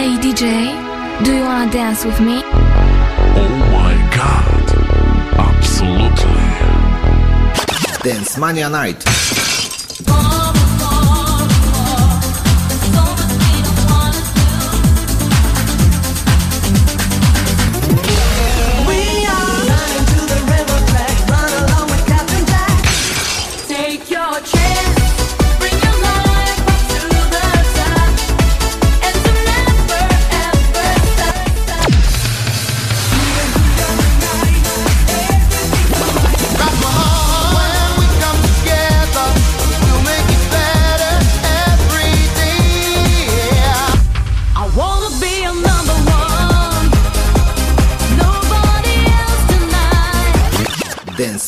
Hey 0.00 0.16
DJ, 0.16 0.44
do 1.24 1.30
you 1.36 1.42
wanna 1.42 1.70
dance 1.70 2.06
with 2.06 2.18
me? 2.22 2.40
Oh 2.42 3.54
my 3.70 3.94
god. 4.16 4.66
Absolutely. 5.48 6.40
Dance 8.10 8.38
Mania 8.38 8.70
Night. 8.70 9.04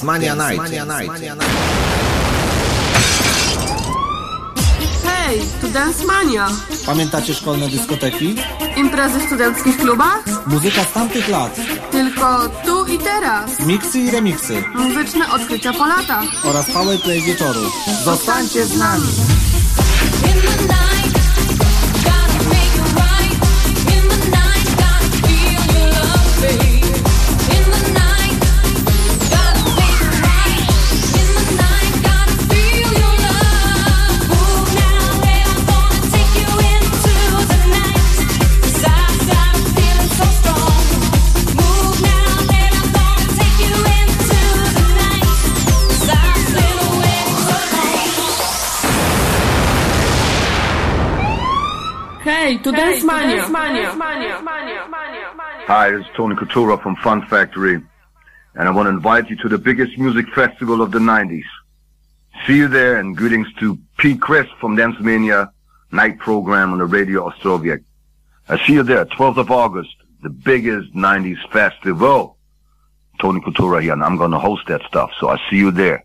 Dance 0.03 0.07
Mania 0.07 0.35
Night. 0.35 0.57
Mania 0.57 0.85
Night. 0.85 1.11
Hej, 5.05 5.41
tu 5.61 5.69
Dance 5.69 6.05
Mania. 6.05 6.49
Pamiętacie 6.87 7.35
szkolne 7.35 7.69
dyskoteki? 7.69 8.35
Imprezy 8.77 9.19
w 9.19 9.23
studenckich 9.23 9.77
klubach? 9.77 10.19
Muzyka 10.47 10.85
z 10.85 10.93
tamtych 10.93 11.29
lat. 11.29 11.57
Tylko 11.91 12.49
tu 12.65 12.87
i 12.87 12.99
teraz. 12.99 13.61
Miksy 13.67 13.99
i 13.99 14.11
remiksy. 14.11 14.65
Muzyczne 14.75 15.33
odkrycia 15.33 15.73
po 15.73 15.87
latach. 15.87 16.25
Oraz 16.45 16.71
powerplay 16.71 17.23
wieczoru. 17.23 17.61
Zostańcie 18.05 18.67
z 18.67 18.79
nami! 18.79 19.32
Dance 53.07 53.51
Mania. 53.51 53.91
Hi, 55.67 55.91
this 55.91 56.07
is 56.07 56.07
Tony 56.17 56.37
Couture 56.37 56.79
from 56.79 56.95
Fun 56.97 57.27
Factory, 57.27 57.83
and 58.55 58.69
I 58.69 58.71
want 58.71 58.87
to 58.87 58.91
invite 58.91 59.29
you 59.29 59.37
to 59.39 59.49
the 59.49 59.59
biggest 59.59 59.99
music 59.99 60.29
festival 60.33 60.81
of 60.81 60.93
the 60.93 61.01
90s. 61.01 61.43
See 62.47 62.57
you 62.59 62.69
there, 62.69 62.99
and 62.99 63.17
greetings 63.17 63.49
to 63.59 63.77
Pete 63.99 64.21
Chris 64.21 64.47
from 64.61 64.77
Dance 64.77 65.01
Mania 65.01 65.51
night 65.91 66.19
program 66.19 66.73
on 66.73 66.79
the 66.79 66.85
Radio 66.85 67.29
Ostrovia. 67.29 67.83
I 68.49 68.65
see 68.67 68.75
you 68.75 68.85
there, 68.85 69.05
12th 69.05 69.39
of 69.39 69.51
August, 69.51 69.95
the 70.23 70.31
biggest 70.31 70.95
90s 70.95 71.39
festival. 71.51 72.37
Tony 73.21 73.41
Couture 73.41 73.81
here, 73.81 73.95
and 73.95 74.05
I'm 74.05 74.17
going 74.17 74.31
to 74.31 74.39
host 74.39 74.69
that 74.69 74.83
stuff, 74.87 75.11
so 75.19 75.29
I 75.29 75.39
see 75.51 75.57
you 75.57 75.73
there. 75.73 76.05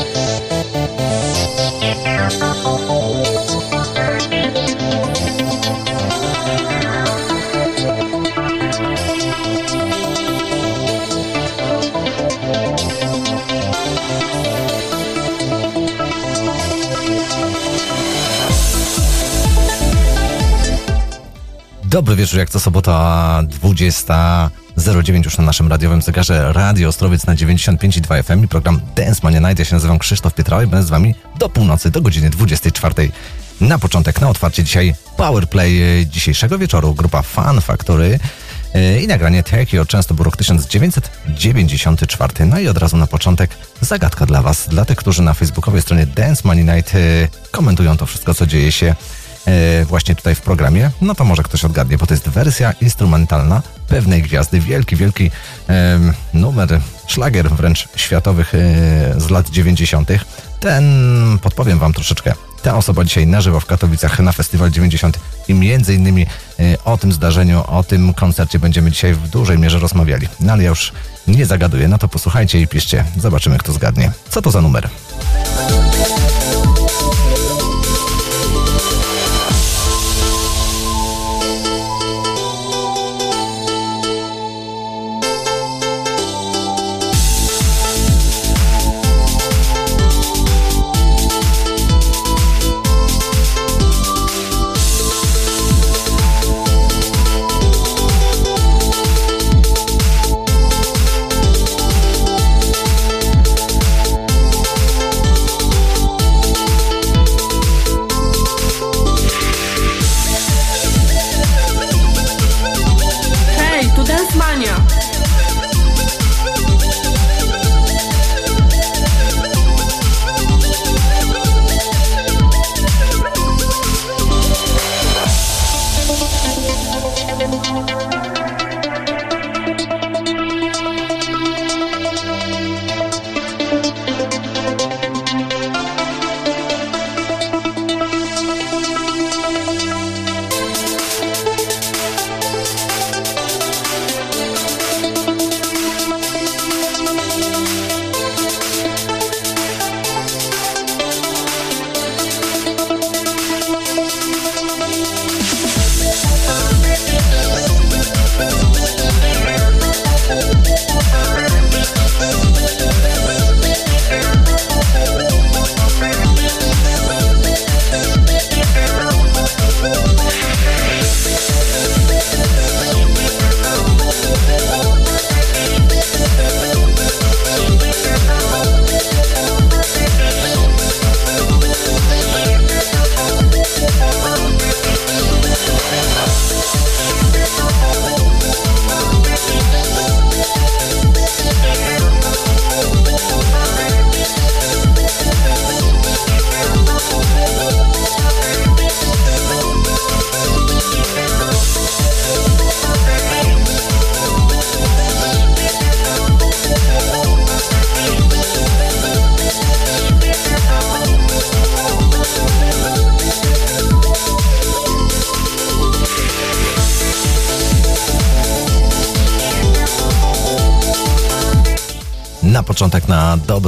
Dobry 21.91 22.15
wieczór, 22.15 22.39
jak 22.39 22.49
co 22.49 22.59
sobota 22.59 23.43
20.09 23.61 25.25
już 25.25 25.37
na 25.37 25.43
naszym 25.43 25.67
radiowym 25.67 26.01
zegarze 26.01 26.53
Radio 26.53 26.89
Ostrowiec 26.89 27.25
na 27.25 27.35
95,2 27.35 28.23
FM 28.23 28.43
i 28.43 28.47
program 28.47 28.81
Dance 28.95 29.19
Mania 29.23 29.39
Night. 29.39 29.59
Ja 29.59 29.65
się 29.65 29.75
nazywam 29.75 29.99
Krzysztof 29.99 30.33
Pietrała 30.33 30.63
i 30.63 30.67
będę 30.67 30.85
z 30.85 30.89
wami 30.89 31.15
do 31.39 31.49
północy, 31.49 31.91
do 31.91 32.01
godziny 32.01 32.29
24. 32.29 33.11
Na 33.61 33.79
początek, 33.79 34.21
na 34.21 34.29
otwarcie 34.29 34.63
dzisiaj 34.63 34.95
Powerplay 35.17 36.05
dzisiejszego 36.09 36.57
wieczoru, 36.57 36.93
grupa 36.93 37.21
Fan 37.21 37.61
Factory 37.61 38.19
e, 38.73 38.99
i 38.99 39.07
nagranie 39.07 39.43
Tekio, 39.43 39.85
często 39.85 40.13
był 40.13 40.23
rok 40.23 40.37
1994. 40.37 42.45
No 42.45 42.59
i 42.59 42.67
od 42.67 42.77
razu 42.77 42.97
na 42.97 43.07
początek 43.07 43.57
zagadka 43.81 44.25
dla 44.25 44.41
was, 44.41 44.69
dla 44.69 44.85
tych, 44.85 44.97
którzy 44.97 45.21
na 45.21 45.33
facebookowej 45.33 45.81
stronie 45.81 46.05
Dance 46.05 46.41
Money 46.45 46.63
Night 46.63 46.95
e, 46.95 46.97
komentują 47.51 47.97
to 47.97 48.05
wszystko, 48.05 48.33
co 48.33 48.47
dzieje 48.47 48.71
się 48.71 48.95
e, 49.45 49.85
właśnie 49.85 50.15
tutaj 50.15 50.35
w 50.35 50.41
programie, 50.41 50.91
no 51.01 51.15
to 51.15 51.23
może 51.23 51.43
ktoś 51.43 51.65
odgadnie, 51.65 51.97
bo 51.97 52.05
to 52.05 52.13
jest 52.13 52.29
wersja 52.29 52.71
instrumentalna 52.71 53.61
pewnej 53.87 54.21
gwiazdy, 54.21 54.59
wielki, 54.59 54.95
wielki 54.95 55.31
em, 55.67 56.13
numer, 56.33 56.79
szlagier 57.07 57.49
wręcz 57.49 57.87
światowych 57.95 58.55
e, 58.55 58.57
z 59.17 59.29
lat 59.29 59.49
90. 59.49 60.09
Ten, 60.59 60.83
podpowiem 61.41 61.79
wam 61.79 61.93
troszeczkę, 61.93 62.33
ta 62.61 62.77
osoba 62.77 63.03
dzisiaj 63.03 63.27
na 63.27 63.41
żywo 63.41 63.59
w 63.59 63.65
Katowicach 63.65 64.19
na 64.19 64.31
Festiwal 64.31 64.71
90 64.71 65.19
i 65.47 65.53
między 65.53 65.95
innymi 65.95 66.25
e, 66.59 66.83
o 66.85 66.97
tym 66.97 67.11
zdarzeniu, 67.11 67.63
o 67.67 67.83
tym 67.83 68.13
koncercie 68.13 68.59
będziemy 68.59 68.91
dzisiaj 68.91 69.13
w 69.13 69.27
dużej 69.27 69.59
mierze 69.59 69.79
rozmawiali. 69.79 70.27
No 70.39 70.53
ale 70.53 70.63
ja 70.63 70.69
już 70.69 70.91
nie 71.27 71.45
zagaduję, 71.45 71.87
no 71.87 71.97
to 71.97 72.07
posłuchajcie 72.07 72.61
i 72.61 72.67
piszcie, 72.67 73.05
zobaczymy 73.17 73.57
kto 73.57 73.73
zgadnie. 73.73 74.11
Co 74.29 74.41
to 74.41 74.51
za 74.51 74.61
numer? 74.61 74.89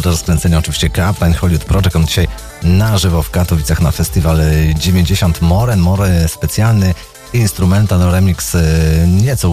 Na 0.03 0.05
dobre 0.05 0.17
rozkręcenie 0.17 0.57
oczywiście 0.57 0.89
Captain 0.89 1.33
Hollywood 1.33 1.65
Project. 1.65 1.95
On 1.95 2.07
dzisiaj 2.07 2.27
na 2.63 2.97
żywo 2.97 3.23
w 3.23 3.29
Katowicach 3.29 3.81
na 3.81 3.91
festiwal 3.91 4.37
90 4.75 5.41
Moren. 5.41 5.79
More 5.79 6.27
specjalny 6.27 6.93
instrumental 7.33 8.11
remix 8.11 8.55
e, 8.55 8.61
nieco 9.07 9.51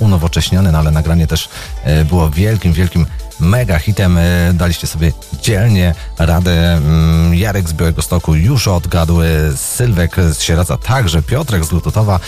unowocześniony, 0.00 0.72
no 0.72 0.78
ale 0.78 0.90
nagranie 0.90 1.26
też 1.26 1.48
e, 1.84 2.04
było 2.04 2.30
wielkim, 2.30 2.72
wielkim 2.72 3.06
mega 3.40 3.78
hitem. 3.78 4.18
E, 4.18 4.52
Daliście 4.54 4.86
sobie 4.86 5.12
dzielnie 5.42 5.94
radę. 6.18 6.72
Mm, 6.72 7.34
Jarek 7.34 7.68
z 7.68 7.72
Białego 7.72 8.02
Stoku 8.02 8.34
już 8.34 8.68
odgadł, 8.68 9.18
Sylwek 9.56 10.16
z 10.16 10.42
Sieradza 10.42 10.76
także, 10.76 11.22
Piotrek 11.22 11.64
z 11.64 11.72
Lutotowa. 11.72 12.20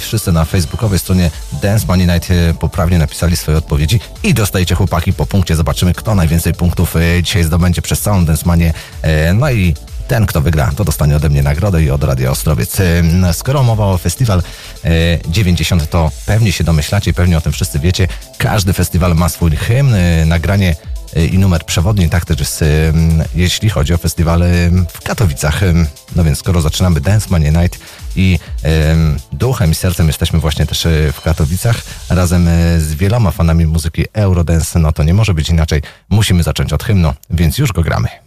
Wszyscy 0.00 0.32
na 0.32 0.44
facebookowej 0.44 0.98
stronie 0.98 1.30
Dance 1.62 1.86
Money 1.86 2.06
Night 2.06 2.30
e, 2.30 2.54
poprawnie 2.54 2.98
napisali 2.98 3.36
swoje 3.36 3.58
odpowiedzi 3.58 4.00
i 4.22 4.34
dostajecie 4.34 4.74
chłopaki 4.74 5.12
po 5.12 5.26
punkcie. 5.26 5.56
Zobaczymy, 5.56 5.94
kto 5.94 6.14
najwięcej 6.14 6.54
punktów 6.54 6.96
e, 6.96 7.22
dzisiaj 7.22 7.44
zdobędzie 7.44 7.82
przez 7.82 8.00
całą 8.00 8.24
Dance 8.24 8.46
Manię. 8.46 8.72
E, 9.02 9.34
no 9.34 9.50
i 9.50 9.74
ten, 10.08 10.26
kto 10.26 10.40
wygra, 10.40 10.70
to 10.76 10.84
dostanie 10.84 11.16
ode 11.16 11.28
mnie 11.28 11.42
nagrodę 11.42 11.82
i 11.82 11.90
od 11.90 12.04
Radia 12.04 12.30
Ostrowiec. 12.30 12.76
Skoro 13.32 13.62
mowa 13.62 13.86
o 13.86 13.98
festiwal 13.98 14.42
90, 15.28 15.90
to 15.90 16.10
pewnie 16.26 16.52
się 16.52 16.64
domyślacie, 16.64 17.10
i 17.10 17.14
pewnie 17.14 17.38
o 17.38 17.40
tym 17.40 17.52
wszyscy 17.52 17.78
wiecie. 17.78 18.08
Każdy 18.38 18.72
festiwal 18.72 19.14
ma 19.14 19.28
swój 19.28 19.56
hymn, 19.56 19.94
nagranie 20.26 20.76
i 21.32 21.38
numer 21.38 21.64
przewodni, 21.64 22.10
tak 22.10 22.24
też 22.24 22.38
jest, 22.38 22.64
jeśli 23.34 23.70
chodzi 23.70 23.94
o 23.94 23.98
festiwal 23.98 24.42
w 24.92 25.02
Katowicach. 25.02 25.60
No 26.16 26.24
więc 26.24 26.38
skoro 26.38 26.60
zaczynamy 26.60 27.00
Dance 27.00 27.26
Money 27.30 27.52
Night 27.52 27.78
i 28.16 28.38
duchem 29.36 29.70
i 29.70 29.74
sercem 29.74 30.06
jesteśmy 30.06 30.38
właśnie 30.38 30.66
też 30.66 30.86
e, 30.86 31.12
w 31.12 31.20
Katowicach 31.20 31.82
razem 32.10 32.48
e, 32.48 32.80
z 32.80 32.94
wieloma 32.94 33.30
fanami 33.30 33.66
muzyki 33.66 34.04
Eurodance. 34.12 34.78
No 34.78 34.92
to 34.92 35.02
nie 35.02 35.14
może 35.14 35.34
być 35.34 35.48
inaczej. 35.48 35.82
Musimy 36.08 36.42
zacząć 36.42 36.72
od 36.72 36.84
hymnu, 36.84 37.14
więc 37.30 37.58
już 37.58 37.72
go 37.72 37.82
gramy. 37.82 38.25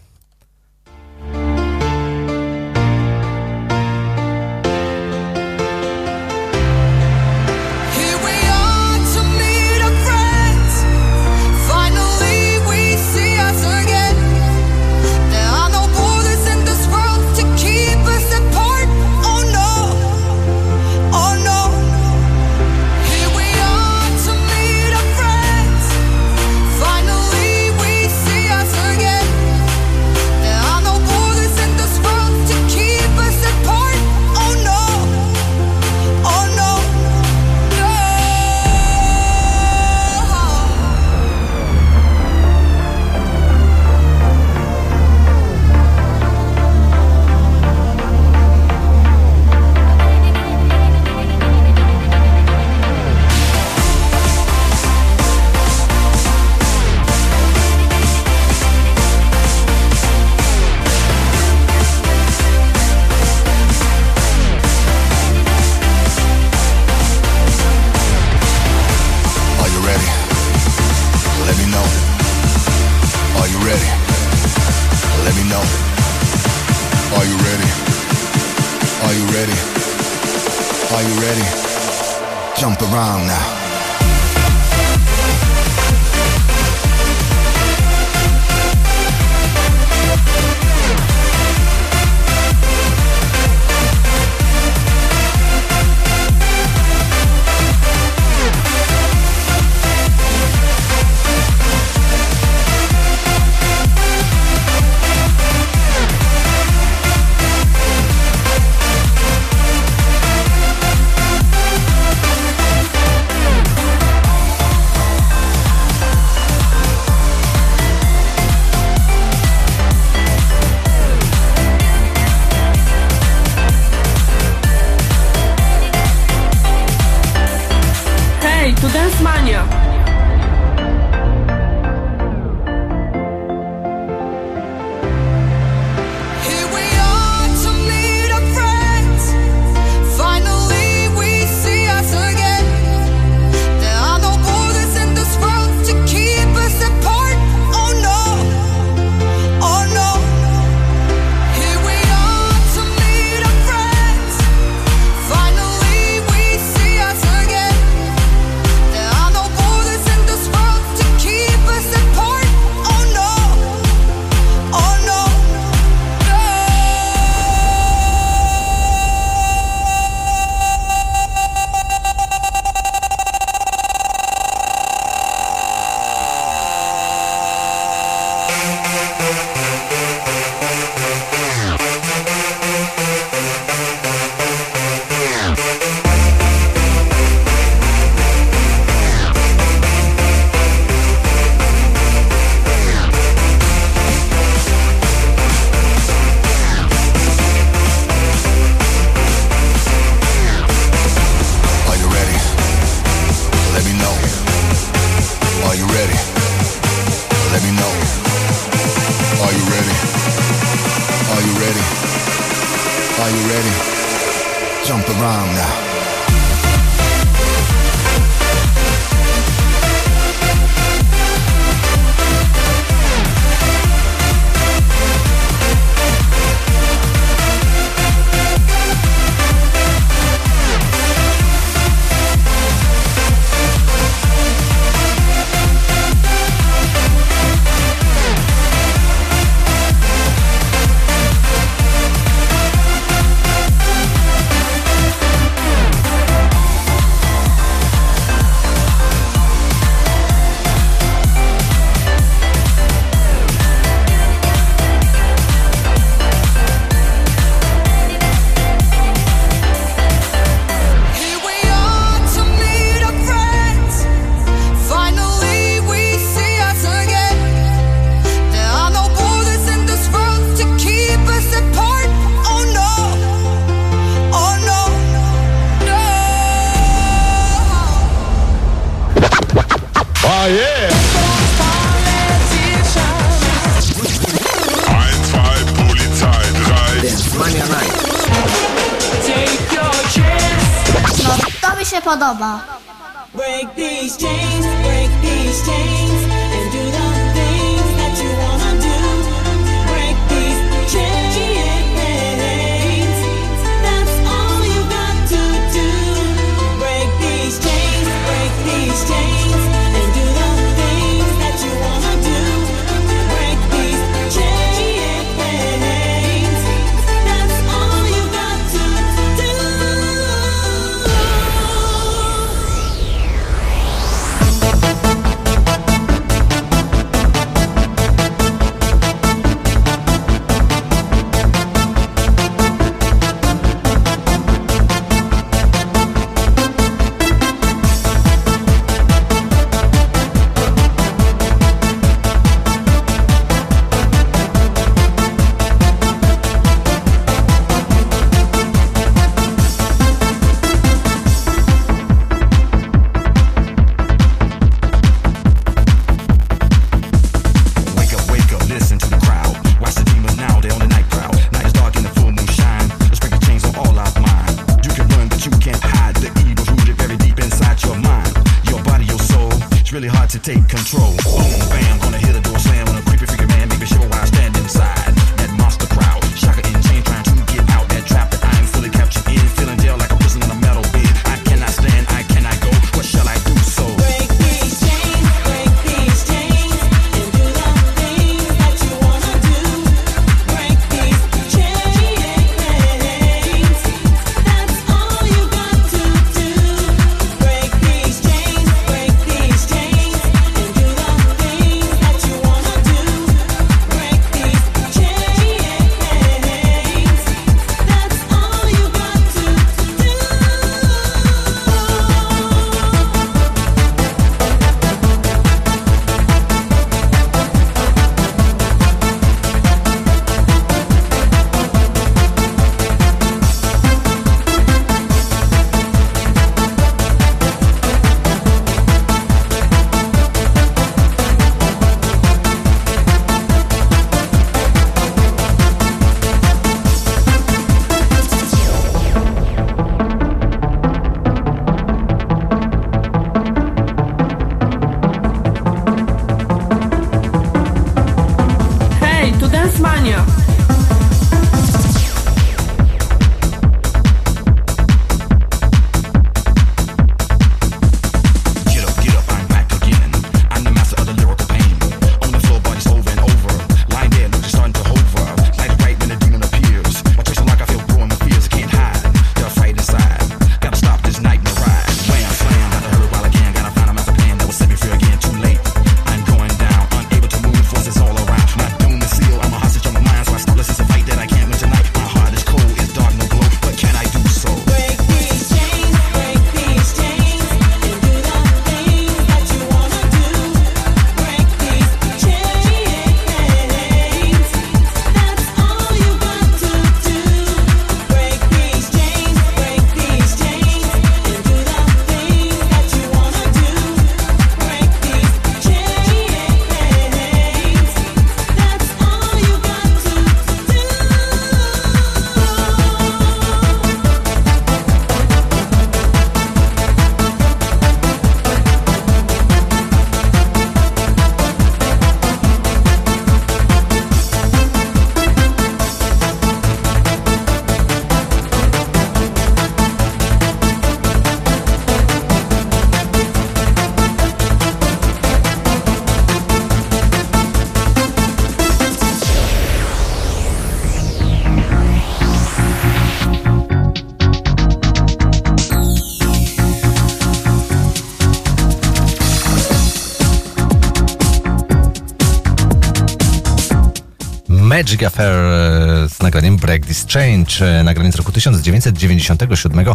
Magic 554.80 555.04
Affair 555.04 555.36
e, 555.36 556.10
z 556.10 556.20
nagraniem 556.20 556.58
Break 556.58 556.86
This 556.86 557.06
Change, 557.06 557.80
e, 557.80 557.84
nagranie 557.84 558.12
z 558.12 558.16
roku 558.16 558.32
1997 558.32 559.86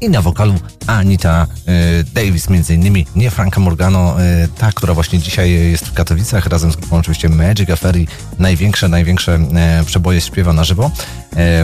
i 0.00 0.08
na 0.08 0.22
wokalu 0.22 0.54
Anita 0.86 1.46
e, 1.66 2.04
Davis, 2.04 2.50
między 2.50 2.74
innymi 2.74 3.06
nie 3.16 3.30
Franka 3.30 3.60
Morgano, 3.60 4.22
e, 4.22 4.48
ta, 4.58 4.72
która 4.72 4.94
właśnie 4.94 5.18
dzisiaj 5.18 5.50
jest 5.50 5.86
w 5.86 5.92
Katowicach 5.92 6.46
razem 6.46 6.72
z 6.72 6.76
grupą 6.76 6.96
oczywiście 6.96 7.28
Magic 7.28 7.70
Affair 7.70 7.96
największe, 8.38 8.88
największe 8.88 9.34
e, 9.34 9.84
przeboje 9.86 10.20
śpiewa 10.20 10.52
na 10.52 10.64
żywo. 10.64 10.90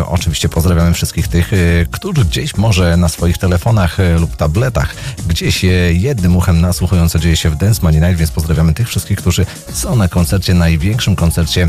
Oczywiście 0.07 0.49
pozdrawiamy 0.49 0.95
wszystkich 0.95 1.29
tych, 1.29 1.51
którzy 1.91 2.25
gdzieś 2.25 2.57
może 2.57 2.97
na 2.97 3.09
swoich 3.09 3.39
telefonach 3.39 3.97
lub 4.19 4.37
tabletach 4.37 4.95
gdzieś 5.29 5.65
jednym 5.93 6.37
uchem 6.37 6.61
nasłuchują, 6.61 7.09
co 7.09 7.19
dzieje 7.19 7.37
się 7.37 7.51
w 7.51 7.57
Dance 7.57 7.81
Money 7.83 8.01
Night, 8.01 8.17
więc 8.17 8.31
pozdrawiamy 8.31 8.75
tych 8.75 8.89
wszystkich, 8.89 9.19
którzy 9.19 9.47
są 9.73 9.97
na 9.97 10.09
koncercie, 10.09 10.55
największym 10.55 11.17
koncercie 11.17 11.69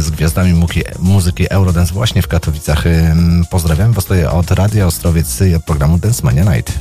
z 0.00 0.10
gwiazdami 0.10 0.66
muzyki 0.98 1.50
Eurodance 1.50 1.94
właśnie 1.94 2.22
w 2.22 2.28
Katowicach. 2.28 2.84
Pozdrawiam 3.50 3.92
Was 3.92 4.04
tutaj 4.04 4.24
od 4.24 4.50
Radia 4.50 4.86
Ostrowiec, 4.86 5.42
od 5.56 5.64
programu 5.76 5.98
Dance 5.98 6.22
Mania 6.22 6.44
Night. 6.44 6.72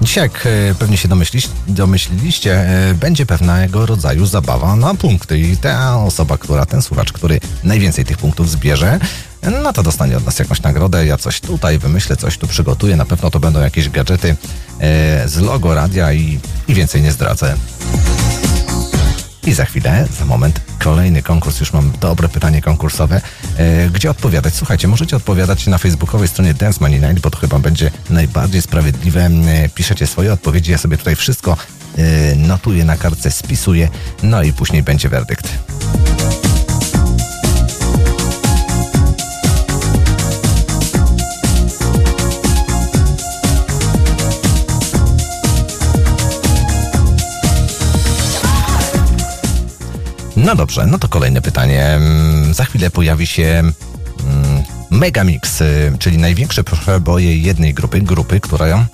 Dzisiaj, 0.00 0.24
jak 0.24 0.46
e, 0.46 0.74
pewnie 0.74 0.96
się 0.96 1.08
domyśliście, 1.08 1.48
domyśliliście, 1.68 2.54
e, 2.54 2.94
będzie 2.94 3.26
pewnego 3.26 3.86
rodzaju 3.86 4.26
zabawa 4.26 4.76
na 4.76 4.94
punkty 4.94 5.38
i 5.38 5.56
ta 5.56 5.96
osoba, 5.96 6.38
która, 6.38 6.66
ten 6.66 6.82
słuchacz, 6.82 7.12
który 7.12 7.40
najwięcej 7.64 8.04
tych 8.04 8.18
punktów 8.18 8.50
zbierze, 8.50 8.98
no 9.62 9.72
to 9.72 9.82
dostanie 9.82 10.16
od 10.16 10.26
nas 10.26 10.38
jakąś 10.38 10.62
nagrodę. 10.62 11.06
Ja 11.06 11.16
coś 11.16 11.40
tutaj 11.40 11.78
wymyślę, 11.78 12.16
coś 12.16 12.38
tu 12.38 12.46
przygotuję. 12.46 12.96
Na 12.96 13.04
pewno 13.04 13.30
to 13.30 13.40
będą 13.40 13.60
jakieś 13.60 13.88
gadżety 13.88 14.36
e, 14.80 15.28
z 15.28 15.36
logo 15.36 15.74
radia 15.74 16.12
i, 16.12 16.40
i 16.68 16.74
więcej 16.74 17.02
nie 17.02 17.12
zdradzę. 17.12 17.54
I 19.46 19.52
za 19.52 19.64
chwilę, 19.64 20.06
za 20.18 20.24
moment, 20.24 20.60
kolejny 20.78 21.22
konkurs. 21.22 21.60
Już 21.60 21.72
mam 21.72 21.92
dobre 22.00 22.28
pytanie 22.28 22.62
konkursowe. 22.62 23.20
E, 23.56 23.90
gdzie 23.90 24.10
odpowiadać? 24.10 24.54
Słuchajcie, 24.54 24.88
możecie 24.88 25.16
odpowiadać 25.16 25.66
na 25.66 25.78
facebookowej 25.78 26.28
stronie 26.28 26.54
Dance 26.54 26.78
Money 26.80 27.00
Night, 27.00 27.20
bo 27.20 27.30
to 27.30 27.38
chyba 27.38 27.58
będzie 27.58 27.90
najbardziej 28.10 28.62
sprawiedliwe. 28.62 29.24
E, 29.24 29.68
piszecie 29.68 30.06
swoje 30.06 30.32
odpowiedzi, 30.32 30.70
ja 30.70 30.78
sobie 30.78 30.96
tutaj 30.96 31.16
wszystko 31.16 31.56
e, 31.98 32.36
notuję 32.36 32.84
na 32.84 32.96
kartce, 32.96 33.30
spisuję, 33.30 33.88
no 34.22 34.42
i 34.42 34.52
później 34.52 34.82
będzie 34.82 35.08
werdykt. 35.08 35.48
No 50.42 50.54
dobrze, 50.56 50.86
no 50.86 50.98
to 50.98 51.08
kolejne 51.08 51.42
pytanie. 51.42 51.84
Mm, 51.86 52.54
Za 52.54 52.64
chwilę 52.64 52.90
pojawi 52.90 53.26
się 53.26 53.42
mm, 53.42 53.72
Megamix, 54.90 55.60
y, 55.60 55.92
czyli 55.98 56.18
największe 56.18 56.64
przeboje 56.64 57.36
jednej 57.38 57.74
grupy, 57.74 58.00
grupy, 58.00 58.40
która, 58.40 58.86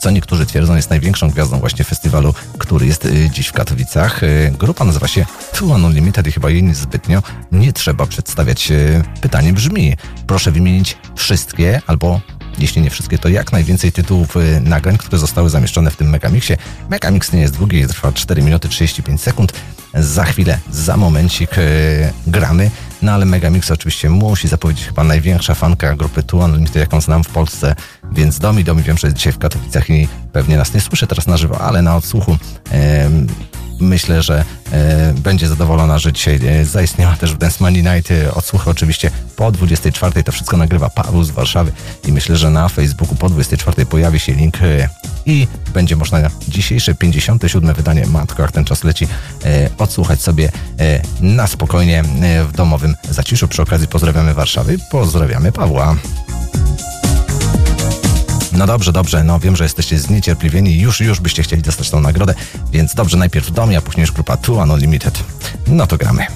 co 0.00 0.10
niektórzy 0.10 0.46
twierdzą, 0.46 0.76
jest 0.76 0.90
największą 0.90 1.30
gwiazdą 1.30 1.58
właśnie 1.60 1.84
festiwalu, 1.84 2.34
który 2.58 2.86
jest 2.86 3.04
y, 3.04 3.30
dziś 3.30 3.46
w 3.46 3.52
Katowicach. 3.52 4.22
Y, 4.22 4.54
Grupa 4.58 4.84
nazywa 4.84 5.08
się 5.08 5.26
Two 5.52 5.66
Unlimited 5.66 6.26
i 6.26 6.32
chyba 6.32 6.50
jej 6.50 6.74
zbytnio 6.74 7.22
nie 7.52 7.72
trzeba 7.72 8.06
przedstawiać. 8.06 8.72
Pytanie 9.20 9.52
brzmi, 9.52 9.96
proszę 10.26 10.50
wymienić 10.52 10.96
wszystkie 11.16 11.80
albo 11.86 12.20
jeśli 12.58 12.82
nie 12.82 12.90
wszystkie, 12.90 13.18
to 13.18 13.28
jak 13.28 13.52
najwięcej 13.52 13.92
tytułów 13.92 14.36
y, 14.36 14.60
nagrań, 14.60 14.98
które 14.98 15.18
zostały 15.18 15.50
zamieszczone 15.50 15.90
w 15.90 15.96
tym 15.96 16.10
Megamixie. 16.10 16.56
Megamix 16.90 17.32
nie 17.32 17.40
jest 17.40 17.56
długi, 17.56 17.86
trwa 17.86 18.12
4 18.12 18.42
minuty 18.42 18.68
35 18.68 19.20
sekund. 19.20 19.52
Za 19.94 20.24
chwilę, 20.24 20.58
za 20.70 20.96
momencik 20.96 21.58
y, 21.58 22.12
gramy. 22.26 22.70
No 23.02 23.12
ale 23.12 23.24
Megamix 23.24 23.70
oczywiście 23.70 24.10
musi 24.10 24.48
zapowiedzieć 24.48 24.86
chyba 24.86 25.04
największa 25.04 25.54
fanka 25.54 25.96
grupy 25.96 26.22
Two 26.22 26.36
Unlimited, 26.36 26.76
jaką 26.76 27.00
znam 27.00 27.24
w 27.24 27.28
Polsce. 27.28 27.74
Więc 28.12 28.38
Domi, 28.38 28.64
Domi 28.64 28.82
wiem, 28.82 28.98
że 28.98 29.06
jest 29.06 29.16
dzisiaj 29.16 29.32
w 29.32 29.38
Katowicach 29.38 29.90
i 29.90 30.08
pewnie 30.32 30.56
nas 30.56 30.74
nie 30.74 30.80
słyszy 30.80 31.06
teraz 31.06 31.26
na 31.26 31.36
żywo, 31.36 31.60
ale 31.60 31.82
na 31.82 31.96
odsłuchu 31.96 32.36
em, 32.70 33.26
myślę, 33.82 34.22
że 34.22 34.44
e, 34.72 35.14
będzie 35.14 35.48
zadowolona, 35.48 35.98
że 35.98 36.12
dzisiaj 36.12 36.40
e, 36.46 36.64
zaistniała 36.64 37.16
też 37.16 37.34
w 37.34 37.38
Dance 37.38 37.56
Money 37.60 37.82
Night. 37.82 38.10
E, 38.10 38.34
odsłuchy 38.34 38.70
oczywiście 38.70 39.10
po 39.36 39.52
24. 39.52 40.22
To 40.22 40.32
wszystko 40.32 40.56
nagrywa 40.56 40.90
Paweł 40.90 41.24
z 41.24 41.30
Warszawy 41.30 41.72
i 42.04 42.12
myślę, 42.12 42.36
że 42.36 42.50
na 42.50 42.68
Facebooku 42.68 43.16
po 43.16 43.28
24. 43.28 43.86
pojawi 43.86 44.20
się 44.20 44.32
link 44.32 44.62
e, 44.62 44.88
i 45.26 45.46
będzie 45.74 45.96
można 45.96 46.30
dzisiejsze 46.48 46.94
57. 46.94 47.74
wydanie 47.74 48.06
Matko, 48.06 48.42
jak 48.42 48.52
ten 48.52 48.64
czas 48.64 48.84
leci, 48.84 49.08
e, 49.44 49.70
odsłuchać 49.78 50.22
sobie 50.22 50.52
e, 50.80 51.02
na 51.20 51.46
spokojnie 51.46 52.02
w 52.48 52.52
domowym 52.52 52.94
zaciszu. 53.10 53.48
Przy 53.48 53.62
okazji 53.62 53.88
pozdrawiamy 53.88 54.34
Warszawy, 54.34 54.78
pozdrawiamy 54.90 55.52
Pawła. 55.52 55.96
No 58.56 58.66
dobrze, 58.66 58.92
dobrze, 58.92 59.24
no 59.24 59.38
wiem, 59.40 59.56
że 59.56 59.64
jesteście 59.64 59.98
zniecierpliwieni 59.98 60.70
i 60.70 60.80
już, 60.80 61.00
już 61.00 61.20
byście 61.20 61.42
chcieli 61.42 61.62
dostać 61.62 61.90
tą 61.90 62.00
nagrodę, 62.00 62.34
więc 62.72 62.94
dobrze, 62.94 63.16
najpierw 63.16 63.52
dom, 63.52 63.70
a 63.78 63.80
później 63.80 64.00
już 64.00 64.12
grupa 64.12 64.36
Two 64.36 64.52
Unlimited. 64.52 65.18
No 65.66 65.86
to 65.86 65.96
gramy. 65.96 66.26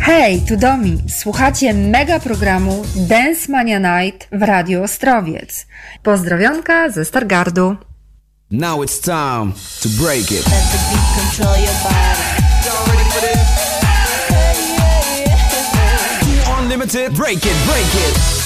Hej, 0.00 0.40
tu 0.48 0.56
Domi. 0.56 0.98
Słuchacie 1.08 1.74
mega 1.74 2.20
programu 2.20 2.84
Dance 2.96 3.52
Mania 3.52 3.78
Night 3.78 4.28
w 4.32 4.42
Radio 4.42 4.82
Ostrowiec. 4.82 5.66
Pozdrowionka 6.02 6.90
ze 6.90 7.04
Stargardu. 7.04 7.76
Now 8.50 8.84
it's 8.84 9.00
time 9.00 9.52
to 9.82 9.88
break 10.04 10.30
it. 10.32 10.44
Control 10.44 11.56
your 11.60 11.74
body. 11.82 12.02
Unlimited, 16.58 17.12
break 17.12 17.46
it, 17.46 17.56
break 17.66 17.94
it. 17.94 18.41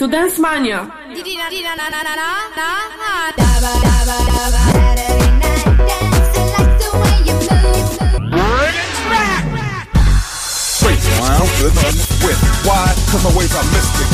to 0.00 0.08
Dance 0.08 0.38
Mania. 0.38 0.90
Straight 10.72 11.02
the. 11.04 12.38
Why? 12.64 12.94
Cause 13.12 13.24
my 13.24 13.30
ways 13.36 13.54
are 13.54 13.66
mystic. 13.76 14.08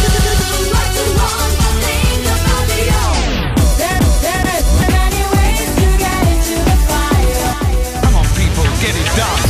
get 8.83 8.95
it 8.97 9.09
done. 9.17 9.43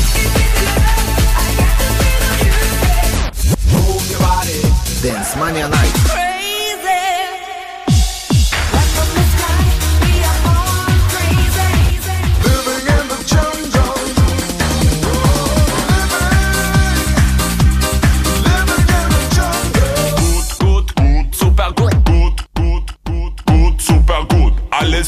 Dance 5.03 5.37
Mania 5.37 5.69
Night. 5.69 6.06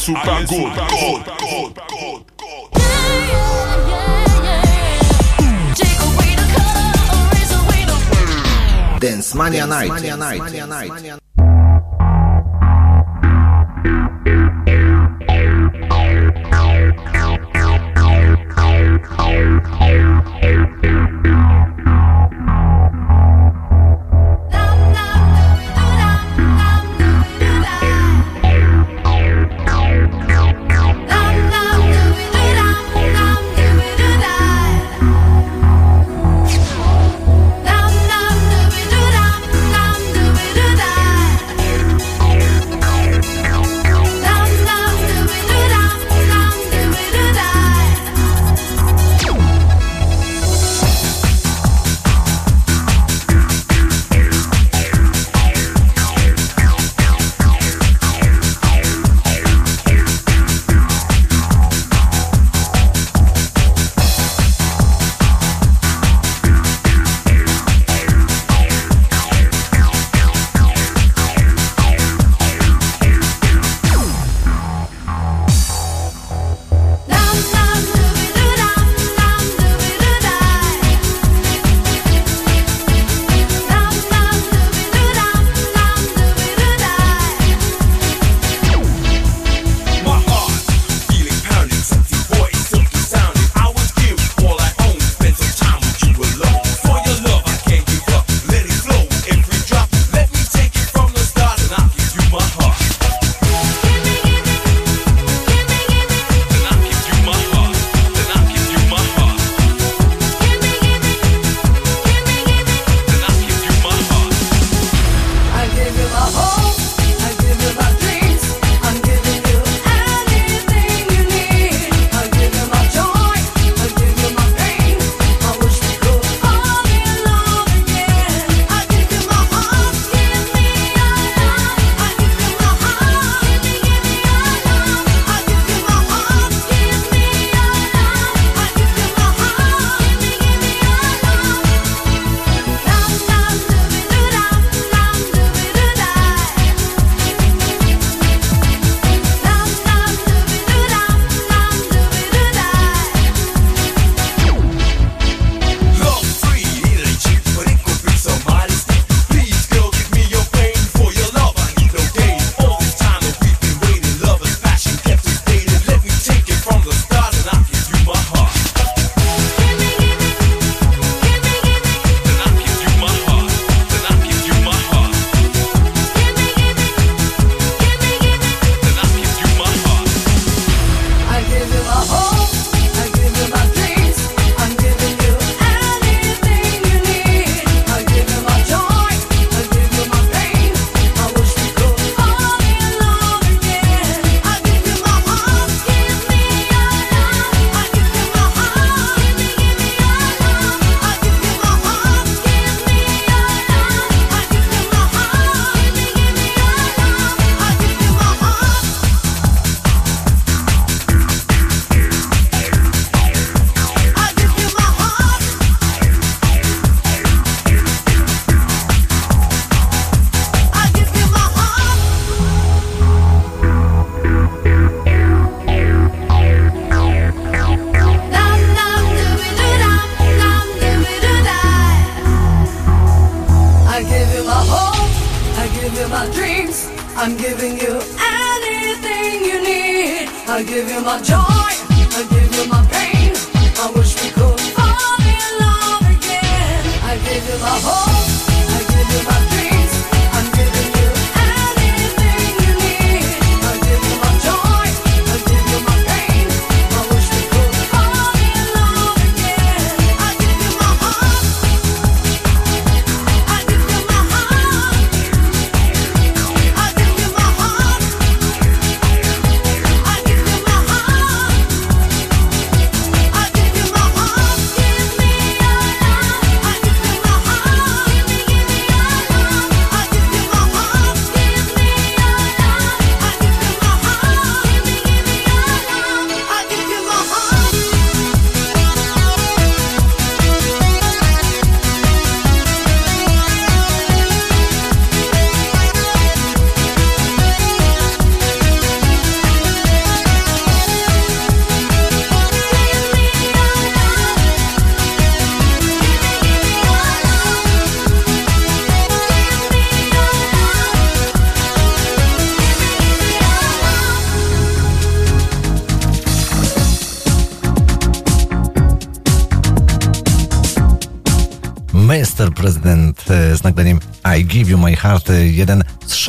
super 0.09 0.45
good. 0.47 0.49
Good, 0.49 1.25
good, 1.37 1.75
good, 1.75 2.25
good. 2.39 2.59
Dance 8.99 9.33
Mania 9.35 9.65
Night. 9.67 9.89
Dance 10.01 10.39
Mania 10.39 10.67
Night. 10.67 11.19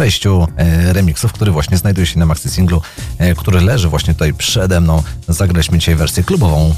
Sześciu 0.01 0.47
e, 0.57 0.93
remixów, 0.93 1.33
który 1.33 1.51
właśnie 1.51 1.77
znajduje 1.77 2.07
się 2.07 2.19
na 2.19 2.27
maxi 2.27 2.51
singlu, 2.51 2.83
e, 3.19 3.35
który 3.35 3.61
leży 3.61 3.89
właśnie 3.89 4.15
tutaj 4.15 4.35
przede 4.35 4.81
mną. 4.81 5.03
Zagraliśmy 5.29 5.79
dzisiaj 5.79 5.97
wersję 5.97 6.23
klubową. 6.23 6.75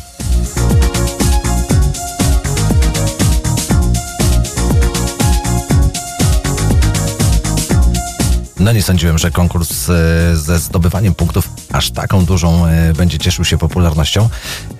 No 8.61 8.73
nie 8.73 8.83
sądziłem, 8.83 9.19
że 9.19 9.31
konkurs 9.31 9.91
e, 9.91 10.37
ze 10.37 10.59
zdobywaniem 10.59 11.15
punktów 11.15 11.49
aż 11.73 11.91
taką 11.91 12.25
dużą 12.25 12.65
będzie 12.97 13.19
cieszył 13.19 13.45
się 13.45 13.59
popularnością. 13.59 14.29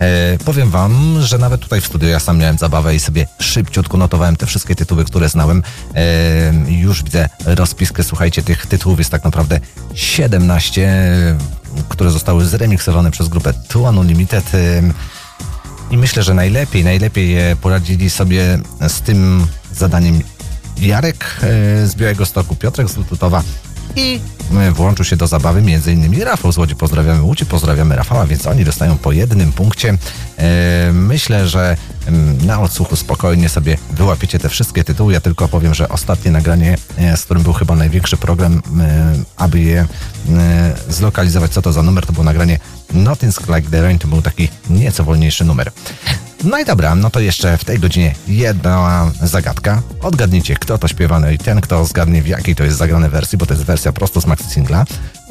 E, 0.03 0.39
powiem 0.45 0.71
wam, 0.71 1.17
że 1.21 1.39
nawet 1.39 1.61
tutaj 1.61 1.81
w 1.81 1.87
studiu 1.87 2.09
ja 2.09 2.21
sam 2.21 2.39
miałem 2.39 2.59
zabawę 2.59 2.95
i 2.95 3.01
sobie 3.01 3.27
szybciutko 3.39 3.97
notowałem 3.97 4.37
te 4.37 4.47
wszystkie 4.47 4.75
tytuły, 4.75 5.05
które 5.05 5.29
znałem. 5.29 5.63
E, 5.95 6.53
już 6.69 7.03
widzę 7.03 7.29
rozpiskę, 7.45 8.03
słuchajcie, 8.03 8.43
tych 8.43 8.67
tytułów 8.67 8.99
jest 8.99 9.11
tak 9.11 9.25
naprawdę 9.25 9.61
17, 9.95 10.89
e, 10.89 11.37
które 11.89 12.11
zostały 12.11 12.45
zremiksowane 12.45 13.11
przez 13.11 13.29
grupę 13.29 13.53
Two 13.69 13.81
Unlimited. 13.81 14.55
E, 14.55 14.83
i 15.91 15.99
myślę, 15.99 16.23
że 16.23 16.35
najlepiej, 16.35 16.85
najlepiej 16.85 17.57
poradzili 17.57 18.11
sobie 18.11 18.59
z 18.89 19.01
tym 19.01 19.47
zadaniem 19.75 20.21
Jarek 20.81 21.25
e, 21.43 21.87
z 21.87 21.95
Białego 21.95 22.27
Stoku, 22.27 22.57
Piotrek 22.57 22.89
z 22.89 22.97
Lututowa 22.97 23.43
i 23.97 24.21
e, 24.59 24.71
włączył 24.73 25.05
się 25.05 25.17
do 25.17 25.27
zabawy 25.27 25.59
m.in. 25.59 26.23
Rafał 26.23 26.53
z 26.53 26.59
Łodzi. 26.59 26.77
Pozdrawiamy 26.77 27.23
Łódź, 27.23 27.45
pozdrawiamy 27.45 27.97
Rafała, 27.97 28.27
więc 28.27 28.47
oni 28.47 28.65
dostają 28.65 28.99
po 28.99 29.13
jednym 29.13 29.53
punkcie. 29.53 29.99
E, 30.39 30.91
Myślę, 30.93 31.49
że 31.49 31.77
na 32.47 32.61
odsłuchu 32.61 32.97
spokojnie 32.97 33.49
sobie 33.49 33.79
wyłapiecie 33.91 34.39
te 34.39 34.49
wszystkie 34.49 34.85
tytuły. 34.85 35.13
Ja 35.13 35.21
tylko 35.21 35.49
powiem, 35.49 35.75
że 35.75 35.89
ostatnie 35.89 36.31
nagranie, 36.31 36.77
e, 36.97 37.17
z 37.17 37.25
którym 37.25 37.43
był 37.43 37.53
chyba 37.53 37.77
największy 37.77 38.17
problem, 38.17 38.63
e, 38.81 39.13
aby 39.37 39.61
je 39.61 39.87
e, 40.29 40.75
zlokalizować, 40.89 41.51
co 41.51 41.63
to 41.63 41.73
za 41.73 41.83
numer, 41.83 42.07
to 42.07 42.13
było 42.13 42.25
nagranie 42.25 42.59
Nothing's 42.95 43.57
Like 43.57 43.71
the 43.71 43.83
Rain, 43.83 43.99
to 43.99 44.09
był 44.09 44.23
taki 44.23 44.49
nieco 44.71 45.05
wolniejszy 45.05 45.45
numer. 45.45 45.73
No 46.45 46.59
i 46.59 46.65
dobra, 46.65 46.95
no 46.95 47.11
to 47.11 47.21
jeszcze 47.21 47.59
w 47.59 47.65
tej 47.65 47.79
godzinie 47.79 48.15
jedna 48.29 49.11
zagadka. 49.23 49.83
Odgadnijcie, 50.01 50.55
kto 50.55 50.79
to 50.79 50.89
śpiewa, 50.89 51.21
no 51.21 51.31
i 51.31 51.39
ten, 51.39 51.61
kto 51.61 51.85
zgadnie 51.85 52.23
w 52.23 52.27
jakiej 52.27 52.55
to 52.55 52.65
jest 52.65 52.77
zagrane 52.77 53.09
wersji, 53.09 53.39
bo 53.39 53.47
to 53.47 53.55
jest 53.55 53.65
wersja 53.65 53.93
prosto 53.93 54.21
z 54.21 54.27
maxi 54.27 54.51
singla. 54.51 54.85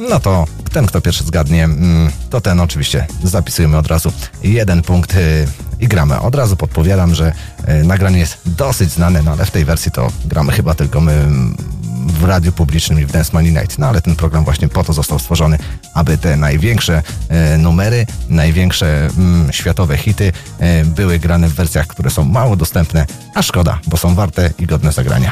No 0.10 0.20
to 0.20 0.46
ten, 0.72 0.86
kto 0.86 1.02
pierwszy 1.02 1.24
zgadnie, 1.24 1.64
mm, 1.64 2.12
to 2.30 2.42
ten 2.42 2.60
oczywiście 2.60 3.08
zapisujemy 3.24 3.78
od 3.78 3.88
razu 3.88 4.12
jeden 4.44 4.82
punkt 4.82 5.16
y, 5.16 5.48
i 5.80 5.88
gramy. 5.88 6.20
Od 6.20 6.36
razu 6.36 6.56
podpowiadam, 6.56 7.16
że 7.16 7.34
y, 7.70 7.84
nagranie 7.84 8.20
jest 8.20 8.38
dosyć 8.46 8.92
znane, 8.92 9.24
no 9.24 9.32
ale 9.32 9.46
w 9.46 9.52
tej 9.52 9.66
wersji 9.66 9.92
to 9.92 10.12
gramy 10.26 10.52
chyba 10.52 10.74
tylko 10.74 11.02
my 11.02 11.12
mm, 11.12 11.58
w 12.08 12.24
radiu 12.24 12.52
publicznym 12.52 13.00
i 13.00 13.06
w 13.06 13.12
Dance 13.12 13.30
Money 13.34 13.52
Night. 13.52 13.78
No 13.78 13.88
ale 13.88 14.02
ten 14.02 14.16
program 14.16 14.44
właśnie 14.44 14.68
po 14.68 14.84
to 14.84 14.94
został 14.94 15.20
stworzony, 15.20 15.58
aby 15.94 16.18
te 16.18 16.38
największe 16.38 17.04
e, 17.30 17.58
numery, 17.58 18.06
największe 18.30 19.10
mm, 19.18 19.54
światowe 19.54 19.98
hity 19.98 20.32
były 20.86 21.20
grane 21.20 21.48
w 21.48 21.54
wersjach, 21.54 21.88
które 21.88 22.10
są 22.10 22.24
mało 22.24 22.56
dostępne, 22.56 23.06
a 23.36 23.42
szkoda, 23.42 23.80
bo 23.88 23.98
są 23.98 24.16
warte 24.16 24.54
i 24.60 24.66
godne 24.66 24.92
zagrania. 24.92 25.32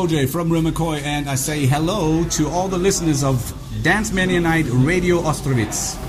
OJ 0.00 0.30
from 0.30 0.50
Roy 0.50 0.60
McCoy, 0.60 1.02
and 1.02 1.28
I 1.28 1.34
say 1.34 1.66
hello 1.66 2.24
to 2.30 2.48
all 2.48 2.68
the 2.68 2.78
listeners 2.78 3.22
of 3.22 3.52
Dance 3.82 4.12
Mania 4.12 4.40
Night 4.40 4.64
Radio 4.70 5.20
Ostrovitz. 5.20 5.99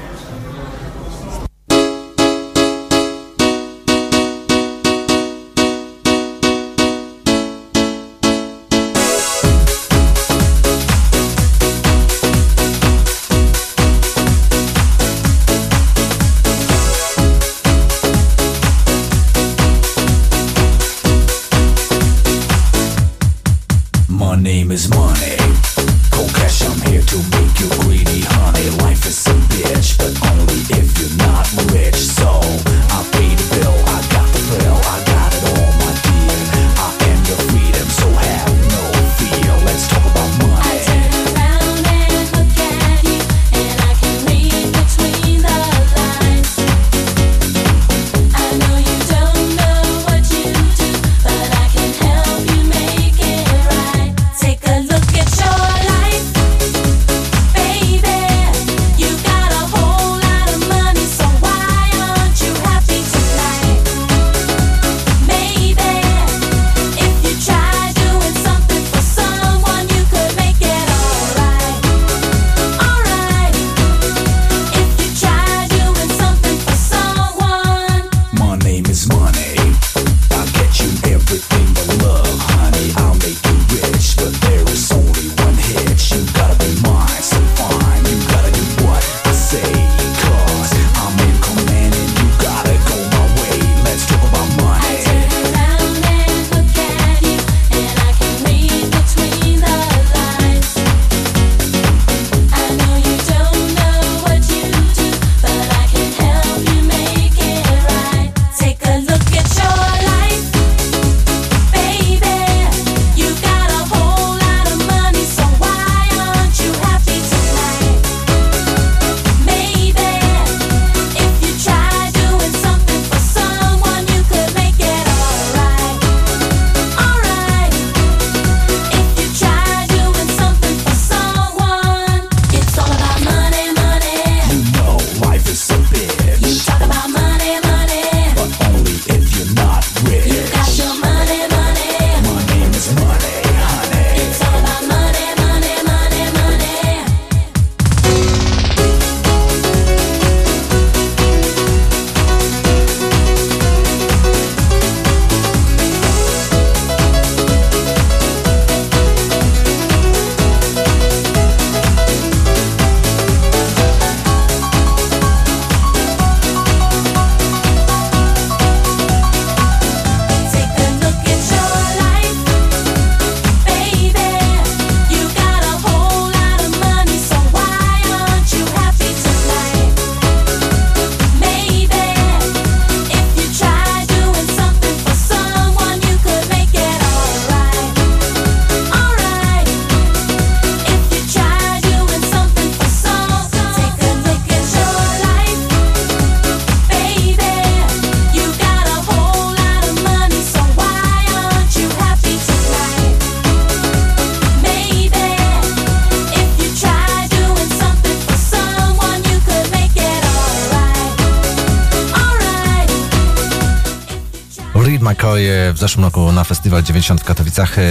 Zeszłym 215.82 216.06
roku 216.06 216.32
na 216.32 216.44
Festiwal 216.44 216.84
90 216.84 217.22
w 217.22 217.24
Katowicach 217.24 217.80
e, 217.80 217.82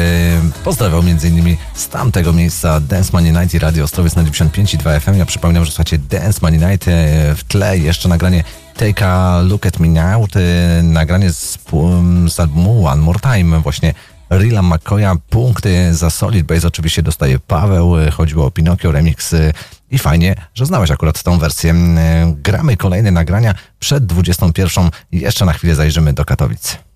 pozdrawiał 0.64 1.01
m.in. 1.01 1.57
z 1.74 1.88
tamtego 1.88 2.32
miejsca 2.32 2.80
Dance 2.80 3.11
Money 3.12 3.32
Night 3.32 3.55
i 3.55 3.59
Radio 3.59 3.84
Ostrowiec 3.84 4.16
na 4.16 4.24
95,2 4.24 5.01
FM. 5.01 5.18
Ja 5.18 5.26
przypominam, 5.26 5.64
że 5.64 5.70
słuchacie 5.70 5.99
Dance 5.99 6.38
Money 6.43 6.59
Night 6.59 6.88
e, 6.88 7.34
w 7.34 7.45
tle 7.45 7.78
jeszcze 7.78 8.09
nagranie 8.09 8.45
Take 8.76 9.07
a 9.07 9.41
Look 9.41 9.66
at 9.66 9.78
Me 9.78 9.88
Now, 9.88 10.28
e, 10.36 10.82
nagranie 10.82 11.32
z, 11.32 11.59
z 12.28 12.41
albumu 12.41 12.86
One 12.86 13.03
More 13.03 13.20
Time 13.20 13.61
właśnie 13.61 13.95
Rilla 14.30 14.62
McCoya. 14.62 15.16
Punkty 15.30 15.95
za 15.95 16.11
Solid 16.11 16.47
Base 16.47 16.68
oczywiście 16.68 17.03
dostaje 17.03 17.38
Paweł. 17.38 17.97
Chodziło 18.12 18.47
o 18.47 18.51
Pinokio 18.51 18.93
Remix 18.93 19.34
i 19.91 19.99
fajnie, 19.99 20.34
że 20.55 20.66
znałeś 20.66 20.91
akurat 20.91 21.22
tą 21.22 21.38
wersję. 21.38 21.74
Gramy 22.26 22.76
kolejne 22.76 23.11
nagrania 23.11 23.55
przed 23.78 24.07
21. 24.07 24.91
Jeszcze 25.12 25.45
na 25.45 25.53
chwilę 25.53 25.74
zajrzymy 25.74 26.12
do 26.12 26.24
Katowic. 26.24 26.89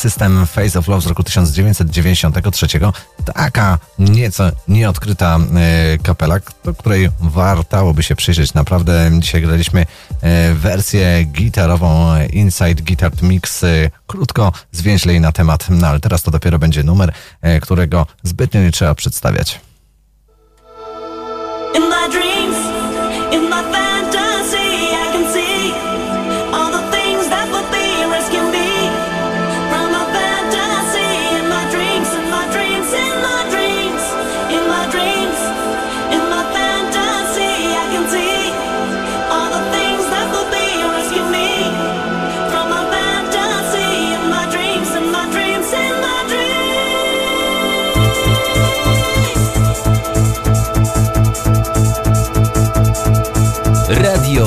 System 0.00 0.46
Face 0.46 0.78
of 0.78 0.88
Love 0.88 1.00
z 1.00 1.06
roku 1.06 1.22
1993. 1.22 2.66
Taka 3.34 3.78
nieco 3.98 4.50
nieodkryta 4.68 5.38
e, 5.56 5.98
kapela, 5.98 6.36
do 6.64 6.74
której 6.74 7.10
wartałoby 7.20 8.02
się 8.02 8.16
przyjrzeć. 8.16 8.54
Naprawdę 8.54 9.10
dzisiaj 9.18 9.42
graliśmy 9.42 9.86
e, 10.20 10.54
wersję 10.54 11.24
gitarową 11.24 12.12
e, 12.14 12.26
Inside 12.26 12.82
Guitar 12.82 13.12
Mix. 13.22 13.64
Krótko, 14.06 14.52
zwięźlej 14.72 15.20
na 15.20 15.32
temat, 15.32 15.66
no 15.70 15.86
ale 15.86 16.00
teraz 16.00 16.22
to 16.22 16.30
dopiero 16.30 16.58
będzie 16.58 16.84
numer, 16.84 17.12
którego 17.62 18.06
zbytnio 18.22 18.60
nie 18.60 18.72
trzeba 18.72 18.94
przedstawiać. 18.94 19.60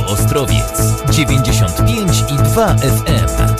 Ostrowiec 0.08 0.74
95 1.12 2.24
i 2.30 2.38
2 2.38 2.76
FM. 2.78 3.53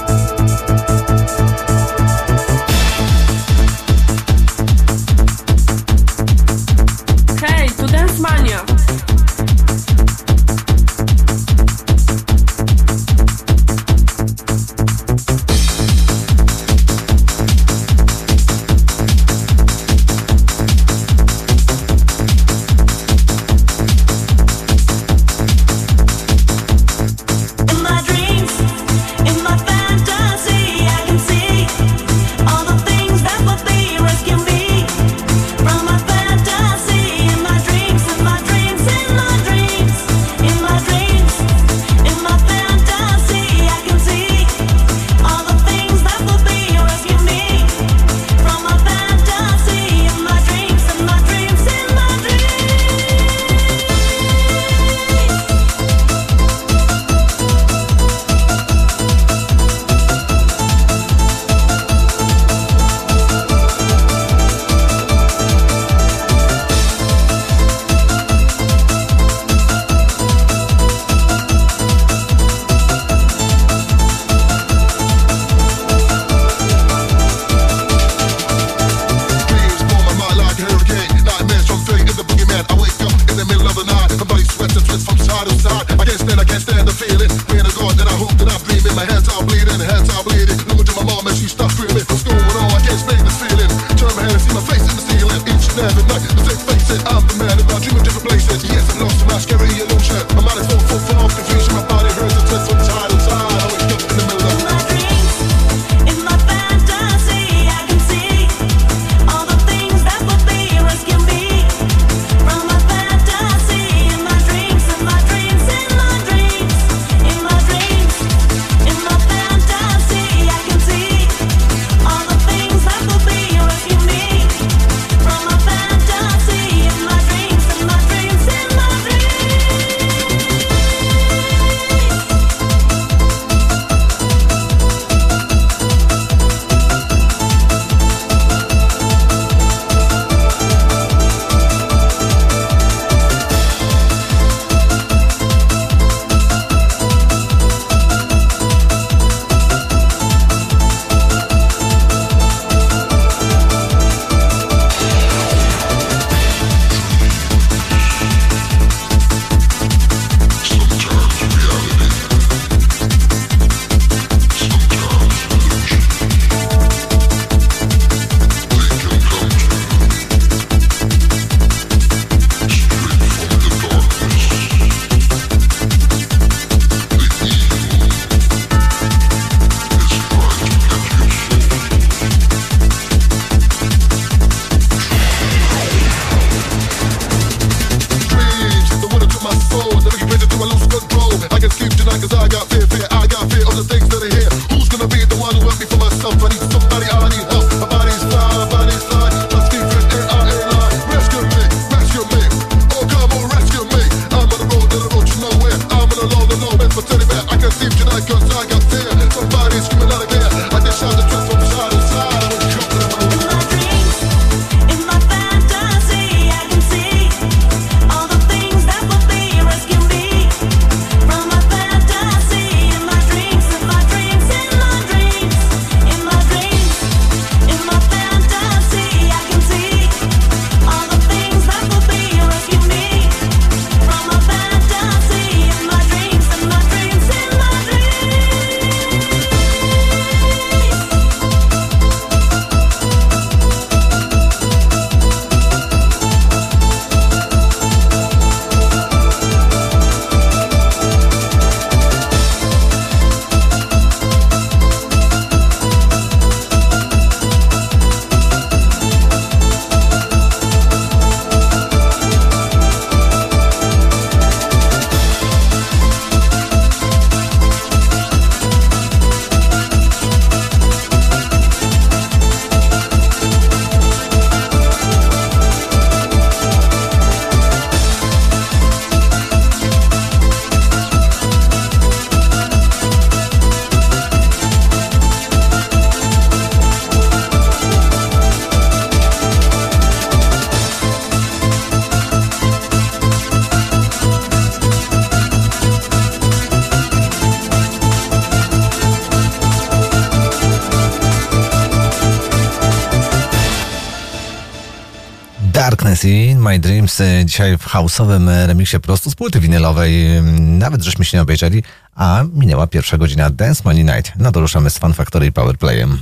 My 306.64 306.80
Dreams 306.80 307.22
e, 307.22 307.46
dzisiaj 307.46 307.78
w 307.78 307.88
house'owym 307.88 308.50
e, 308.50 308.68
remiksie 308.68 309.00
prosto 309.00 309.30
z 309.30 309.36
płyty 309.36 309.60
winylowej. 309.60 310.42
Nawet 310.60 311.04
żeśmy 311.04 311.26
się 311.26 311.38
nie 311.38 311.42
obejrzeli, 311.42 311.84
a 312.16 312.44
minęła 312.54 312.88
pierwsza 312.88 313.18
godzina 313.18 313.50
Dance 313.50 313.82
Money 313.86 314.04
Night. 314.04 314.32
No 314.40 314.52
to 314.52 314.60
ruszamy 314.60 314.90
z 314.90 314.98
Fan 314.98 315.14
Factory 315.14 315.46
i 315.46 315.52
Powerplayem. 315.52 316.20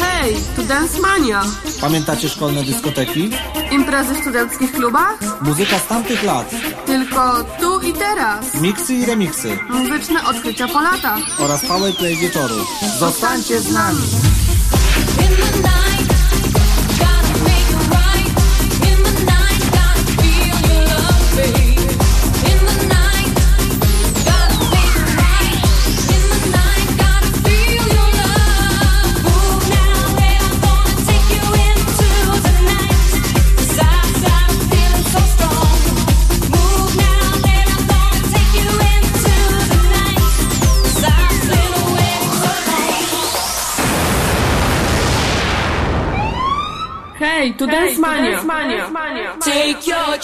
Hej, 0.00 0.34
tu 0.56 0.62
Dance 0.62 1.00
Mania. 1.00 1.42
Pamiętacie 1.80 2.28
szkolne 2.28 2.64
dyskoteki? 2.64 3.30
Imprezy 3.72 4.14
w 4.14 4.18
studenckich 4.18 4.72
klubach? 4.72 5.18
Muzyka 5.42 5.78
z 5.78 5.86
tamtych 5.86 6.22
lat. 6.22 6.50
Tylko 6.86 7.44
tu 7.60 7.80
i 7.80 7.92
teraz. 7.92 8.54
Miksy 8.60 8.94
i 8.94 9.06
remiksy. 9.06 9.58
Muzyczne 9.70 10.24
odkrycia 10.24 10.68
po 10.68 10.80
latach. 10.80 11.18
Oraz 11.38 11.60
Powerplay 11.60 12.16
wieczoru. 12.16 12.56
Zostańcie 12.98 13.60
z 13.60 13.72
nami. 13.72 14.02
Hej, 15.18 15.83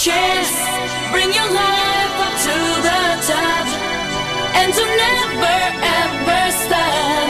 chance, 0.01 0.57
bring 1.13 1.29
your 1.29 1.51
life 1.53 2.17
up 2.25 2.35
to 2.49 2.57
the 2.89 3.03
top, 3.29 3.67
and 4.57 4.73
to 4.73 4.85
never 5.05 5.59
ever 6.01 6.43
stop. 6.57 7.29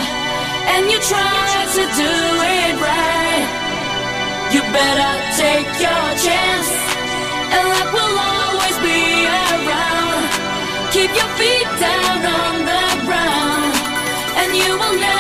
And 0.71 0.83
you 0.87 0.99
try 1.03 1.51
to 1.77 1.83
do 1.99 2.13
it 2.55 2.75
right. 2.79 3.47
You 4.55 4.63
better 4.71 5.13
take 5.35 5.71
your 5.83 6.07
chance, 6.23 6.71
and 7.55 7.65
luck 7.75 7.91
will 7.91 8.17
always 8.39 8.77
be 8.87 9.03
around. 9.27 10.23
Keep 10.95 11.11
your 11.11 11.31
feet 11.43 11.71
down 11.83 12.19
on 12.39 12.55
the 12.71 12.87
ground, 13.03 13.75
and 14.39 14.49
you 14.55 14.71
will 14.79 14.95
never 14.95 15.20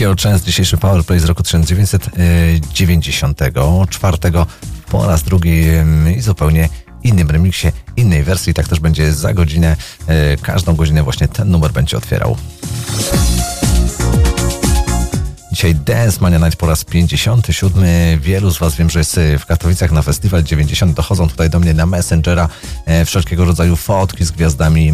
Take 0.00 0.08
Your 0.08 0.16
Chance, 0.16 0.44
dzisiejszy 0.44 0.76
Powerplay 0.76 1.20
z 1.20 1.24
roku 1.24 1.42
1994 1.42 4.18
po 4.90 5.06
raz 5.06 5.22
drugi 5.22 5.64
i 6.16 6.20
zupełnie 6.20 6.68
innym 7.02 7.30
remiksie, 7.30 7.68
innej 7.96 8.22
wersji. 8.22 8.54
Tak 8.54 8.68
też 8.68 8.80
będzie 8.80 9.12
za 9.12 9.34
godzinę. 9.34 9.76
e, 10.06 10.36
Każdą 10.36 10.76
godzinę 10.76 11.02
właśnie 11.02 11.28
ten 11.28 11.50
numer 11.50 11.72
będzie 11.72 11.96
otwierał. 11.96 12.36
Dzisiaj 15.52 15.74
Dance 15.74 16.20
Mania 16.20 16.38
Night 16.38 16.56
po 16.56 16.66
raz 16.66 16.84
57. 16.84 17.84
Wielu 18.20 18.50
z 18.50 18.58
Was 18.58 18.76
wiem, 18.76 18.90
że 18.90 18.98
jest 18.98 19.18
e, 19.18 19.38
w 19.38 19.46
Katowicach 19.46 19.92
na 19.92 20.02
festiwal 20.02 20.42
90. 20.42 20.96
Dochodzą 20.96 21.28
tutaj 21.28 21.50
do 21.50 21.60
mnie 21.60 21.74
na 21.74 21.86
Messengera 21.86 22.48
e, 22.86 23.04
wszelkiego 23.04 23.44
rodzaju 23.44 23.76
fotki 23.76 24.24
z 24.24 24.30
gwiazdami, 24.30 24.92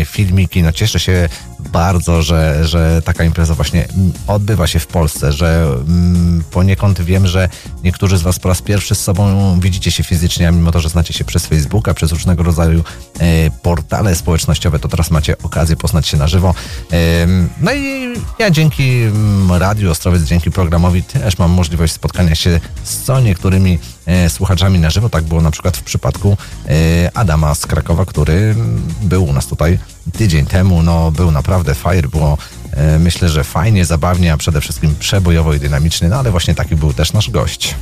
e, 0.00 0.04
filmiki. 0.04 0.62
No 0.62 0.72
cieszę 0.72 1.00
się 1.00 1.28
bardzo, 1.72 2.22
że, 2.22 2.68
że 2.68 3.02
taka 3.04 3.24
impreza 3.24 3.54
właśnie 3.54 3.88
odbywa 4.26 4.66
się 4.66 4.78
w 4.78 4.86
Polsce, 4.86 5.32
że 5.32 5.64
mm, 5.88 6.44
poniekąd 6.50 7.00
wiem, 7.00 7.26
że 7.26 7.48
niektórzy 7.84 8.18
z 8.18 8.22
Was 8.22 8.38
po 8.38 8.48
raz 8.48 8.62
pierwszy 8.62 8.94
z 8.94 9.00
sobą 9.00 9.60
widzicie 9.60 9.90
się 9.90 10.04
fizycznie, 10.04 10.48
a 10.48 10.50
mimo 10.50 10.72
to, 10.72 10.80
że 10.80 10.88
znacie 10.88 11.14
się 11.14 11.24
przez 11.24 11.46
Facebooka, 11.46 11.94
przez 11.94 12.12
różnego 12.12 12.42
rodzaju 12.42 12.84
e, 13.18 13.50
portale 13.50 14.14
społecznościowe, 14.14 14.78
to 14.78 14.88
teraz 14.88 15.10
macie 15.10 15.38
okazję 15.42 15.76
poznać 15.76 16.06
się 16.08 16.16
na 16.16 16.28
żywo. 16.28 16.54
Em, 16.90 17.48
No 17.60 17.72
i 17.72 18.14
ja 18.38 18.50
dzięki 18.50 19.02
mm, 19.02 19.52
Radiu 19.52 19.90
Ostrowiec, 19.90 20.22
dzięki 20.22 20.50
programowi 20.50 21.02
też 21.02 21.38
mam 21.38 21.50
możliwość 21.50 21.92
spotkania 21.92 22.34
się 22.34 22.60
z 22.84 23.02
co 23.02 23.20
niektórymi 23.20 23.78
e, 24.06 24.30
słuchaczami 24.30 24.78
na 24.78 24.90
żywo. 24.90 25.08
Tak 25.08 25.24
było 25.24 25.40
na 25.40 25.50
przykład 25.50 25.76
w 25.76 25.82
przypadku 25.82 26.36
e, 26.68 27.16
Adama 27.16 27.54
z 27.54 27.66
Krakowa, 27.66 28.04
który 28.06 28.32
mm, 28.32 28.82
był 29.02 29.24
u 29.24 29.32
nas 29.32 29.46
tutaj 29.46 29.78
tydzień 30.12 30.46
temu. 30.46 30.82
No, 30.82 31.10
był 31.10 31.30
naprawdę 31.30 31.74
fajny, 31.74 32.08
było 32.08 32.38
e, 32.70 32.98
myślę, 32.98 33.28
że 33.28 33.44
fajnie, 33.44 33.84
zabawnie, 33.84 34.32
a 34.32 34.36
przede 34.36 34.60
wszystkim 34.60 34.94
przebojowo 34.98 35.54
i 35.54 35.60
dynamiczny, 35.60 36.08
no 36.08 36.16
ale 36.16 36.30
właśnie 36.30 36.54
taki 36.54 36.76
był 36.76 36.92
też 36.92 37.12
nasz 37.12 37.30
gość. 37.30 37.74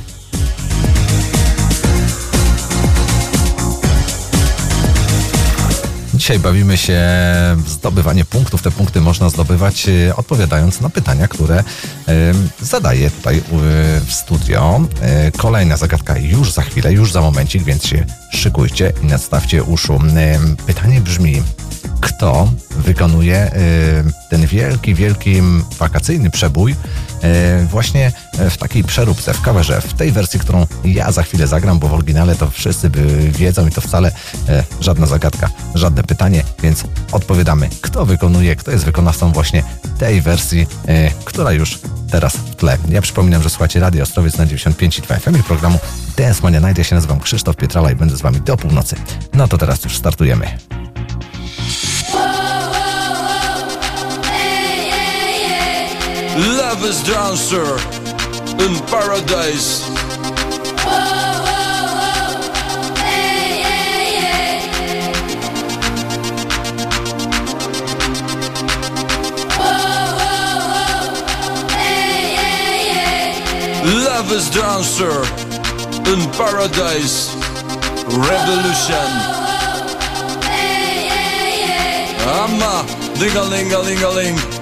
Dzisiaj 6.21 6.39
bawimy 6.39 6.77
się 6.77 6.99
w 7.57 7.69
zdobywanie 7.69 8.25
punktów. 8.25 8.61
Te 8.61 8.71
punkty 8.71 9.01
można 9.01 9.29
zdobywać 9.29 9.89
e, 9.89 10.15
odpowiadając 10.15 10.81
na 10.81 10.89
pytania, 10.89 11.27
które 11.27 11.57
e, 11.57 11.63
zadaję 12.61 13.11
tutaj 13.11 13.37
e, 13.37 13.41
w 14.05 14.13
studio. 14.13 14.81
Kolejna 15.37 15.77
zagadka 15.77 16.17
już 16.17 16.51
za 16.51 16.61
chwilę, 16.61 16.93
już 16.93 17.11
za 17.11 17.21
momencik, 17.21 17.63
więc 17.63 17.87
się 17.87 18.05
szykujcie 18.31 18.93
i 19.03 19.05
nadstawcie 19.05 19.63
uszu. 19.63 19.99
Pytanie 20.65 21.01
brzmi, 21.01 21.43
kto 22.21 22.51
wykonuje 22.69 23.35
e, 23.35 23.51
ten 24.29 24.45
wielki, 24.45 24.95
wielki 24.95 25.41
wakacyjny 25.77 26.29
przebój 26.29 26.75
e, 27.21 27.65
właśnie 27.65 28.11
w 28.49 28.57
takiej 28.57 28.83
przeróbce, 28.83 29.33
w 29.33 29.41
coverze, 29.41 29.81
w 29.81 29.93
tej 29.93 30.11
wersji, 30.11 30.39
którą 30.39 30.67
ja 30.85 31.11
za 31.11 31.23
chwilę 31.23 31.47
zagram, 31.47 31.79
bo 31.79 31.87
w 31.87 31.93
oryginale 31.93 32.35
to 32.35 32.49
wszyscy 32.49 32.89
by 32.89 33.31
wiedzą 33.31 33.67
i 33.67 33.71
to 33.71 33.81
wcale 33.81 34.11
e, 34.49 34.63
żadna 34.81 35.05
zagadka, 35.05 35.49
żadne 35.75 36.03
pytanie, 36.03 36.43
więc 36.63 36.83
odpowiadamy, 37.11 37.69
kto 37.81 38.05
wykonuje, 38.05 38.55
kto 38.55 38.71
jest 38.71 38.85
wykonawcą 38.85 39.31
właśnie 39.31 39.63
tej 39.97 40.21
wersji, 40.21 40.67
która 41.25 41.51
już 41.51 41.79
teraz 42.11 42.33
w 42.33 42.55
tle. 42.55 42.77
Ja 42.89 43.01
przypominam, 43.01 43.43
że 43.43 43.49
słuchacie 43.49 43.79
Radio 43.79 44.03
Ostrowiec 44.03 44.37
na 44.37 44.45
95,2 44.45 45.19
FM 45.19 45.39
i 45.39 45.43
programu 45.43 45.79
Dance 46.17 46.41
Mania 46.43 46.59
Night. 46.59 46.77
Ja 46.77 46.83
się 46.83 46.95
nazywam 46.95 47.19
Krzysztof 47.19 47.55
Pietrala 47.55 47.91
i 47.91 47.95
będę 47.95 48.17
z 48.17 48.21
wami 48.21 48.41
do 48.41 48.57
północy. 48.57 48.95
No 49.33 49.47
to 49.47 49.57
teraz 49.57 49.83
już 49.83 49.97
startujemy. 49.97 50.70
Love 56.37 56.85
is 56.85 57.03
dancer 57.03 57.75
in 58.63 58.73
paradise. 58.87 59.83
Love 73.83 74.31
is 74.31 74.49
dancer 74.51 75.11
in 76.07 76.31
paradise. 76.31 77.35
Revolution. 78.07 79.09
Amma, 82.23 82.85
ding 83.19 83.35
a 83.35 83.43
ling 83.43 83.73
a 83.73 83.79
ling 83.79 84.01
a 84.01 84.09
ling. 84.09 84.60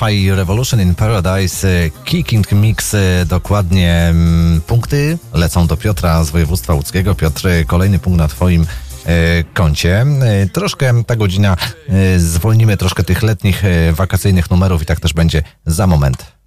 Spotify 0.00 0.36
Revolution 0.36 0.80
in 0.80 0.94
Paradise 0.94 1.68
e, 1.68 1.90
Kicking 2.04 2.52
Mix. 2.52 2.94
E, 2.94 3.26
dokładnie 3.26 3.92
mm, 3.92 4.60
punkty 4.60 5.18
lecą 5.34 5.66
do 5.66 5.76
Piotra 5.76 6.24
z 6.24 6.30
województwa 6.30 6.74
łódzkiego. 6.74 7.14
Piotr, 7.14 7.48
e, 7.48 7.64
kolejny 7.64 7.98
punkt 7.98 8.18
na 8.18 8.28
Twoim 8.28 8.66
koncie. 9.54 10.06
Troszkę 10.52 11.04
ta 11.04 11.16
godzina 11.16 11.56
zwolnimy 12.16 12.76
troszkę 12.76 13.04
tych 13.04 13.22
letnich, 13.22 13.62
wakacyjnych 13.92 14.50
numerów 14.50 14.82
i 14.82 14.86
tak 14.86 15.00
też 15.00 15.12
będzie 15.12 15.42
za 15.66 15.86
moment. 15.86 16.39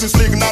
Business 0.00 0.22
liegen 0.22 0.47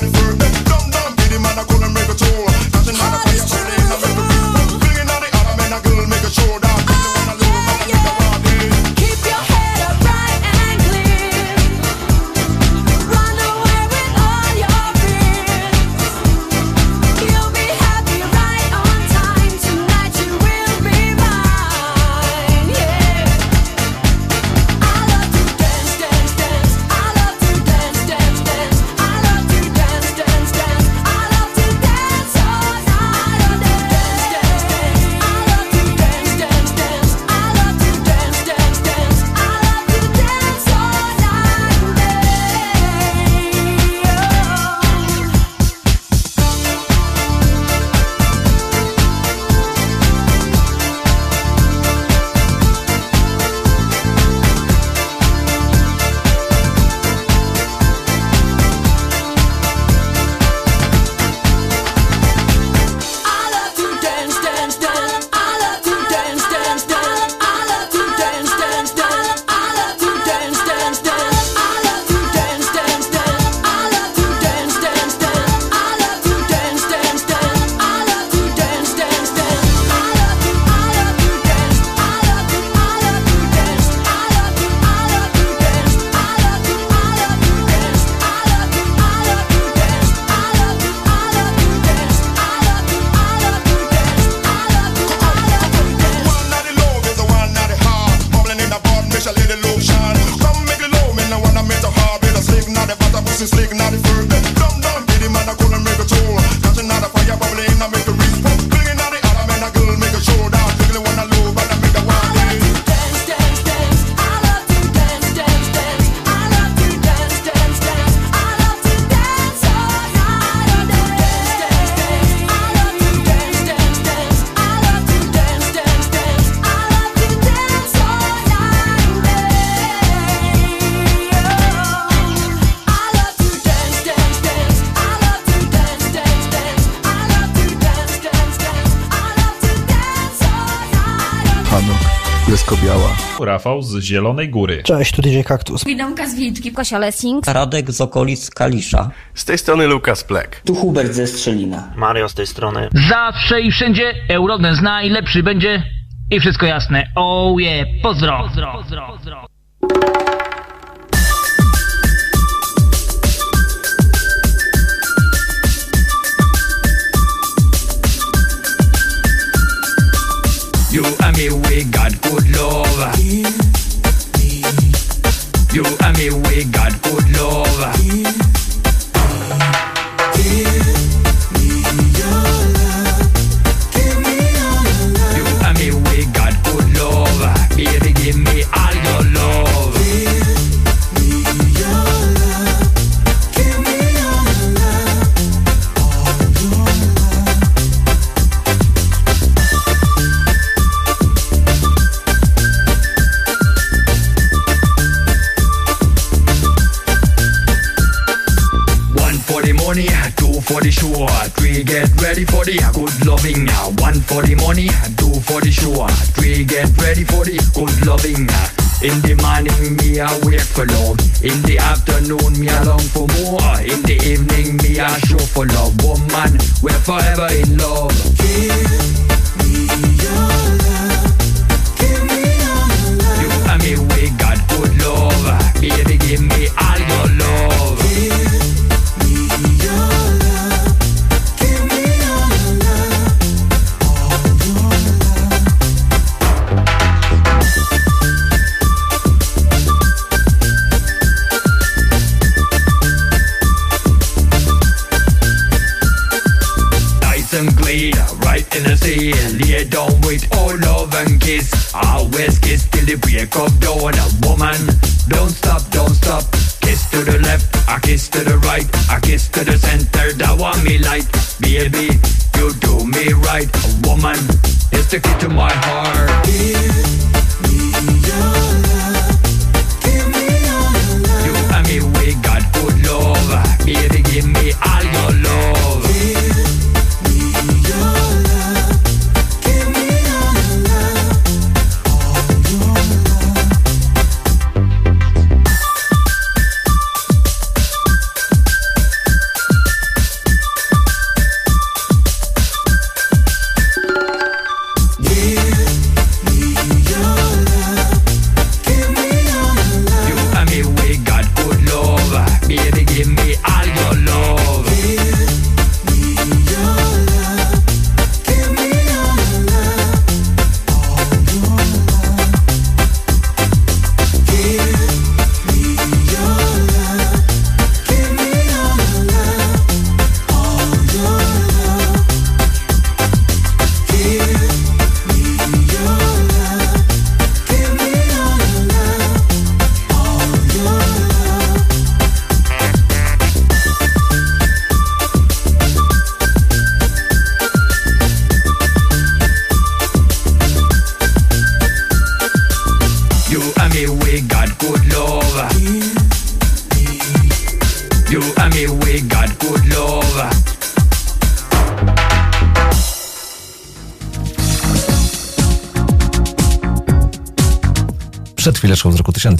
z 144.00 144.04
Zielonej 144.04 144.48
Góry. 144.48 144.82
Cześć, 144.82 145.14
tu 145.14 145.22
DJ 145.22 145.40
Kaktus. 145.40 145.84
Widomka 145.84 146.28
z 146.28 146.34
Wilczki, 146.34 146.72
Kosia 146.72 146.98
Lessing. 146.98 147.46
Radek 147.46 147.90
z 147.90 148.00
okolic 148.00 148.50
Kalisza. 148.50 149.10
Z 149.34 149.44
tej 149.44 149.58
strony 149.58 149.86
Lukas 149.86 150.24
Plek. 150.24 150.62
Tu 150.64 150.74
Hubert 150.74 151.12
ze 151.12 151.26
Strzelina. 151.26 151.92
Mario 151.96 152.28
z 152.28 152.34
tej 152.34 152.46
strony. 152.46 152.88
Zawsze 153.08 153.60
i 153.60 153.70
wszędzie 153.70 154.14
Eurodance 154.28 154.82
najlepszy 154.82 155.42
będzie 155.42 155.82
i 156.30 156.40
wszystko 156.40 156.66
jasne. 156.66 157.06
Oh 157.14 157.60
yeah, 157.60 157.86
pozdro. 158.02 158.48
You 158.56 159.15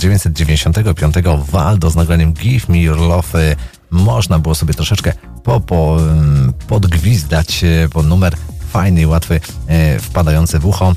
1995 0.09 1.15
Waldo 1.51 1.91
z 1.91 1.97
nagraniem 1.97 2.33
Give 2.33 2.69
Me 2.69 2.79
Your 2.79 2.99
Love 2.99 3.57
można 3.91 4.39
było 4.39 4.55
sobie 4.55 4.75
troszeczkę 4.75 5.13
po, 5.45 5.61
po, 5.61 5.97
ym, 6.01 6.53
podgwizdać 6.69 7.65
y, 7.65 7.89
pod 7.93 8.07
numer 8.07 8.37
fajny 8.71 9.01
i 9.01 9.07
łatwy, 9.07 9.35
y, 9.97 10.01
wpadający 10.01 10.59
w 10.59 10.67
ucho. 10.67 10.95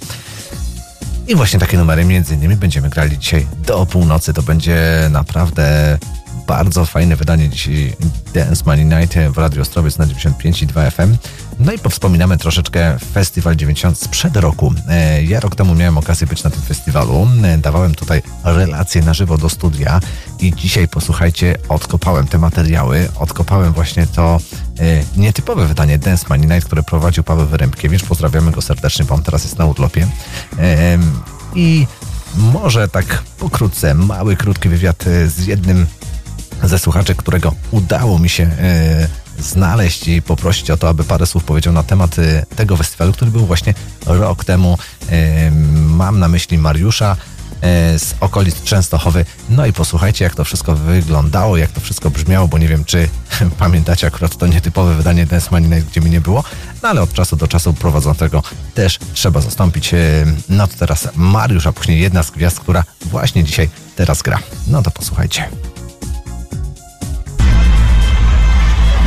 I 1.28 1.36
właśnie 1.36 1.60
takie 1.60 1.78
numery 1.78 2.06
między 2.06 2.36
innymi 2.36 2.56
będziemy 2.56 2.90
grali 2.90 3.18
dzisiaj 3.18 3.48
do 3.68 3.86
północy. 3.86 4.34
To 4.34 4.42
będzie 4.42 5.08
naprawdę 5.12 5.98
bardzo 6.48 6.86
fajne 6.86 7.16
wydanie 7.16 7.50
dzisiaj 7.50 7.94
Dance 8.34 8.64
Money 8.66 8.86
Night 8.86 9.16
w 9.34 9.38
Radio 9.38 9.62
Ostrowiec 9.62 9.98
na 9.98 10.06
95,2 10.06 10.92
FM. 10.92 11.18
No 11.60 11.72
i 11.72 11.80
powspominamy 11.80 12.38
troszeczkę 12.38 12.98
Festiwal 13.14 13.56
90 13.56 13.98
sprzed 13.98 14.38
roku. 14.38 14.74
E, 14.88 15.24
Ja 15.24 15.40
rok 15.40 15.56
temu 15.56 15.76
miałem 15.76 15.98
okazję 15.98 16.28
być 16.28 16.44
na 16.44 16.50
tym 16.50 16.62
festiwalu. 16.90 17.28
E, 17.44 17.58
Dawałem 17.58 17.96
tutaj 17.96 18.22
relacje 18.44 19.02
na 19.02 19.14
żywo 19.14 19.38
do 19.38 19.50
studia 19.50 20.00
i 20.40 20.54
dzisiaj 20.56 20.88
posłuchajcie, 20.88 21.56
odkopałem 21.70 22.28
te 22.28 22.38
materiały, 22.38 23.10
odkopałem 23.16 23.74
właśnie 23.74 24.08
to 24.08 24.40
e, 24.80 25.04
nietypowe 25.18 25.68
wydanie 25.68 25.98
Dance 25.98 26.26
Money 26.30 26.48
Night, 26.48 26.66
które 26.66 26.84
prowadził 26.84 27.24
Paweł 27.24 27.48
Wyrębkiewicz. 27.48 28.04
Pozdrawiamy 28.04 28.52
go 28.52 28.62
serdecznie, 28.62 29.06
bo 29.06 29.16
on 29.16 29.24
teraz 29.24 29.44
jest 29.44 29.58
na 29.58 29.66
urlopie. 29.66 30.08
I 31.56 31.88
może 32.36 32.88
tak 32.88 33.24
pokrótce, 33.38 33.94
mały, 33.94 34.36
krótki 34.36 34.70
wywiad 34.70 35.08
e, 35.08 35.28
z 35.28 35.48
jednym 35.48 35.88
ze 36.64 36.80
słuchaczy, 36.80 37.16
którego 37.16 37.54
udało 37.72 38.20
mi 38.20 38.30
się 38.30 38.52
znaleźć 39.40 40.08
i 40.08 40.22
poprosić 40.22 40.72
o 40.72 40.78
to, 40.78 40.90
aby 40.90 41.04
parę 41.04 41.26
słów 41.26 41.44
powiedział 41.44 41.74
na 41.74 41.84
temat 41.84 42.16
tego 42.56 42.78
festiwalu, 42.78 43.14
który 43.14 43.32
był 43.32 43.46
właśnie 43.46 43.74
rok 44.06 44.46
temu. 44.46 44.78
Mam 46.00 46.20
na 46.20 46.28
myśli 46.28 46.58
Mariusza 46.58 47.16
e, 47.62 48.00
z 48.00 48.16
okolic 48.20 48.64
Częstochowy. 48.64 49.26
No 49.50 49.66
i 49.66 49.74
posłuchajcie, 49.74 50.24
jak 50.24 50.36
to 50.36 50.44
wszystko 50.46 50.76
wyglądało, 50.76 51.58
jak 51.58 51.72
to 51.72 51.82
wszystko 51.82 52.10
brzmiało, 52.10 52.48
bo 52.48 52.58
nie 52.58 52.68
wiem, 52.68 52.86
czy 52.86 53.08
pamiętacie 53.60 54.08
akurat 54.08 54.38
to 54.38 54.48
nietypowe 54.48 54.96
wydanie 54.96 55.26
Dance 55.26 55.48
Money 55.52 55.70
Night, 55.70 55.90
gdzie 55.92 56.02
mi 56.02 56.10
nie 56.10 56.22
było, 56.22 56.44
no 56.84 56.90
ale 56.90 57.02
od 57.02 57.14
czasu 57.14 57.36
do 57.36 57.48
czasu 57.48 57.74
prowadzącego 57.74 58.44
też 58.76 59.00
trzeba 59.14 59.42
zastąpić. 59.42 59.94
E, 59.94 59.98
No 60.50 60.68
to 60.68 60.74
teraz 60.80 61.10
Mariusz, 61.16 61.68
a 61.68 61.72
później 61.72 62.02
jedna 62.02 62.24
z 62.24 62.32
gwiazd, 62.32 62.60
która 62.60 62.84
właśnie 63.06 63.44
dzisiaj 63.44 63.70
teraz 63.96 64.22
gra. 64.22 64.40
No 64.68 64.82
to 64.82 64.92
posłuchajcie. 64.92 65.50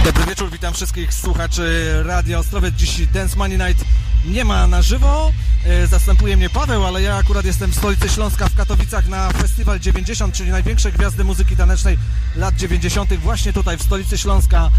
Dobry 0.04 0.26
wieczór, 0.26 0.50
witam 0.50 0.74
wszystkich 0.74 1.14
słuchaczy 1.14 1.92
Radia 2.06 2.38
Ostrowiec. 2.38 2.74
Dziś 2.74 3.06
Dance 3.06 3.36
Money 3.36 3.58
Night 3.58 3.84
nie 4.24 4.44
ma 4.44 4.66
na 4.66 4.82
żywo. 4.82 5.32
E, 5.66 5.86
Zastępuje 5.86 6.36
mnie 6.36 6.50
Paweł, 6.50 6.86
ale 6.86 7.02
ja 7.02 7.16
akurat 7.16 7.44
jestem 7.44 7.70
w 7.70 7.74
stolicy 7.76 8.08
Śląska 8.08 8.48
w 8.48 8.54
Katowicach 8.54 9.08
na 9.08 9.30
Festiwal 9.32 9.80
90, 9.80 10.34
czyli 10.34 10.50
największe 10.50 10.92
gwiazdy 10.92 11.24
muzyki 11.24 11.56
tanecznej 11.56 11.98
lat 12.36 12.56
90. 12.56 13.14
właśnie 13.14 13.52
tutaj 13.52 13.76
w 13.78 13.82
stolicy 13.82 14.18
Śląska 14.18 14.70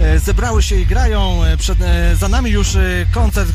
e, 0.00 0.18
zebrały 0.18 0.62
się 0.62 0.76
i 0.76 0.86
grają. 0.86 1.44
E, 1.44 1.56
Przed, 1.56 1.78
za 2.20 2.28
nami 2.28 2.50
już 2.50 2.68
koncert 3.12 3.52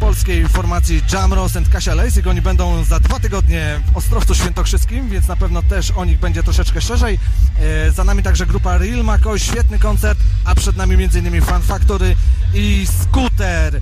polskiej 0.00 0.48
formacji 0.48 1.02
Jamros 1.12 1.56
and 1.56 1.68
Kasia 1.68 1.94
Leisig. 1.94 2.26
Oni 2.26 2.42
będą 2.42 2.84
za 2.84 3.00
dwa 3.00 3.20
tygodnie 3.20 3.80
w 3.92 3.96
Ostrowcu 3.96 4.34
Świętokrzyskim, 4.34 5.08
więc 5.08 5.28
na 5.28 5.36
pewno 5.36 5.62
też 5.62 5.90
o 5.90 6.04
nich 6.04 6.18
będzie 6.18 6.42
troszeczkę 6.42 6.80
szerzej. 6.80 7.18
Za 7.94 8.04
nami 8.04 8.22
także 8.22 8.46
grupa 8.46 8.78
Real 8.78 9.04
McCoy, 9.04 9.38
świetny 9.38 9.78
koncert, 9.78 10.18
a 10.44 10.54
przed 10.54 10.76
nami 10.76 10.94
m.in. 10.94 11.42
Fan 11.42 11.62
Factory 11.62 12.16
i 12.54 12.86
Scooter. 12.86 13.76
E, 13.76 13.80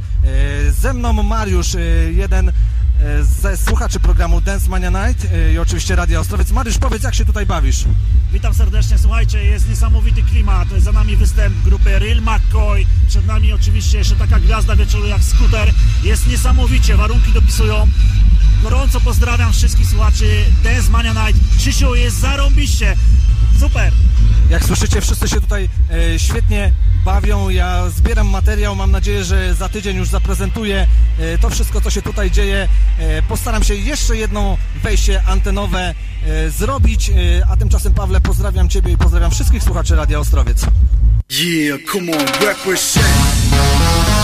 Ze 0.73 0.95
mną 0.95 1.23
Mariusz, 1.23 1.75
e, 1.75 1.81
jeden 2.13 2.49
e, 2.49 2.53
ze 3.25 3.57
słuchaczy 3.57 4.01
programu 4.01 4.41
Dance 4.41 4.69
Mania 4.71 4.91
Night 4.91 5.27
i 5.55 5.59
oczywiście 5.59 5.97
Radia 5.97 6.21
Ostrowiec. 6.21 6.51
Mariusz, 6.51 6.79
powiedz, 6.79 7.03
jak 7.03 7.15
się 7.15 7.25
tutaj 7.25 7.47
bawisz? 7.47 7.85
Witam 8.33 8.55
serdecznie, 8.55 8.99
słuchajcie, 8.99 9.45
jest 9.45 9.69
niesamowity 9.69 10.23
klimat, 10.23 10.69
za 10.79 10.93
nami 10.93 11.17
występ 11.17 11.63
grupy 11.65 11.99
Real 11.99 12.21
McCoy, 12.23 12.87
przed 13.09 13.27
nami 13.27 13.53
oczywiście 13.53 13.99
jeszcze 13.99 14.17
taka 14.17 14.41
gwiazda 14.41 14.77
wieczoru 14.77 15.07
jak 15.07 15.23
Scooter, 15.23 15.73
jest 16.03 16.27
niesamowicie, 16.27 16.97
warunki 16.97 17.33
dopisują. 17.33 17.89
Gorąco 18.63 19.01
pozdrawiam 19.01 19.53
wszystkich 19.53 19.87
słuchaczy 19.87 20.45
Dance 20.65 20.91
Mania 20.91 21.13
Night, 21.13 21.59
Krzysiu 21.59 21.95
jest 21.95 22.21
zarąbiście, 22.21 22.97
super! 23.59 23.93
Jak 24.51 24.65
słyszycie, 24.65 25.01
wszyscy 25.01 25.29
się 25.29 25.41
tutaj 25.41 25.69
e, 26.15 26.19
świetnie 26.19 26.73
bawią. 27.05 27.49
Ja 27.49 27.91
zbieram 27.91 28.29
materiał, 28.29 28.77
mam 28.77 28.91
nadzieję, 28.91 29.25
że 29.25 29.55
za 29.55 29.69
tydzień 29.69 29.97
już 29.97 30.09
zaprezentuję 30.09 30.87
e, 31.19 31.39
to 31.39 31.51
wszystko, 31.51 31.81
co 31.81 31.91
się 31.91 32.03
tutaj 32.03 32.31
dzieje. 32.31 32.69
E, 32.99 33.23
postaram 33.23 33.65
się 33.65 33.75
jeszcze 33.75 34.17
jedno 34.17 34.59
wejście 34.83 35.23
antenowe 35.27 35.95
e, 36.27 36.51
zrobić, 36.51 37.11
e, 37.11 37.15
a 37.51 37.57
tymczasem 37.57 37.95
Pawle 37.95 38.21
pozdrawiam 38.21 38.69
Ciebie 38.69 38.93
i 38.93 38.97
pozdrawiam 38.97 39.31
wszystkich 39.31 39.63
słuchaczy 39.63 39.97
Radia 39.97 40.19
Ostrowiec. 40.19 40.67
Yeah, 41.31 41.79
come 41.93 42.13
on, 42.13 42.27
represent. 42.41 44.18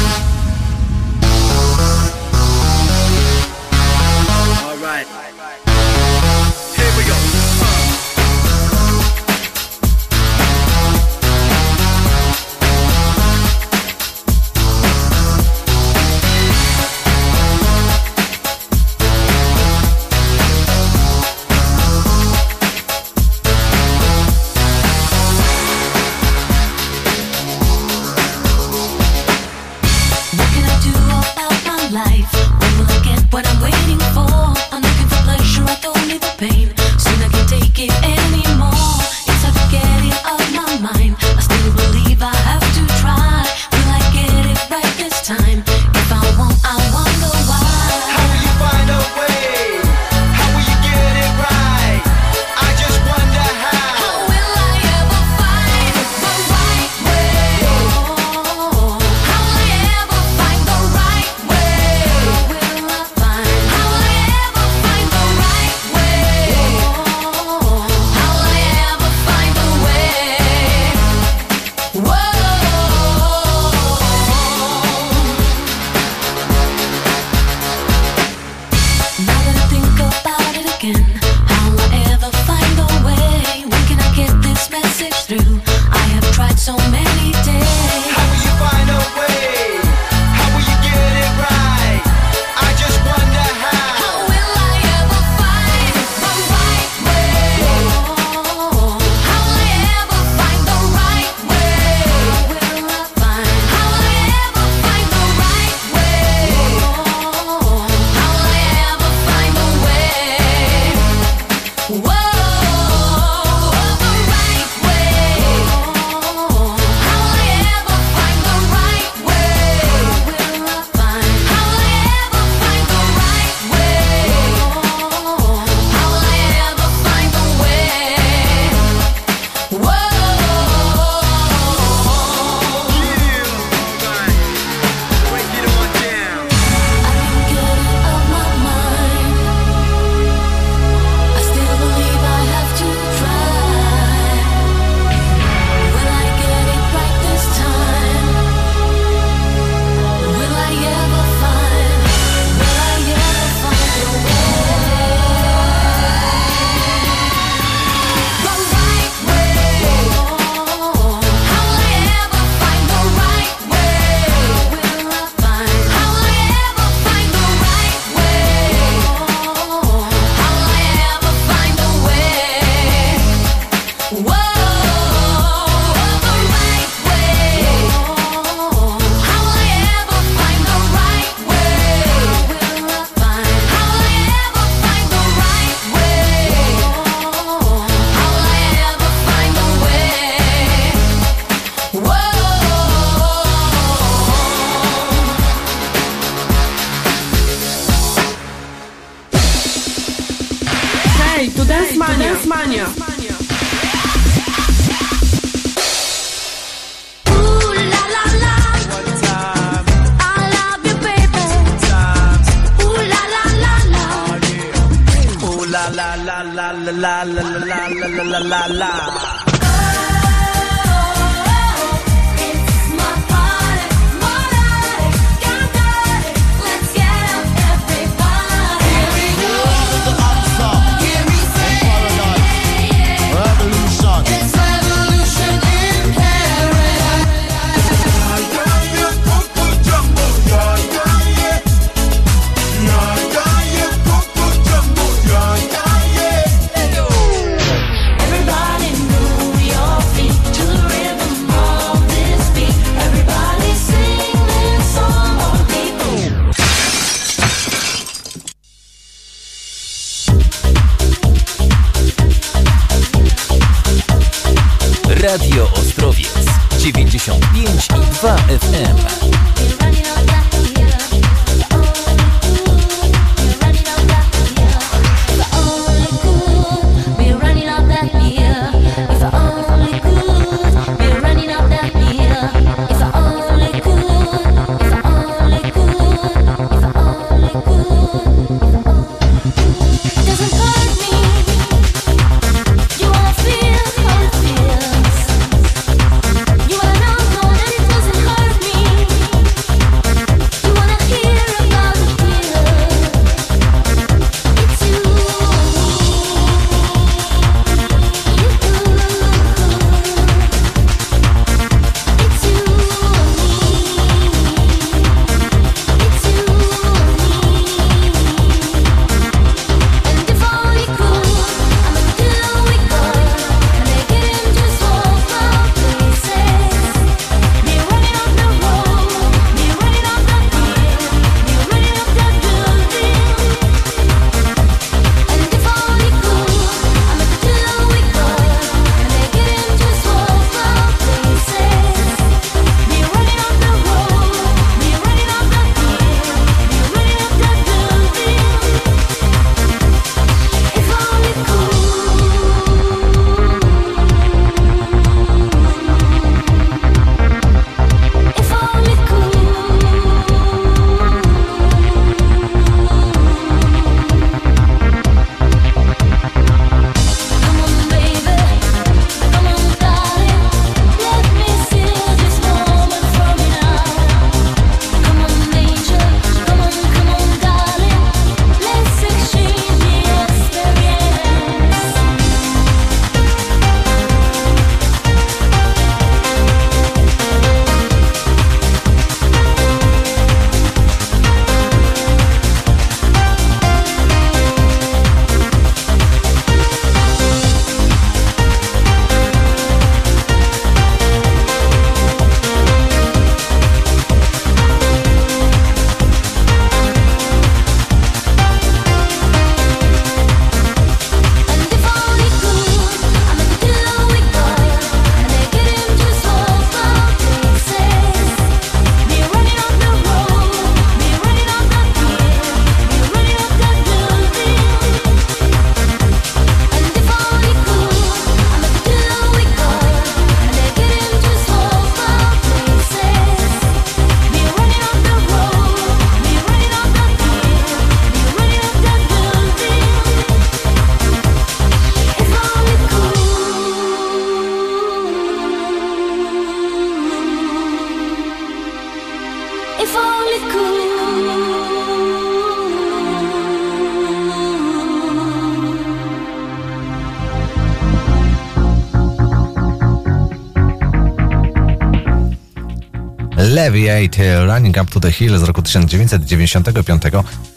Running 464.46 464.76
Up 464.82 464.90
to 464.90 465.00
the 465.00 465.12
Hill 465.12 465.38
z 465.38 465.42
roku 465.42 465.62
1995 465.62 467.02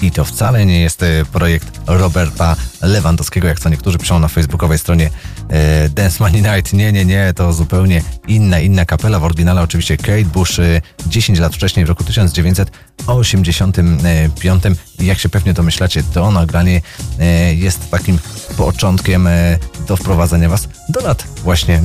i 0.01 0.11
to 0.11 0.25
wcale 0.25 0.65
nie 0.65 0.81
jest 0.81 1.03
e, 1.03 1.25
projekt 1.25 1.79
Roberta 1.87 2.55
Lewandowskiego, 2.81 3.47
jak 3.47 3.59
co 3.59 3.69
niektórzy 3.69 3.97
piszą 3.97 4.19
na 4.19 4.27
facebookowej 4.27 4.77
stronie 4.77 5.09
e, 5.49 5.89
Dance 5.89 6.23
Money 6.23 6.41
Night. 6.41 6.73
Nie, 6.73 6.91
nie, 6.91 7.05
nie, 7.05 7.33
to 7.35 7.53
zupełnie 7.53 8.01
inna, 8.27 8.59
inna 8.59 8.85
kapela. 8.85 9.19
W 9.19 9.23
oryginale 9.23 9.61
oczywiście 9.61 9.97
Kate 9.97 10.25
Bush 10.25 10.59
e, 10.59 10.81
10 11.07 11.39
lat 11.39 11.55
wcześniej, 11.55 11.85
w 11.85 11.89
roku 11.89 12.03
1985. 12.03 14.79
Jak 14.99 15.19
się 15.19 15.29
pewnie 15.29 15.53
domyślacie, 15.53 16.03
to 16.13 16.31
nagranie 16.31 16.81
jest 17.55 17.91
takim 17.91 18.19
początkiem 18.57 19.29
do 19.87 19.97
wprowadzenia 19.97 20.49
Was 20.49 20.67
do 20.89 20.99
lat 20.99 21.27
właśnie 21.43 21.81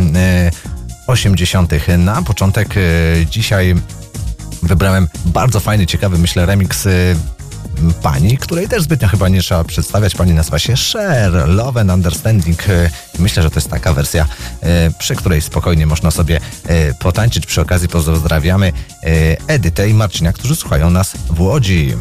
80. 1.07 1.71
Na 1.99 2.23
początek 2.23 2.75
dzisiaj 3.31 3.75
wybrałem 4.73 5.09
bardzo 5.27 5.61
fajny, 5.61 5.87
ciekawy, 5.87 6.19
myślę, 6.19 6.47
remix 6.47 6.87
e, 6.87 6.91
pani, 8.03 8.39
której 8.39 8.69
też 8.69 8.83
zbytnio 8.83 9.09
chyba 9.09 9.29
nie 9.29 9.43
trzeba 9.43 9.65
przedstawiać. 9.65 10.15
Pani 10.15 10.35
nazywa 10.35 10.59
się 10.59 10.75
Cher, 10.77 11.33
Love 11.49 11.81
and 11.81 11.91
Understanding. 11.91 12.69
E, 12.69 12.91
Myślę, 13.19 13.43
że 13.43 13.51
to 13.51 13.57
jest 13.57 13.71
taka 13.71 13.93
wersja, 13.93 14.27
e, 14.61 14.91
przy 14.99 15.17
której 15.17 15.43
spokojnie 15.43 15.87
można 15.87 16.11
sobie 16.11 16.41
potańczyć. 16.99 17.47
Przy 17.47 17.61
okazji 17.61 17.89
pozdrawiamy 17.89 18.73
Edytę 19.47 19.89
i 19.89 19.95
Marcina, 19.95 20.33
którzy 20.33 20.57
słuchają 20.57 20.91
nas 20.91 21.13
w 21.31 21.41
Łodzi. 21.41 21.95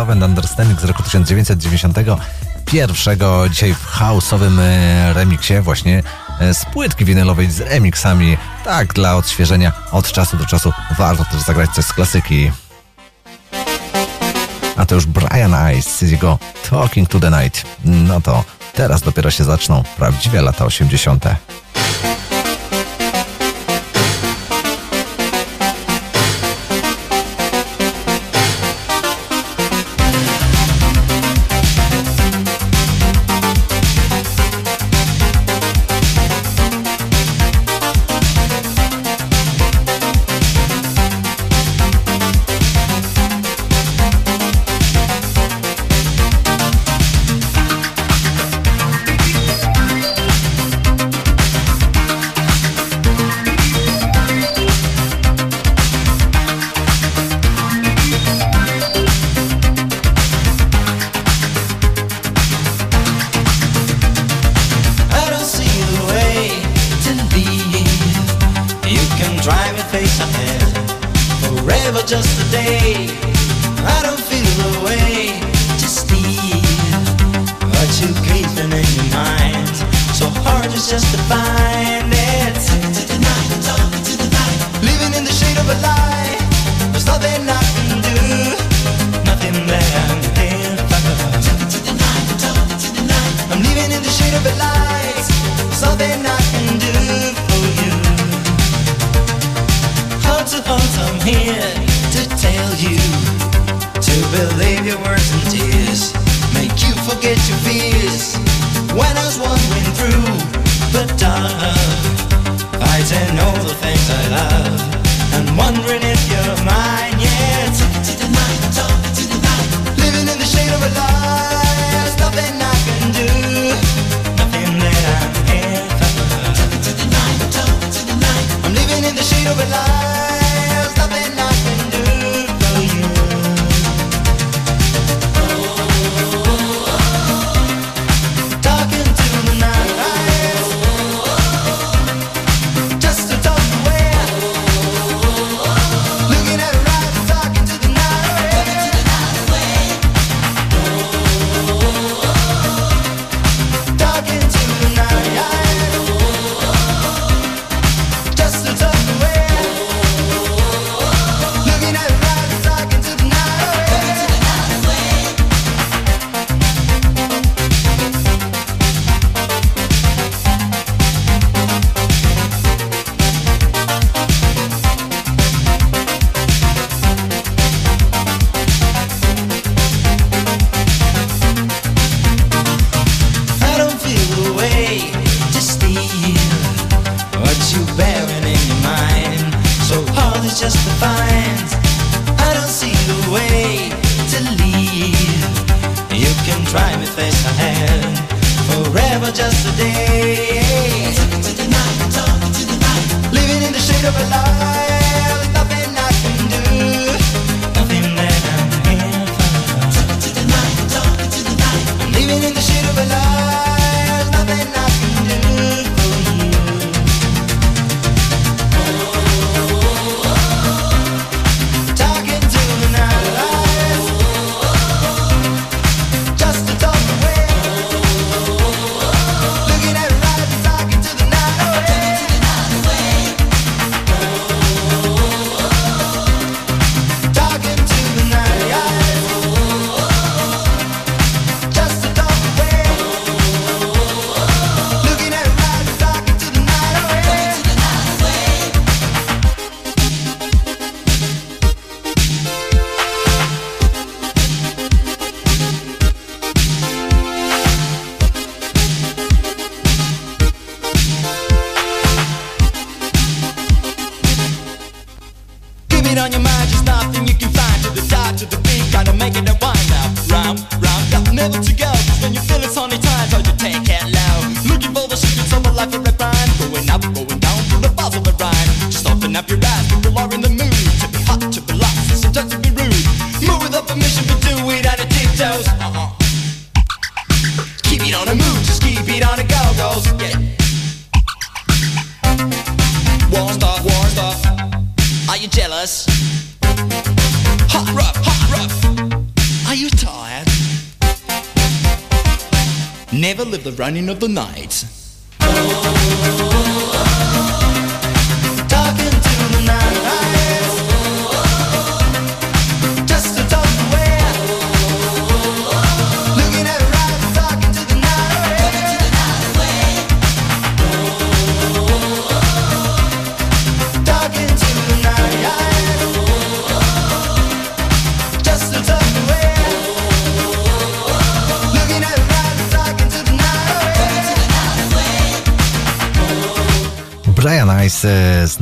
Love 0.00 0.12
and 0.12 0.22
Understanding 0.22 0.80
z 0.80 0.84
roku 0.84 1.02
1991. 1.02 2.16
Dzisiaj 3.50 3.74
w 3.74 3.86
house'owym 3.86 4.60
e, 4.60 5.12
remiksie 5.12 5.60
właśnie 5.60 6.02
e, 6.40 6.54
z 6.54 6.64
płytki 6.64 7.04
winylowej 7.04 7.50
z 7.50 7.60
remixami. 7.60 8.36
Tak, 8.64 8.92
dla 8.92 9.16
odświeżenia 9.16 9.72
od 9.92 10.12
czasu 10.12 10.36
do 10.36 10.46
czasu 10.46 10.72
warto 10.98 11.24
też 11.24 11.40
zagrać 11.40 11.70
coś 11.70 11.84
z 11.84 11.92
klasyki. 11.92 12.50
A 14.76 14.86
to 14.86 14.94
już 14.94 15.06
Brian 15.06 15.54
Ice 15.78 16.06
z 16.06 16.10
jego 16.10 16.38
Talking 16.70 17.08
to 17.08 17.20
the 17.20 17.30
Night. 17.30 17.64
No 17.84 18.20
to 18.20 18.44
teraz 18.74 19.02
dopiero 19.02 19.30
się 19.30 19.44
zaczną 19.44 19.82
prawdziwe 19.96 20.42
lata 20.42 20.64
80. 20.64 21.24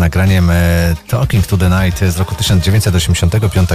nagraniem 0.08 0.50
e, 0.50 0.94
Talking 1.08 1.46
to 1.46 1.58
the 1.58 1.68
Night 1.68 2.12
z 2.12 2.16
roku 2.16 2.34
1985. 2.34 3.70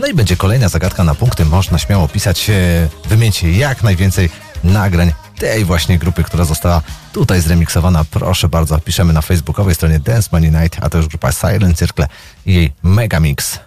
No 0.00 0.06
i 0.06 0.14
będzie 0.14 0.36
kolejna 0.36 0.68
zagadka 0.68 1.04
na 1.04 1.14
punkty. 1.14 1.44
Można 1.44 1.78
śmiało 1.78 2.08
pisać, 2.08 2.50
e, 2.50 2.88
wymieńcie 3.08 3.52
jak 3.52 3.82
najwięcej 3.82 4.30
nagrań 4.64 5.12
tej 5.38 5.64
właśnie 5.64 5.98
grupy, 5.98 6.24
która 6.24 6.44
została 6.44 6.82
tutaj 7.12 7.40
zremiksowana. 7.40 8.04
Proszę 8.10 8.48
bardzo, 8.48 8.78
piszemy 8.78 9.12
na 9.12 9.22
facebookowej 9.22 9.74
stronie 9.74 10.00
Dance 10.00 10.28
Money 10.32 10.50
Night, 10.50 10.78
a 10.84 10.90
to 10.90 10.98
już 10.98 11.08
grupa 11.08 11.32
Silent 11.32 11.78
Circle 11.78 12.08
i 12.46 12.54
jej 12.54 12.72
Megamix. 12.82 13.58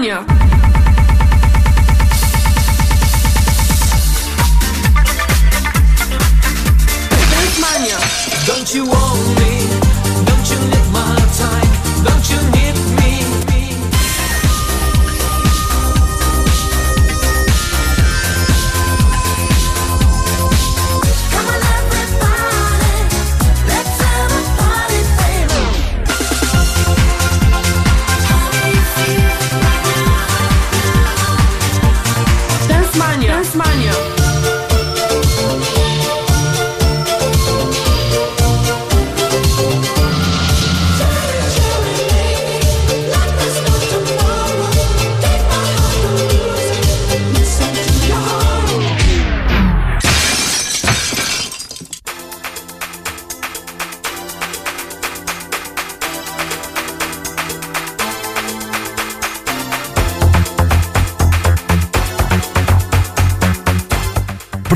Dance 0.00 0.37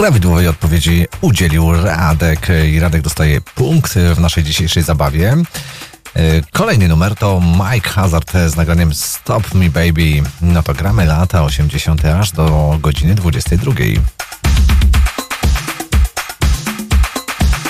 Prawidłowej 0.03 0.49
odpowiedzi 0.49 1.07
udzielił 1.21 1.73
Radek 1.73 2.49
i 2.73 2.81
Radek 2.81 3.03
dostaje 3.03 3.41
punkt 3.41 3.95
w 3.95 4.21
naszej 4.21 4.45
dzisiejszej 4.45 4.83
zabawie. 4.83 5.37
E, 6.15 6.23
Kolejny 6.53 6.89
numer 6.89 7.15
to 7.15 7.41
Mike 7.41 7.91
Hazard 7.91 8.33
z 8.47 8.57
nagraniem 8.57 8.95
Stop 8.95 9.55
Me 9.55 9.71
Baby. 9.71 10.23
No 10.41 10.63
to 10.63 10.75
gramy 10.75 11.05
lata 11.05 11.45
80. 11.45 12.05
aż 12.05 12.33
do 12.33 12.79
godziny 12.81 13.15
22. 13.15 13.73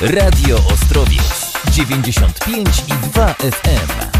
Radio 0.00 0.56
Ostrowiec 0.56 1.52
95 1.70 2.68
i 2.88 3.08
2 3.08 3.34
FM. 3.34 4.11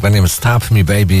Nagraniem 0.00 0.28
Stop 0.28 0.70
Me 0.70 0.84
Baby 0.84 1.14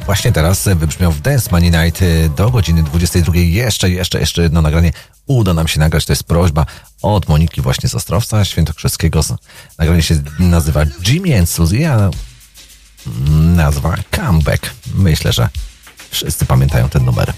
e, 0.00 0.04
właśnie 0.04 0.32
teraz 0.32 0.68
wybrzmiał 0.76 1.12
w 1.12 1.20
Dance 1.20 1.50
Money 1.50 1.70
Night 1.70 2.02
e, 2.02 2.28
do 2.28 2.50
godziny 2.50 2.82
22. 2.82 3.32
Jeszcze, 3.36 3.90
jeszcze, 3.90 4.20
jeszcze 4.20 4.42
jedno 4.42 4.62
nagranie 4.62 4.92
uda 5.26 5.54
nam 5.54 5.68
się 5.68 5.80
nagrać. 5.80 6.06
To 6.06 6.12
jest 6.12 6.24
prośba 6.24 6.66
od 7.02 7.28
Moniki 7.28 7.60
właśnie 7.60 7.88
z 7.88 7.94
Ostrowca 7.94 8.44
Świętokrzyskiego. 8.44 9.20
Nagranie 9.78 10.02
się 10.02 10.22
nazywa 10.38 10.80
Jimmy 11.06 11.38
and 11.38 11.50
Suzy, 11.50 11.88
a 11.88 12.10
nazwa 13.56 13.94
Comeback. 14.16 14.70
Myślę, 14.94 15.32
że 15.32 15.48
wszyscy 16.10 16.46
pamiętają 16.46 16.88
ten 16.88 17.04
numer. 17.04 17.32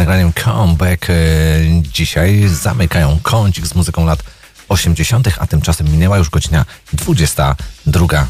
Nagraniem 0.00 0.32
Comeback 0.32 1.10
e, 1.10 1.14
dzisiaj 1.82 2.48
zamykają 2.48 3.18
kącik 3.22 3.66
z 3.66 3.74
muzyką 3.74 4.06
lat 4.06 4.22
80., 4.68 5.28
a 5.38 5.46
tymczasem 5.46 5.90
minęła 5.90 6.18
już 6.18 6.30
godzina 6.30 6.64
22. 6.92 8.26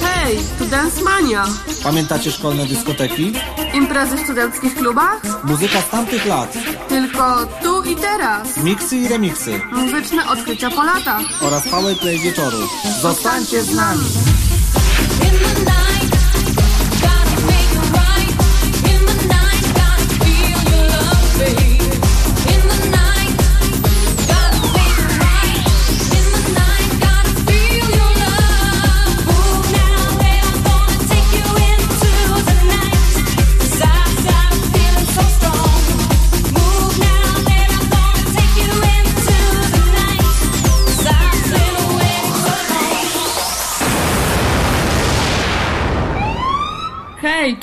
Hej, 0.00 0.38
tu 0.58 0.66
Dance 0.66 1.02
Mania. 1.02 1.46
Pamiętacie 1.82 2.32
szkolne 2.32 2.66
dyskoteki? 2.66 3.32
Imprezy 3.74 4.16
w 4.16 4.20
studenckich 4.20 4.74
klubach? 4.74 5.44
Muzyka 5.44 5.80
z 5.80 5.88
tamtych 5.88 6.26
lat. 6.26 6.52
Tylko 6.88 7.46
tu 7.62 7.82
i 7.82 7.96
teraz. 7.96 8.56
Miksy 8.56 8.96
i 8.96 9.08
remiksy. 9.08 9.60
Muzyczne 9.72 10.28
odkrycia 10.28 10.70
po 10.70 10.82
latach. 10.82 11.22
Oraz 11.42 11.68
powerplay 11.68 12.18
wieczoru. 12.18 12.58
Zostańcie 13.02 13.62
z 13.62 13.74
nami. 13.74 14.04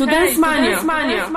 Hej, 0.07 0.35
tu 0.35 0.41
Dance 0.71 0.85
Mania. 0.87 1.27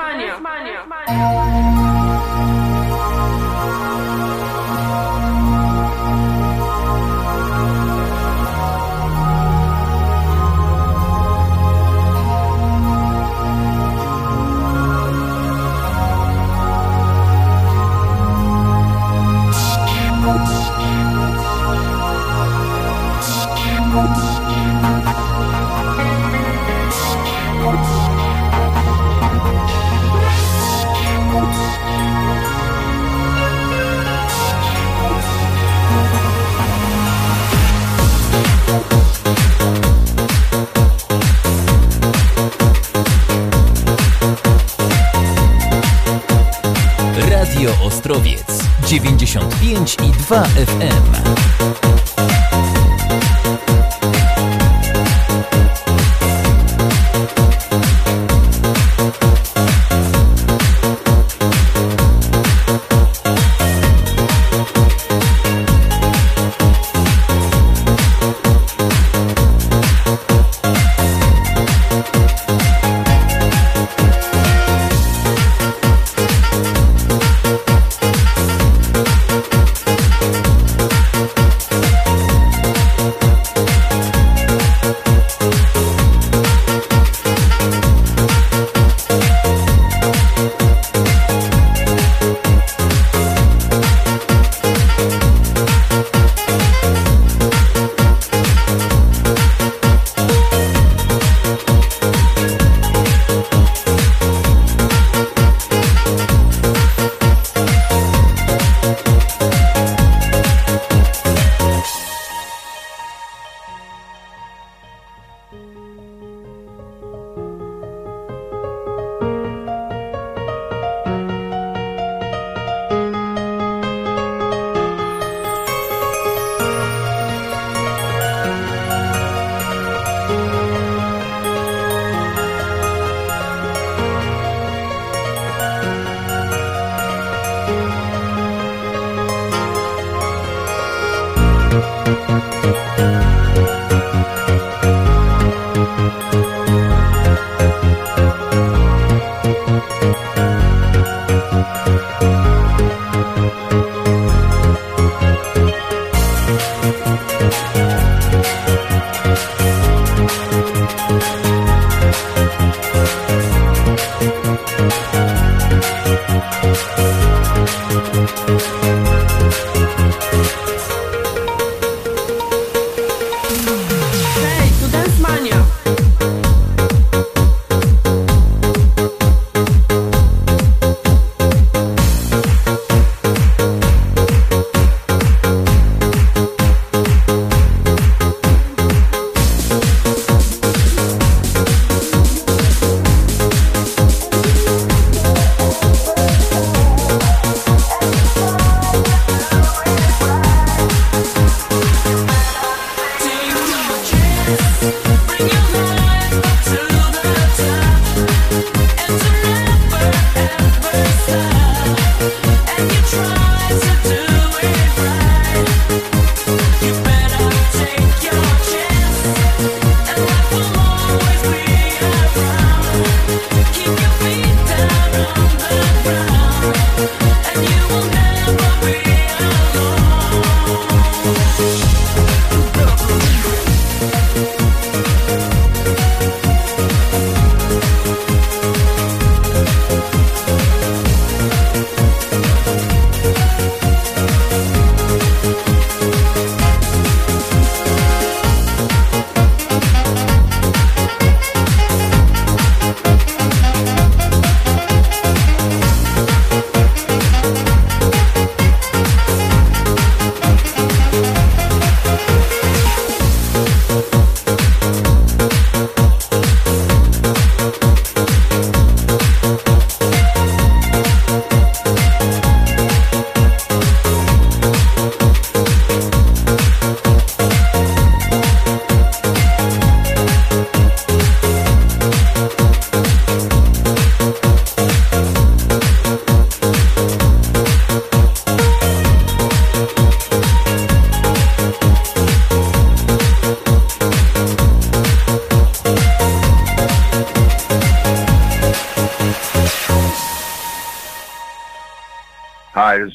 95 50.31 50.57
i 50.57 50.65
2 50.65 50.65
FM. 50.65 50.90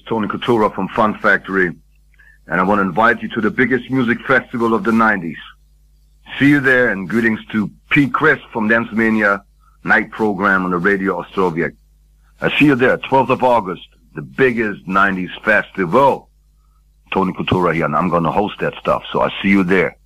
Tony 0.06 0.28
Coutura 0.28 0.72
from 0.72 0.88
Fun 0.88 1.18
Factory, 1.18 1.66
and 2.46 2.60
I 2.60 2.62
want 2.62 2.78
to 2.78 2.82
invite 2.82 3.22
you 3.22 3.28
to 3.30 3.40
the 3.40 3.50
biggest 3.50 3.90
music 3.90 4.20
festival 4.26 4.72
of 4.72 4.84
the 4.84 4.92
90s. 4.92 5.36
See 6.38 6.48
you 6.48 6.60
there, 6.60 6.90
and 6.90 7.08
greetings 7.08 7.40
to 7.52 7.70
Pete 7.90 8.12
Chris 8.12 8.40
from 8.52 8.68
Dance 8.68 8.90
Mania 8.92 9.44
night 9.82 10.10
program 10.10 10.64
on 10.64 10.70
the 10.70 10.78
Radio 10.78 11.22
Ostrovia. 11.22 11.74
I 12.40 12.56
see 12.58 12.66
you 12.66 12.74
there, 12.74 12.98
12th 12.98 13.30
of 13.30 13.42
August, 13.42 13.86
the 14.14 14.22
biggest 14.22 14.86
90s 14.86 15.30
festival. 15.42 16.28
Tony 17.12 17.32
Coutura 17.32 17.74
here, 17.74 17.84
and 17.84 17.96
I'm 17.96 18.08
going 18.08 18.24
to 18.24 18.32
host 18.32 18.58
that 18.60 18.74
stuff, 18.80 19.04
so 19.12 19.22
I 19.22 19.30
see 19.42 19.48
you 19.48 19.64
there. 19.64 19.96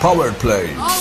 Power 0.00 0.32
play. 0.32 0.95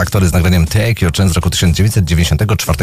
Factory 0.00 0.28
z 0.28 0.32
nagraniem 0.32 0.66
Take 0.66 1.02
Your 1.02 1.12
Chance 1.12 1.32
z 1.32 1.36
roku 1.36 1.50
1994 1.50 2.78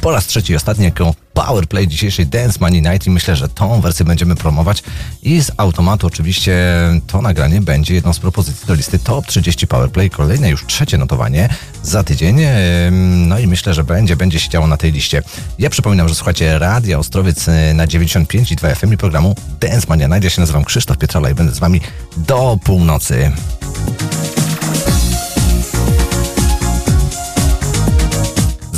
po 0.00 0.12
raz 0.12 0.26
trzeci 0.26 0.52
i 0.52 0.56
ostatni 0.56 0.84
jako 0.84 1.14
powerplay 1.34 1.88
dzisiejszej 1.88 2.26
Dance 2.26 2.58
Money 2.60 2.82
Night 2.82 3.06
i 3.06 3.10
myślę, 3.10 3.36
że 3.36 3.48
tą 3.48 3.80
wersję 3.80 4.04
będziemy 4.06 4.36
promować 4.36 4.82
i 5.22 5.42
z 5.42 5.50
automatu 5.56 6.06
oczywiście 6.06 6.56
to 7.06 7.22
nagranie 7.22 7.60
będzie 7.60 7.94
jedną 7.94 8.12
z 8.12 8.18
propozycji 8.18 8.66
do 8.66 8.74
listy 8.74 8.98
Top 8.98 9.26
30 9.26 9.66
Powerplay, 9.66 10.10
kolejne 10.10 10.50
już 10.50 10.66
trzecie 10.66 10.98
notowanie 10.98 11.48
za 11.82 12.04
tydzień, 12.04 12.36
no 13.00 13.38
i 13.38 13.46
myślę, 13.46 13.74
że 13.74 13.84
będzie, 13.84 14.16
będzie 14.16 14.40
się 14.40 14.48
działo 14.48 14.66
na 14.66 14.76
tej 14.76 14.92
liście. 14.92 15.22
Ja 15.58 15.70
przypominam, 15.70 16.08
że 16.08 16.14
słuchacie 16.14 16.58
Radia 16.58 16.98
Ostrowiec 16.98 17.48
y, 17.48 17.74
na 17.74 17.86
95 17.86 18.52
i 18.52 18.56
2 18.56 18.74
FM 18.74 18.92
i 18.92 18.96
programu 18.96 19.34
Dance 19.60 19.86
Mania 19.88 20.06
Night. 20.06 20.24
Ja 20.24 20.30
się 20.30 20.40
nazywam 20.40 20.64
Krzysztof 20.64 20.98
Pietrala 20.98 21.30
i 21.30 21.34
będę 21.34 21.54
z 21.54 21.58
wami 21.58 21.80
do 22.16 22.58
północy. 22.64 23.32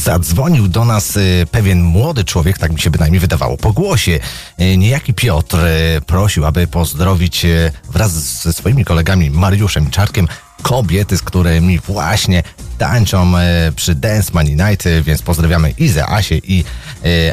Zadzwonił 0.03 0.69
do 0.69 0.85
nas 0.85 1.17
y, 1.17 1.47
pewien 1.51 1.83
młody 1.83 2.25
człowiek, 2.25 2.59
tak 2.59 2.73
mi 2.73 2.81
się 2.81 2.91
bynajmniej 2.91 3.21
wydawało 3.21 3.57
po 3.57 3.73
głosie. 3.73 4.21
Y, 4.61 4.77
Niejaki 4.77 5.15
Piotr 5.15 5.57
y, 5.57 6.01
prosił, 6.07 6.47
aby 6.47 6.67
pozdrowić 6.67 7.47
wraz 7.93 8.13
ze 8.43 8.53
swoimi 8.53 8.85
kolegami 8.85 9.31
Mariuszem 9.31 9.89
i 9.89 9.91
Czarkiem 9.91 10.29
kobiety, 10.63 11.17
z 11.17 11.23
którymi 11.23 11.79
właśnie 11.79 12.43
tańczą 12.79 13.33
przy 13.77 13.95
Dance 13.95 14.31
Money 14.35 14.57
Night, 14.57 14.89
więc 15.03 15.23
pozdrawiamy 15.23 15.71
Izę, 15.71 16.07
Asię 16.07 16.37
i 16.37 16.65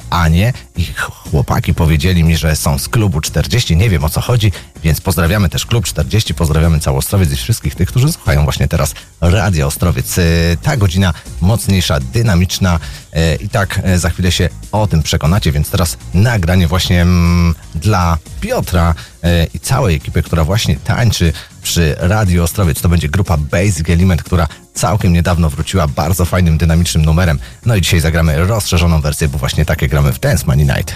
Anię. 0.10 0.54
I 0.78 0.86
chłopaki 1.30 1.74
powiedzieli 1.74 2.24
mi, 2.24 2.38
że 2.38 2.56
są 2.56 2.80
z 2.80 2.90
klubu 2.90 3.22
40, 3.22 3.78
nie 3.78 3.90
wiem 3.90 4.04
o 4.04 4.10
co 4.10 4.22
chodzi, 4.22 4.52
więc 4.84 5.02
pozdrawiamy 5.02 5.50
też 5.50 5.66
klub 5.66 5.86
40, 5.86 6.34
pozdrawiamy 6.34 6.80
cały 6.80 6.98
Ostrowiec 6.98 7.32
i 7.32 7.36
wszystkich 7.36 7.76
tych, 7.76 7.90
którzy 7.90 8.12
słuchają 8.12 8.44
właśnie 8.44 8.68
teraz 8.68 8.94
Radia 9.22 9.68
Ostrowiec. 9.68 10.18
Y, 10.18 10.58
Ta 10.62 10.78
godzina 10.78 11.14
mocniejsza, 11.42 12.00
dynamiczna 12.00 12.80
y, 13.14 13.36
i 13.36 13.50
tak 13.50 13.82
y, 13.88 14.00
za 14.00 14.10
chwilę 14.10 14.32
się 14.32 14.50
o 14.72 14.88
tym 14.88 15.04
przekonacie, 15.04 15.52
więc 15.52 15.70
teraz 15.70 15.98
nagranie 16.14 16.68
właśnie 16.68 17.02
mm, 17.02 17.56
dla 17.76 18.18
Piotra 18.42 18.96
y, 19.24 19.48
i 19.54 19.60
całej 19.60 19.96
ekipy, 19.96 20.24
która 20.24 20.44
właśnie 20.44 20.76
tańczy 20.76 21.34
przy 21.62 21.96
Radio 21.98 22.44
Ostrowiec. 22.44 22.82
To 22.82 22.90
będzie 22.90 23.10
grupa 23.10 23.38
Basic 23.38 23.90
Element, 23.90 24.24
która 24.24 24.48
całkiem 24.80 25.14
niedawno 25.14 25.50
wróciła 25.50 25.88
bardzo 25.88 26.26
fajnym, 26.26 26.58
dynamicznym 26.58 27.06
numerem. 27.06 27.40
No 27.66 27.76
i 27.76 27.82
dzisiaj 27.82 28.00
zagramy 28.00 28.48
rozszerzoną 28.48 29.02
wersję, 29.02 29.28
bo 29.28 29.38
właśnie 29.38 29.66
takie 29.66 29.88
gramy 29.88 30.14
w 30.14 30.20
Dance 30.20 30.46
Money 30.48 30.66
Night. 30.66 30.96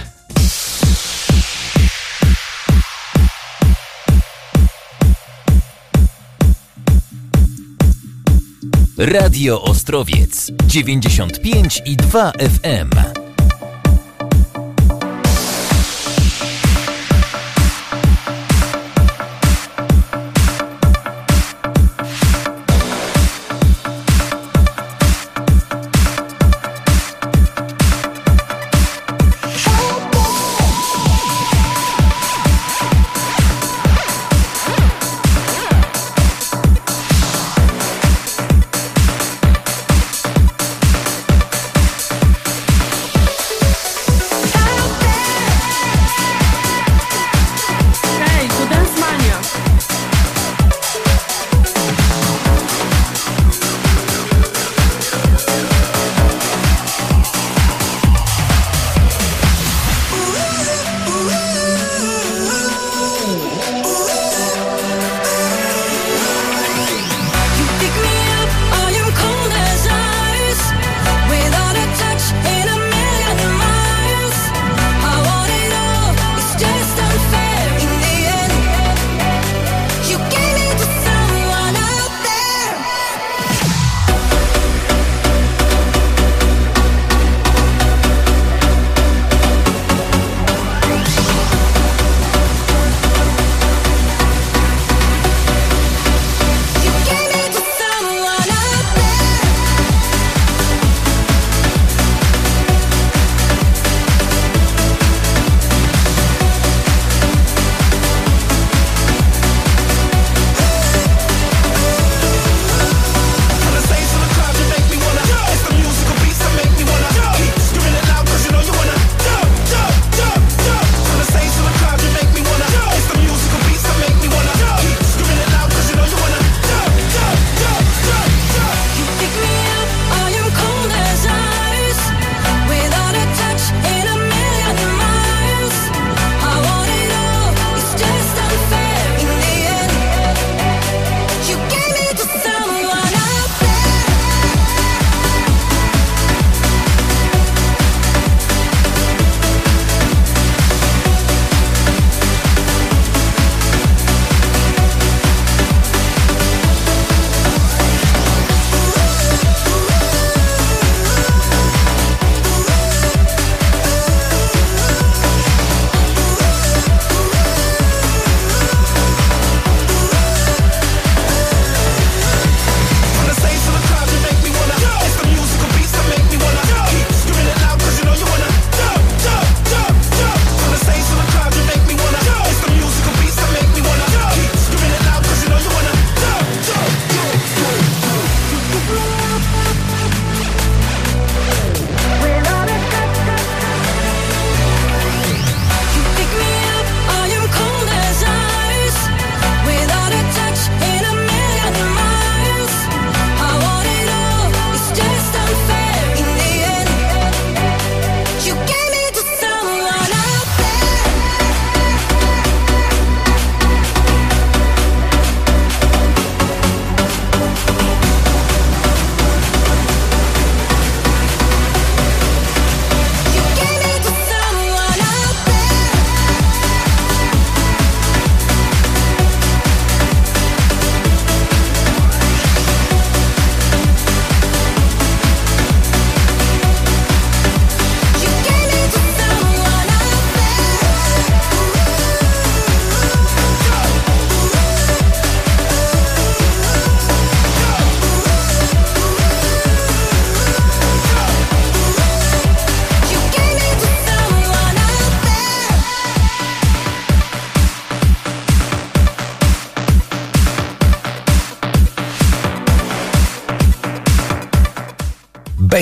Radio 8.98 9.62
Ostrowiec 9.62 10.52
95 10.68 11.82
i 11.86 11.98
2 11.98 12.32
FM. 12.32 13.23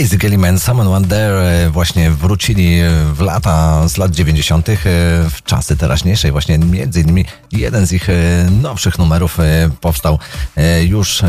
Basic 0.01 0.25
Element, 0.25 0.61
Someone 0.61 0.89
Wonder 0.89 1.35
e, 1.35 1.69
właśnie 1.69 2.11
wrócili 2.11 2.79
e, 2.79 2.89
w 3.13 3.19
lata 3.19 3.87
z 3.87 3.97
lat 3.97 4.11
90. 4.11 4.69
e, 4.69 4.73
w 5.29 5.37
czasy 5.43 5.77
teraźniejszej. 5.77 6.31
Właśnie 6.31 6.57
między 6.57 7.01
innymi 7.01 7.25
jeden 7.51 7.87
z 7.87 7.93
ich 7.93 8.09
e, 8.09 8.13
nowszych 8.61 8.97
numerów 8.97 9.37
powstał 9.81 10.19
już 10.87 11.23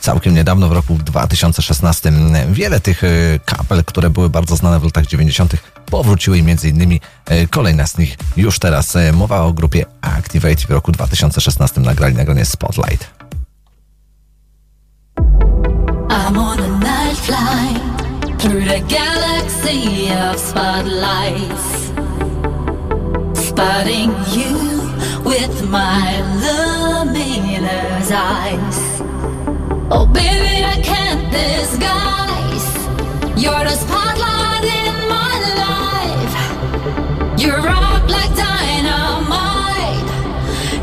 całkiem 0.00 0.34
niedawno, 0.34 0.68
w 0.68 0.72
roku 0.72 0.98
2016. 1.04 2.12
Wiele 2.50 2.80
tych 2.80 3.02
kapel, 3.44 3.84
które 3.84 4.10
były 4.10 4.30
bardzo 4.30 4.56
znane 4.56 4.80
w 4.80 4.84
latach 4.84 5.06
90. 5.06 5.56
powróciły 5.86 6.42
między 6.42 6.68
innymi 6.68 7.00
kolejna 7.50 7.86
z 7.86 7.98
nich 7.98 8.16
już 8.36 8.58
teraz. 8.58 8.94
Mowa 9.12 9.40
o 9.40 9.52
grupie 9.52 9.84
Activate 10.00 10.66
w 10.66 10.70
roku 10.70 10.92
2016 10.92 11.80
nagrali 11.80 12.14
nagranie 12.14 12.44
Spotlight. 12.44 13.23
Spotlights. 20.44 21.66
Spotting 23.48 24.10
you 24.36 24.54
with 25.24 25.56
my 25.70 26.20
luminous 26.44 28.10
eyes. 28.12 28.78
Oh, 29.90 30.06
baby, 30.06 30.56
I 30.74 30.76
can't 30.82 31.24
disguise. 31.32 32.66
You're 33.42 33.64
the 33.70 33.76
spotlight 33.84 34.64
in 34.82 34.94
my 35.16 35.34
life. 35.64 36.34
You 37.40 37.52
rock 37.70 38.04
like 38.16 38.32
dynamite. 38.36 40.08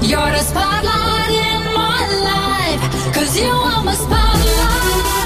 You're 0.09 0.31
the 0.37 0.43
spotlight 0.51 1.33
in 1.49 1.61
my 1.81 2.01
life. 2.31 2.83
Cause 3.13 3.39
you 3.39 3.51
are 3.51 3.83
my 3.83 3.93
spotlight. 3.93 5.20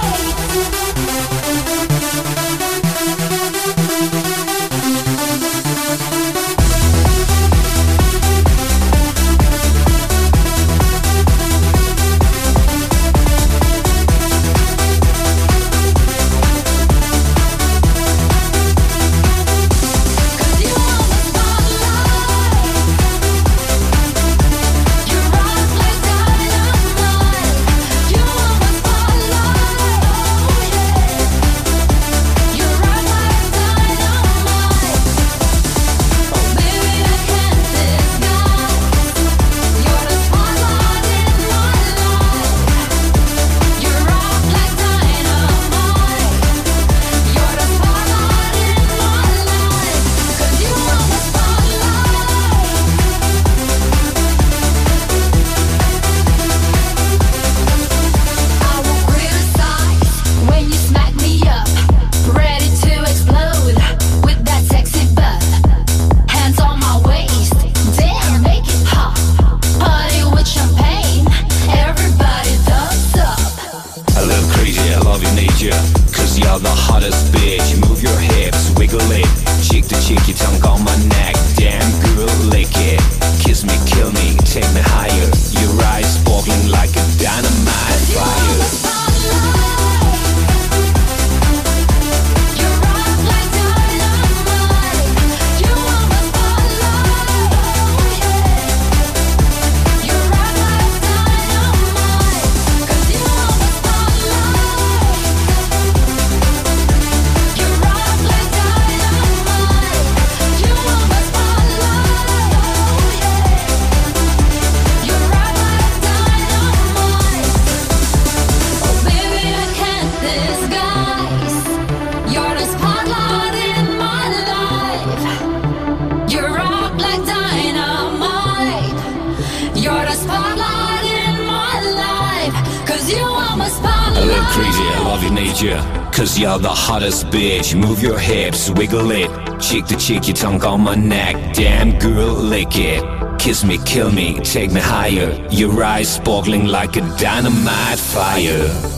Wiggle 138.76 139.12
it. 139.12 139.30
Cheek 139.60 139.86
to 139.88 139.98
cheek, 139.98 140.28
your 140.28 140.36
tongue 140.36 140.64
on 140.64 140.82
my 140.82 140.96
neck. 140.96 141.54
Damn 141.54 141.98
girl, 142.00 142.34
lick 142.34 142.78
it. 142.78 143.04
Kiss 143.40 143.64
me, 143.64 143.78
kill 143.86 144.12
me, 144.12 144.40
take 144.40 144.72
me 144.72 144.82
higher. 144.82 145.48
Your 145.50 145.84
eyes 145.84 146.14
sparkling 146.14 146.66
like 146.66 146.96
a 146.98 147.02
dynamite 147.18 148.00
fire 148.00 148.96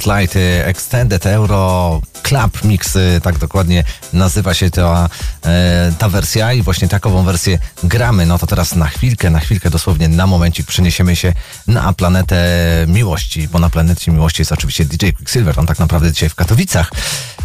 Spotlight 0.00 0.36
y, 0.36 0.64
Extended 0.64 1.26
Euro 1.26 2.00
Club 2.22 2.64
Mix, 2.64 2.96
y, 2.96 3.20
tak 3.22 3.38
dokładnie 3.38 3.84
nazywa 4.12 4.54
się 4.54 4.70
ta, 4.70 5.08
e, 5.44 5.92
ta 5.98 6.08
wersja 6.08 6.52
i 6.52 6.62
właśnie 6.62 6.88
takową 6.88 7.24
wersję 7.24 7.58
gramy. 7.84 8.26
No 8.26 8.38
to 8.38 8.46
teraz 8.46 8.74
na 8.74 8.86
chwilkę, 8.86 9.30
na 9.30 9.40
chwilkę, 9.40 9.70
dosłownie 9.70 10.08
na 10.08 10.26
momencik 10.26 10.66
przeniesiemy 10.66 11.16
się 11.16 11.32
na 11.66 11.92
planetę 11.92 12.44
miłości, 12.88 13.48
bo 13.48 13.58
na 13.58 13.70
planecie 13.70 14.12
miłości 14.12 14.40
jest 14.40 14.52
oczywiście 14.52 14.84
DJ 14.84 15.10
Quicksilver, 15.10 15.60
on 15.60 15.66
tak 15.66 15.78
naprawdę 15.78 16.12
dzisiaj 16.12 16.28
w 16.28 16.34
Katowicach, 16.34 16.92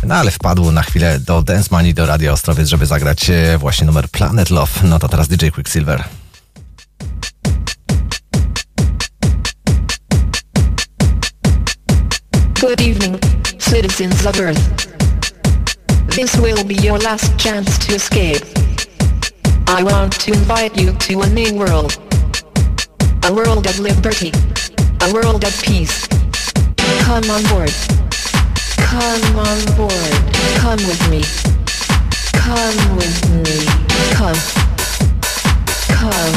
no 0.03 0.15
ale 0.15 0.32
wpadł 0.32 0.72
na 0.72 0.84
chwilę 0.84 1.19
do 1.19 1.41
Dance 1.41 1.69
Money, 1.72 1.94
do 1.94 2.06
Radia 2.06 2.32
Ostrowiec, 2.32 2.68
żeby 2.69 2.86
zagrać 2.86 3.32
właśnie 3.57 3.88
numer 3.88 4.10
Planet 4.10 4.49
Love. 4.49 4.72
No 4.84 4.99
to 4.99 5.10
teraz 5.10 5.27
DJ 5.27 5.48
Quicksilver. 5.48 6.03
Citizens 13.96 14.26
of 14.26 14.40
Earth. 14.42 14.98
This 16.18 16.36
will 16.38 16.66
be 16.66 16.76
your 16.76 16.98
last 16.98 17.40
chance 17.40 17.78
to 17.88 17.95
escape. 17.95 18.44
I 19.68 19.84
want 19.84 20.11
to 20.19 20.34
invite 20.34 20.78
you 20.78 20.92
to 20.92 21.22
a 21.22 21.30
new 21.30 21.56
world. 21.56 21.98
A 23.24 23.34
world 23.34 23.68
of 23.68 23.80
liberty. 23.80 24.32
A 25.00 25.14
world 25.14 25.45
of 25.45 25.64
peace. 25.64 26.06
Come 27.08 27.24
on 27.32 27.42
board. 27.48 27.72
Come 28.84 29.40
on 29.40 29.60
board. 29.80 30.16
Come 30.60 30.82
with 30.92 31.03
me. 31.10 31.24
Come 32.36 32.98
with 32.98 33.18
me. 33.32 33.64
Come. 34.11 34.40
Come. 35.95 36.36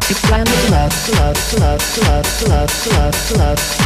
To 0.00 0.14
planet 0.24 0.70
love, 0.70 0.96
love, 1.20 1.52
love, 1.60 1.98
love, 2.08 2.48
love, 2.48 2.86
love, 2.88 3.36
love. 3.36 3.85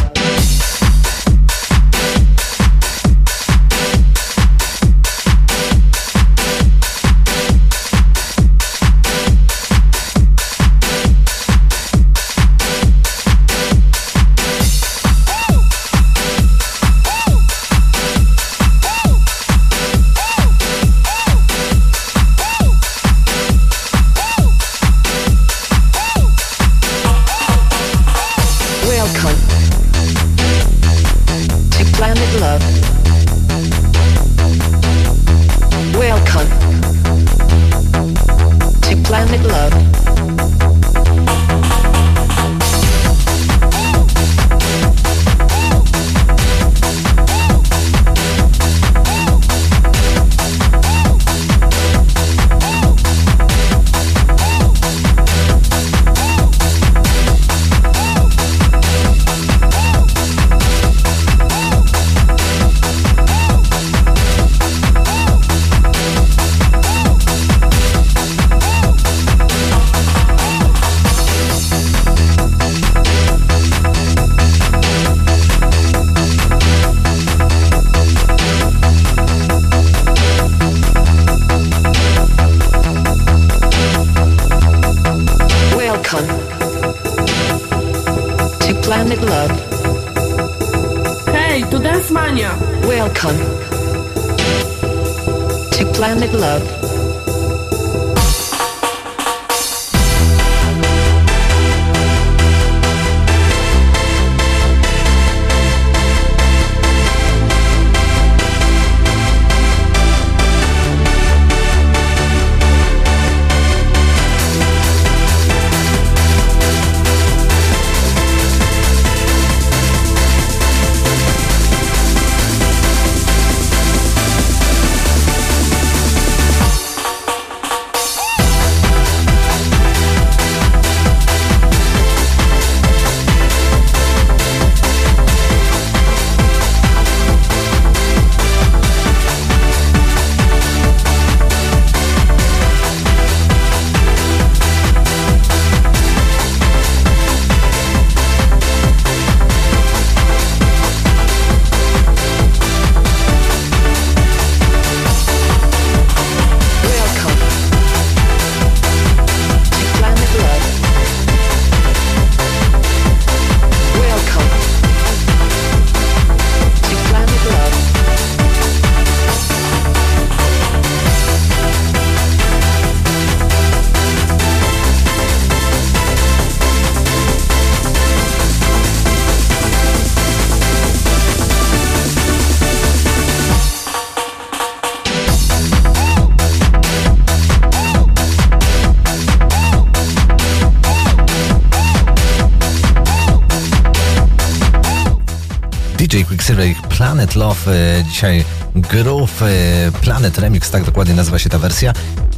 I 196.59 196.75
Planet 196.89 197.37
Love, 197.37 197.73
e, 197.99 198.05
dzisiaj 198.05 198.45
Groove 198.77 199.43
e, 199.43 199.93
Planet 200.01 200.39
Remix, 200.39 200.71
tak 200.71 200.85
dokładnie 200.85 201.15
nazywa 201.15 201.39
się 201.39 201.49
ta 201.51 201.59
wersja 201.59 201.93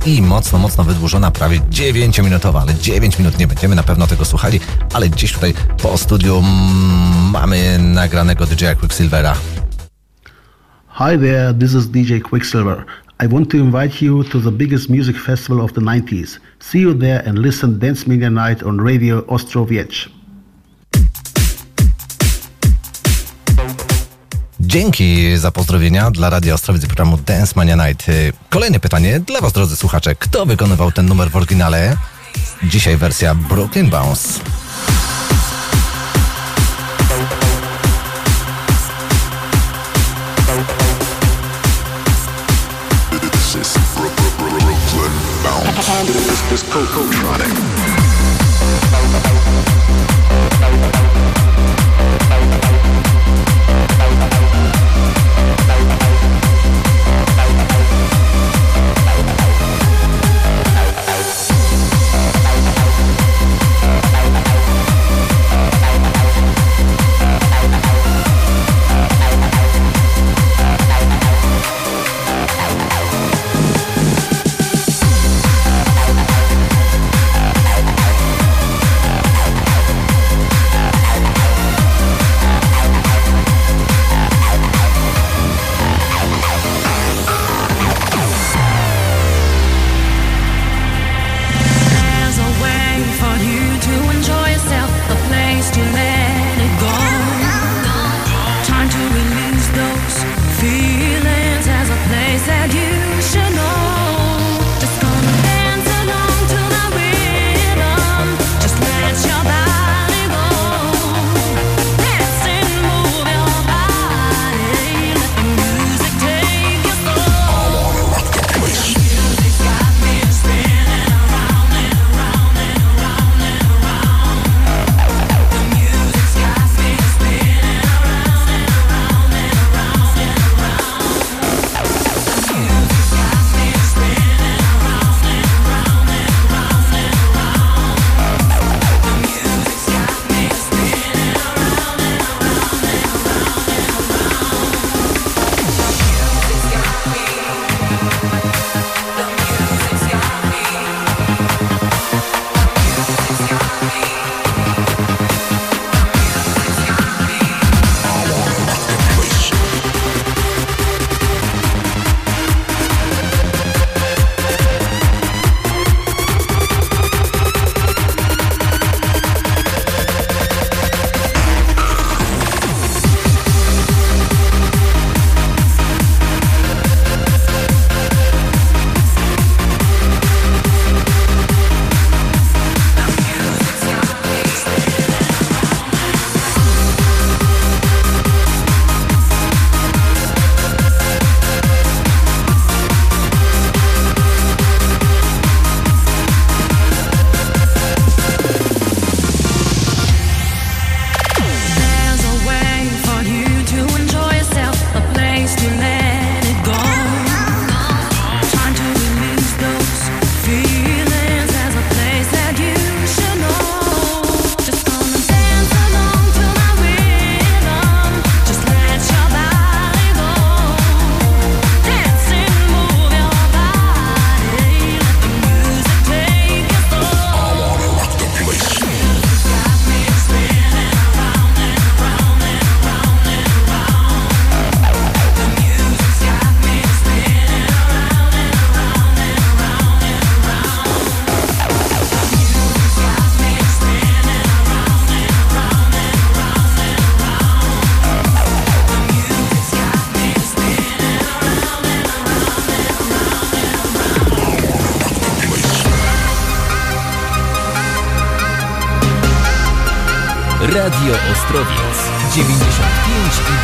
i 0.07 0.23
mocno, 0.23 0.59
mocno 0.59 0.85
wydłużona, 0.85 1.31
prawie 1.31 1.61
9-minutowa, 1.61 2.61
ale 2.61 2.75
9 2.75 3.19
minut 3.19 3.39
nie 3.39 3.47
będziemy 3.47 3.75
na 3.75 3.83
pewno 3.83 4.07
tego 4.07 4.25
słuchali, 4.25 4.61
ale 4.95 5.09
gdzieś 5.09 5.33
tutaj 5.33 5.55
po 5.83 5.99
studiu 5.99 6.39
mm, 6.39 7.31
mamy 7.31 7.79
nagranego 7.79 8.47
DJ 8.47 8.65
Quicksilvera. 8.81 9.35
Hi 10.89 11.19
there, 11.19 11.55
this 11.55 11.75
is 11.75 11.87
DJ 11.87 12.21
Quicksilver. 12.21 12.85
I 13.25 13.29
want 13.29 13.51
to 13.51 13.57
invite 13.57 14.05
you 14.05 14.25
to 14.25 14.41
the 14.41 14.53
biggest 14.53 14.91
music 14.91 15.17
festival 15.19 15.65
of 15.65 15.73
the 15.73 15.81
90s. 15.81 16.39
See 16.61 16.81
you 16.81 16.95
there 16.95 17.29
and 17.29 17.39
listen 17.39 17.79
Dance 17.79 18.11
Media 18.11 18.31
Night 18.31 18.63
on 18.63 18.81
Radio 18.81 19.27
Ostrowiec. 19.27 20.12
Dzięki 24.73 25.39
za 25.39 25.51
pozdrowienia 25.51 26.10
dla 26.10 26.31
Radia 26.31 26.55
Ostrowiec 26.55 26.86
programu 26.86 27.17
Dance 27.17 27.52
Mania 27.57 27.76
Night. 27.76 28.07
Kolejne 28.51 28.81
pytanie 28.81 29.20
dla 29.20 29.41
Was, 29.41 29.52
drodzy 29.52 29.76
słuchacze. 29.76 30.15
Kto 30.15 30.47
wykonywał 30.47 30.92
ten 30.92 31.07
numer 31.07 31.31
w 31.31 31.36
oryginale? 31.36 31.97
Dzisiaj 32.62 32.97
wersja 32.97 33.34
Brooklyn 33.34 33.91
Bounce. 33.91 34.41
This, 46.07 46.62
this, 46.62 46.65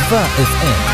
i 0.08 0.10
2 0.10 0.16
FM. 0.16 0.87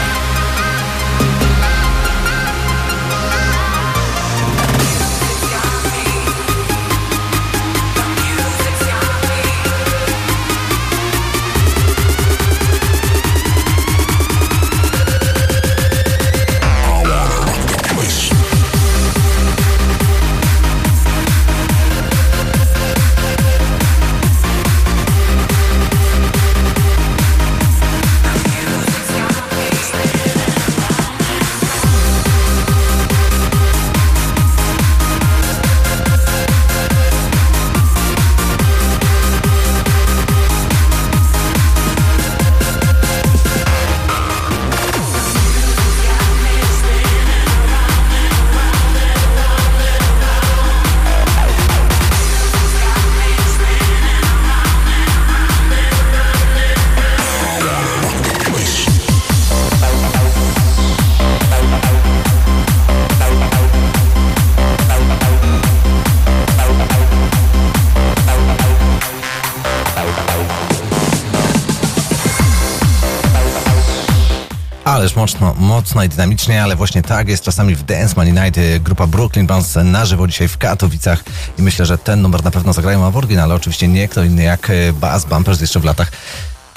Mocno, 75.84 76.04
i 76.04 76.08
dynamicznie, 76.08 76.62
ale 76.62 76.76
właśnie 76.76 77.02
tak 77.02 77.28
jest 77.28 77.44
czasami 77.44 77.74
w 77.74 77.82
Dance 77.82 78.14
Money 78.16 78.32
Night. 78.32 78.58
y, 78.58 78.80
Grupa 78.80 79.06
Brooklyn 79.06 79.46
Bounce 79.46 79.84
na 79.84 80.04
żywo 80.04 80.26
dzisiaj 80.26 80.48
w 80.48 80.58
Katowicach 80.58 81.24
i 81.58 81.62
myślę, 81.62 81.86
że 81.86 81.98
ten 81.98 82.22
numer 82.22 82.44
na 82.44 82.50
pewno 82.50 82.72
zagrają 82.72 83.10
w 83.10 83.16
oryginale. 83.16 83.54
Oczywiście 83.54 83.88
nie 83.88 84.08
kto 84.08 84.24
inny 84.24 84.42
jak 84.42 84.70
y, 84.70 84.92
Bass 84.92 85.24
Bumpers 85.24 85.60
jeszcze 85.60 85.80
w 85.80 85.84
latach 85.84 86.12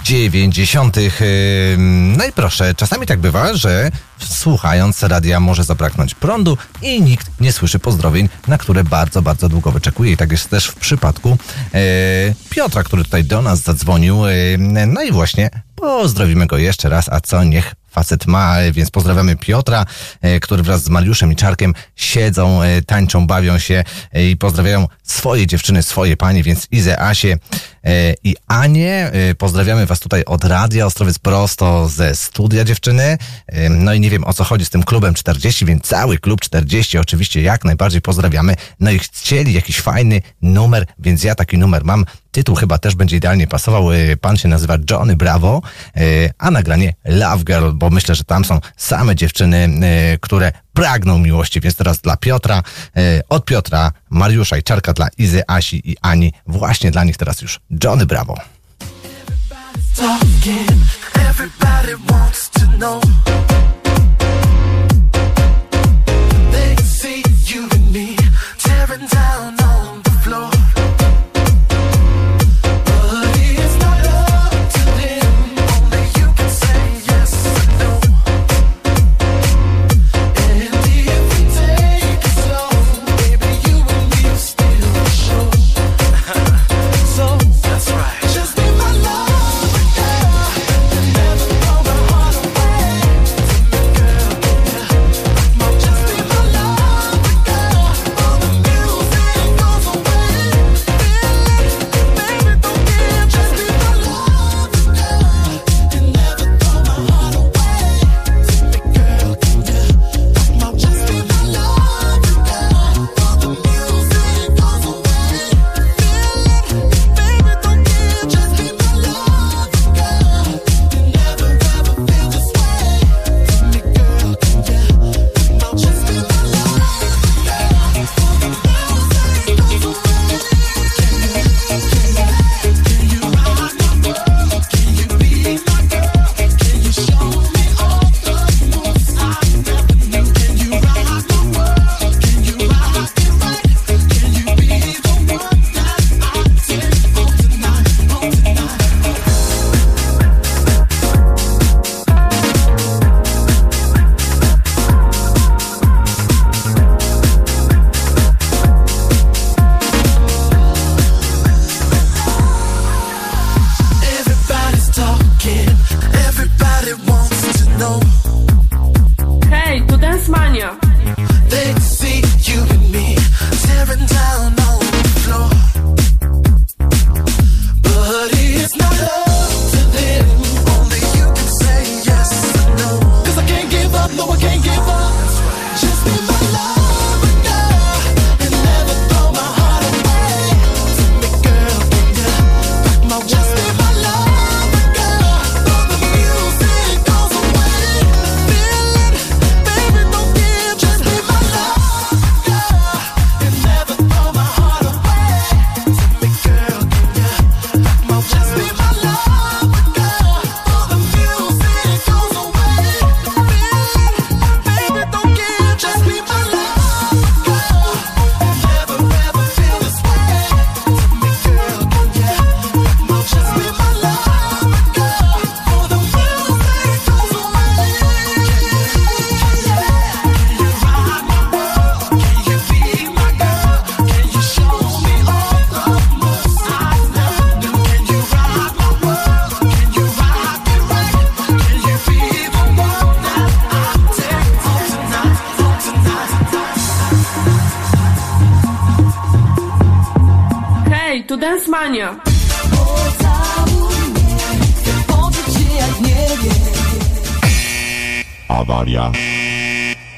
90. 0.03 0.97
No 2.17 2.25
i 2.25 2.31
proszę, 2.31 2.75
czasami 2.75 3.05
tak 3.07 3.19
bywa, 3.19 3.53
że 3.53 3.91
słuchając 4.19 5.03
radia 5.03 5.39
może 5.39 5.63
zabraknąć 5.63 6.15
prądu 6.15 6.57
i 6.81 7.01
nikt 7.01 7.27
nie 7.39 7.51
słyszy 7.51 7.79
pozdrowień, 7.79 8.29
na 8.47 8.57
które 8.57 8.83
bardzo, 8.83 9.21
bardzo 9.21 9.49
długo 9.49 9.71
wyczekuje. 9.71 10.11
I 10.11 10.17
tak 10.17 10.31
jest 10.31 10.49
też 10.49 10.67
w 10.67 10.75
przypadku 10.75 11.37
e, 11.73 11.79
Piotra, 12.49 12.83
który 12.83 13.03
tutaj 13.03 13.23
do 13.23 13.41
nas 13.41 13.59
zadzwonił. 13.59 14.25
E, 14.25 14.31
no 14.87 15.01
i 15.01 15.11
właśnie 15.11 15.49
pozdrowimy 15.75 16.47
go 16.47 16.57
jeszcze 16.57 16.89
raz, 16.89 17.09
a 17.09 17.21
co 17.21 17.43
niech 17.43 17.75
facet 17.97 18.27
ma, 18.27 18.59
e, 18.59 18.71
więc 18.71 18.91
pozdrawiamy 18.91 19.35
Piotra, 19.35 19.85
e, 20.21 20.39
który 20.39 20.63
wraz 20.63 20.83
z 20.83 20.89
Mariuszem 20.89 21.31
i 21.31 21.35
Czarkiem 21.35 21.73
siedzą, 21.95 22.61
e, 22.61 22.81
tańczą, 22.81 23.27
bawią 23.27 23.59
się 23.59 23.83
i 24.13 24.37
pozdrawiają 24.37 24.87
swoje 25.03 25.47
dziewczyny, 25.47 25.83
swoje 25.83 26.17
panie, 26.17 26.43
więc 26.43 26.67
Izę, 26.71 27.01
Asię 27.01 27.37
i 28.23 28.35
Anię. 28.47 29.11
Pozdrawiamy 29.37 29.85
was 29.85 29.99
tutaj 29.99 30.23
od 30.25 30.43
Radia 30.43 30.85
Ostrowiec 30.85 31.19
prosto 31.19 31.87
ze 31.89 32.15
studia 32.15 32.63
dziewczyny. 32.63 33.17
No 33.69 33.93
i 33.93 33.99
nie 33.99 34.09
wiem 34.09 34.23
o 34.23 34.33
co 34.33 34.43
chodzi 34.43 34.65
z 34.65 34.69
tym 34.69 34.83
klubem 34.83 35.13
40, 35.13 35.65
więc 35.65 35.83
cały 35.83 36.17
klub 36.17 36.41
40 36.41 36.97
oczywiście 36.97 37.41
jak 37.41 37.65
najbardziej 37.65 38.01
pozdrawiamy. 38.01 38.55
No 38.79 38.91
i 38.91 38.99
chcieli 38.99 39.53
jakiś 39.53 39.81
fajny 39.81 40.21
numer, 40.41 40.85
więc 40.99 41.23
ja 41.23 41.35
taki 41.35 41.57
numer 41.57 41.85
mam. 41.85 42.05
Tytuł 42.31 42.55
chyba 42.55 42.77
też 42.77 42.95
będzie 42.95 43.17
idealnie 43.17 43.47
pasował. 43.47 43.91
E, 43.91 44.17
Pan 44.17 44.37
się 44.37 44.47
nazywa 44.47 44.77
Johnny 44.91 45.15
Bravo, 45.15 45.61
e, 45.95 46.01
a 46.37 46.51
nagranie 46.51 46.93
Love 47.05 47.43
Girl, 47.43 47.71
bo 47.73 47.89
myślę, 47.89 48.15
że 48.15 48.23
tam 48.23 48.45
są 48.45 48.59
same 48.77 49.15
dziewczyny, 49.15 49.69
e, 49.81 50.17
które 50.17 50.51
pragną 50.73 51.19
miłości, 51.19 51.61
więc 51.61 51.75
teraz 51.75 52.01
dla 52.01 52.17
Piotra, 52.17 52.63
od 53.29 53.45
Piotra, 53.45 53.91
Mariusza 54.09 54.57
i 54.57 54.63
Czarka 54.63 54.93
dla 54.93 55.07
Izy, 55.17 55.41
Asi 55.47 55.91
i 55.91 55.95
Ani, 56.01 56.33
właśnie 56.47 56.91
dla 56.91 57.03
nich 57.03 57.17
teraz 57.17 57.41
już 57.41 57.59
Johnny 57.83 58.05
Bravo. 58.05 58.35
talking. 59.97 60.96
Everybody 61.39 61.93
wants 62.09 62.49
to 62.49 62.65
know. 62.79 63.76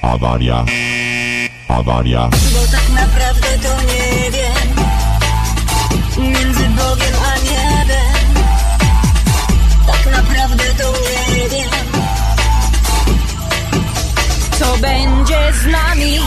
Awaria. 0.10 0.66
Awaria. 1.68 2.30
Bo 2.54 2.62
tak 2.72 2.90
naprawdę 2.90 3.48
to 3.62 3.82
nie 3.82 4.32
wiem 4.32 4.70
Między 6.18 6.70
Bogiem 6.70 7.16
a 7.30 7.38
niebem 7.38 8.44
Tak 9.88 10.12
naprawdę 10.12 10.64
to 10.64 10.92
nie 10.92 11.50
wiem 11.50 11.88
Co 14.60 14.78
będzie 14.78 15.54
z 15.64 15.66
nami 15.66 16.20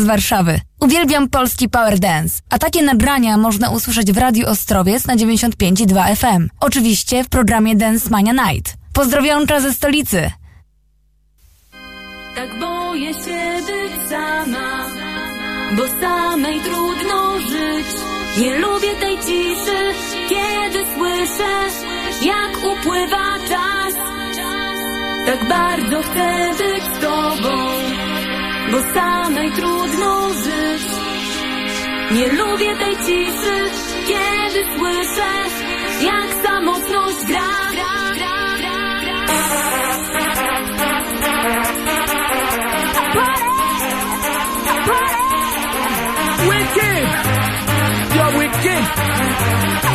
z 0.00 0.04
Warszawy. 0.04 0.60
Uwielbiam 0.80 1.28
polski 1.28 1.68
power 1.68 1.98
dance, 1.98 2.40
a 2.50 2.58
takie 2.58 2.82
nagrania 2.82 3.36
można 3.36 3.70
usłyszeć 3.70 4.12
w 4.12 4.18
Radiu 4.18 4.46
Ostrowiec 4.46 5.06
na 5.06 5.16
95,2 5.16 6.16
FM. 6.16 6.48
Oczywiście 6.60 7.24
w 7.24 7.28
programie 7.28 7.76
Dance 7.76 8.10
Mania 8.10 8.32
Night. 8.32 8.74
Pozdrowionka 8.92 9.60
ze 9.60 9.72
stolicy. 9.72 10.30
Tak 12.34 12.58
boję 12.60 13.14
się 13.14 13.58
być 13.66 14.10
sama, 14.10 14.86
bo 15.76 15.82
samej 16.00 16.60
trudno 16.60 17.38
żyć. 17.40 17.86
Nie 18.38 18.58
lubię 18.58 18.94
tej 19.00 19.16
ciszy, 19.16 19.94
kiedy 20.28 20.84
słyszę, 20.96 21.52
jak 22.22 22.56
upływa 22.58 23.38
czas. 23.48 23.94
Tak 25.26 25.48
bardzo 25.48 26.02
chcę 26.02 26.50
być 26.58 26.84
z 26.96 27.00
tobą, 27.00 27.81
bo 28.72 28.78
samej 28.94 29.52
trudno 29.52 30.28
żyć. 30.28 30.86
Nie 32.12 32.32
lubię 32.32 32.76
tej 32.76 32.96
ciszy, 32.96 33.70
kiedy 34.06 34.64
słyszę, 34.76 35.30
jak 36.02 36.46
samotność 36.46 37.24
gra. 37.26 37.52
Wicked! 46.48 47.02
You're 48.14 48.32
wicked! 48.38 49.91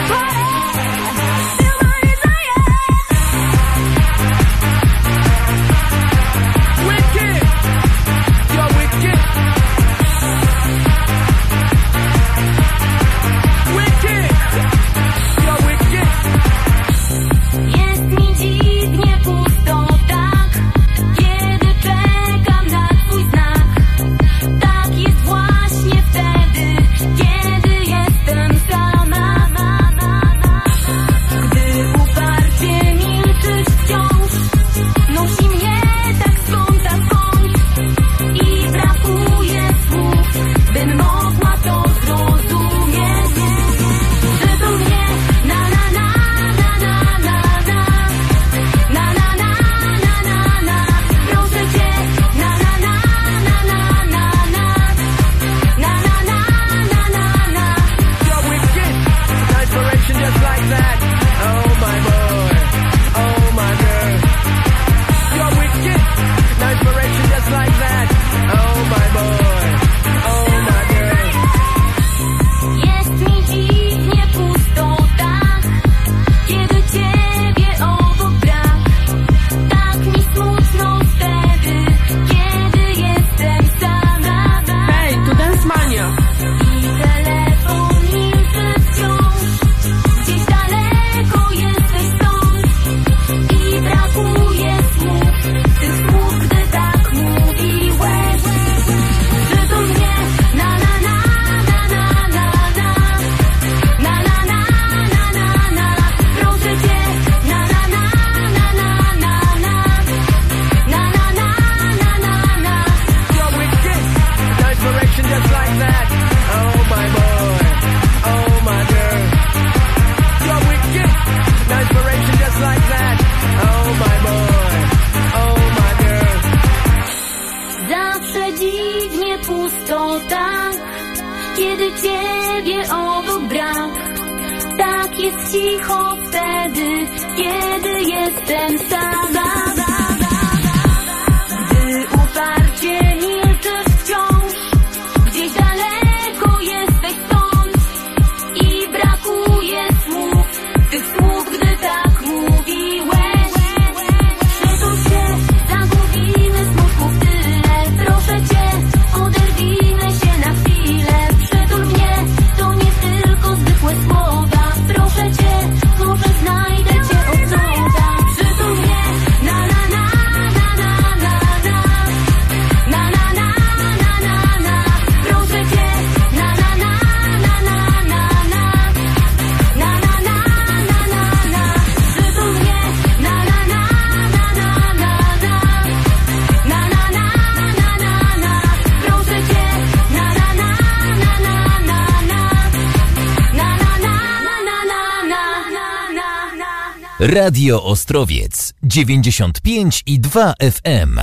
Radio 197.33 197.83
Ostrowiec 197.83 198.73
95 198.83 200.03
i 200.05 200.19
2 200.19 200.53
FM. 200.71 201.19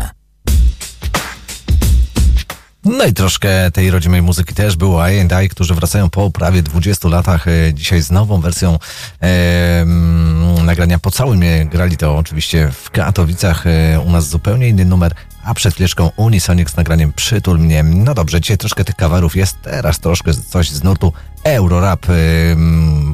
No 2.85 3.05
i 3.05 3.13
troszkę 3.13 3.71
tej 3.71 3.91
rodzimej 3.91 4.23
muzyki 4.23 4.55
też 4.55 4.77
było 4.77 5.09
I&I, 5.09 5.49
którzy 5.49 5.75
wracają 5.75 6.11
po 6.11 6.31
prawie 6.31 6.63
20 6.63 7.09
latach 7.09 7.49
e, 7.49 7.75
dzisiaj 7.75 8.03
z 8.03 8.11
nową 8.11 8.41
wersją 8.41 8.79
e, 9.23 9.85
nagrania 10.65 10.99
po 10.99 11.11
całym. 11.11 11.43
e, 11.43 11.65
Grali 11.65 11.97
to 11.97 12.17
oczywiście 12.17 12.71
w 12.73 12.91
Katowicach, 12.91 13.67
e, 13.67 14.01
u 14.01 14.11
nas 14.11 14.29
zupełnie 14.29 14.69
inny 14.69 14.85
numer, 14.85 15.15
a 15.45 15.55
przed 15.55 15.75
chwileczką 15.75 16.11
Unisonic 16.17 16.71
z 16.71 16.77
nagraniem 16.77 17.13
Przytul 17.13 17.59
mnie. 17.59 17.83
No 17.83 18.15
dobrze, 18.15 18.41
dzisiaj 18.41 18.59
troszkę 18.59 18.85
tych 18.85 18.97
kawarów 18.97 19.37
jest, 19.37 19.57
teraz 19.63 20.01
troszkę 20.01 20.35
coś 20.35 20.71
z 20.71 20.83
nurtu 20.83 21.13
Eurorap, 21.45 22.05
e, 22.05 22.13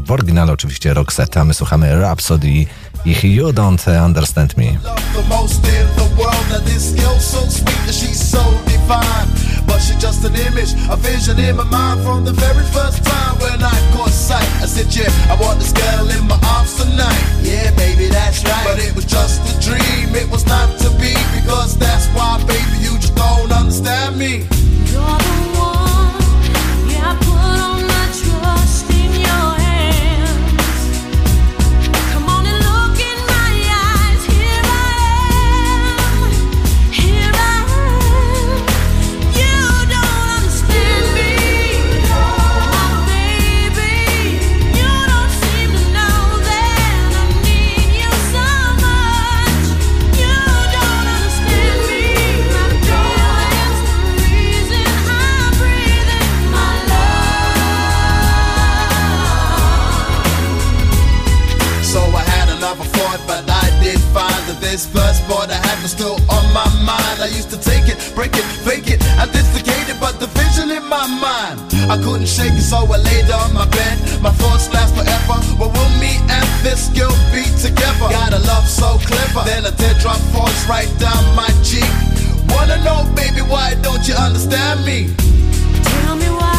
w 0.05 0.11
oryginale 0.11 0.53
oczywiście 0.53 0.95
Roxette, 0.95 1.41
a 1.41 1.45
my 1.45 1.55
słuchamy 1.55 2.01
Rhapsody 2.01 2.67
ich 3.05 3.23
You 3.25 3.53
Don't 3.53 3.87
Understand 3.87 4.57
Me. 4.57 4.79
the 5.15 5.23
most 5.29 5.65
in 5.67 5.87
the 5.97 6.09
world. 6.19 6.47
Now 6.51 6.61
this 6.61 6.93
girl's 6.93 7.25
so 7.25 7.41
sweet 7.49 7.79
and 7.87 7.95
she's 7.95 8.21
so 8.21 8.43
divine. 8.67 9.29
But 9.67 9.81
she's 9.81 9.97
just 9.97 10.25
an 10.25 10.35
image, 10.35 10.73
a 10.91 10.97
vision 10.97 11.39
in 11.39 11.57
my 11.57 11.65
mind 11.65 12.01
from 12.03 12.25
the 12.25 12.33
very 12.33 12.65
first 12.73 13.05
time 13.05 13.39
when 13.41 13.63
I 13.63 13.77
caught 13.93 14.11
sight. 14.11 14.49
I 14.63 14.67
said, 14.67 14.95
yeah, 14.95 15.11
I 15.33 15.37
want 15.41 15.59
this 15.59 15.73
girl 15.73 16.09
in 16.11 16.27
my 16.29 16.39
arms 16.55 16.77
tonight. 16.77 17.23
Yeah, 17.43 17.71
baby, 17.77 18.07
that's 18.09 18.45
right. 18.45 18.65
But 18.65 18.79
it 18.79 18.95
was 18.95 19.05
just 19.05 19.41
a 19.51 19.55
dream, 19.61 20.15
it 20.15 20.29
was 20.31 20.47
not 20.47 20.79
to 20.81 20.91
be. 21.01 21.15
Because 21.39 21.77
that's 21.79 22.07
why, 22.15 22.39
baby, 22.47 22.79
you 22.85 22.99
just 22.99 23.15
don't 23.15 23.53
understand 23.53 24.19
me. 24.19 24.47
I 71.91 71.97
couldn't 71.97 72.29
shake 72.29 72.53
it, 72.53 72.63
so 72.63 72.87
I 72.87 72.99
laid 73.03 73.29
on 73.33 73.53
my 73.53 73.67
bed. 73.67 73.99
My 74.23 74.31
thoughts 74.31 74.73
last 74.73 74.95
forever. 74.95 75.43
But 75.59 75.75
will 75.75 75.91
me 75.99 76.23
and 76.31 76.47
this 76.63 76.87
girl 76.95 77.11
be 77.35 77.43
together? 77.59 78.07
Got 78.15 78.33
a 78.33 78.39
love 78.47 78.69
so 78.69 78.99
clever. 79.03 79.43
Then 79.45 79.67
a 79.67 79.73
teardrop 79.73 80.21
falls 80.31 80.55
right 80.69 80.93
down 81.01 81.35
my 81.35 81.51
cheek. 81.67 81.91
Wanna 82.55 82.79
know, 82.85 83.11
baby, 83.17 83.43
why 83.43 83.75
don't 83.83 84.07
you 84.07 84.15
understand 84.15 84.87
me? 84.87 85.13
Tell 85.83 86.15
me 86.15 86.31
why. 86.31 86.50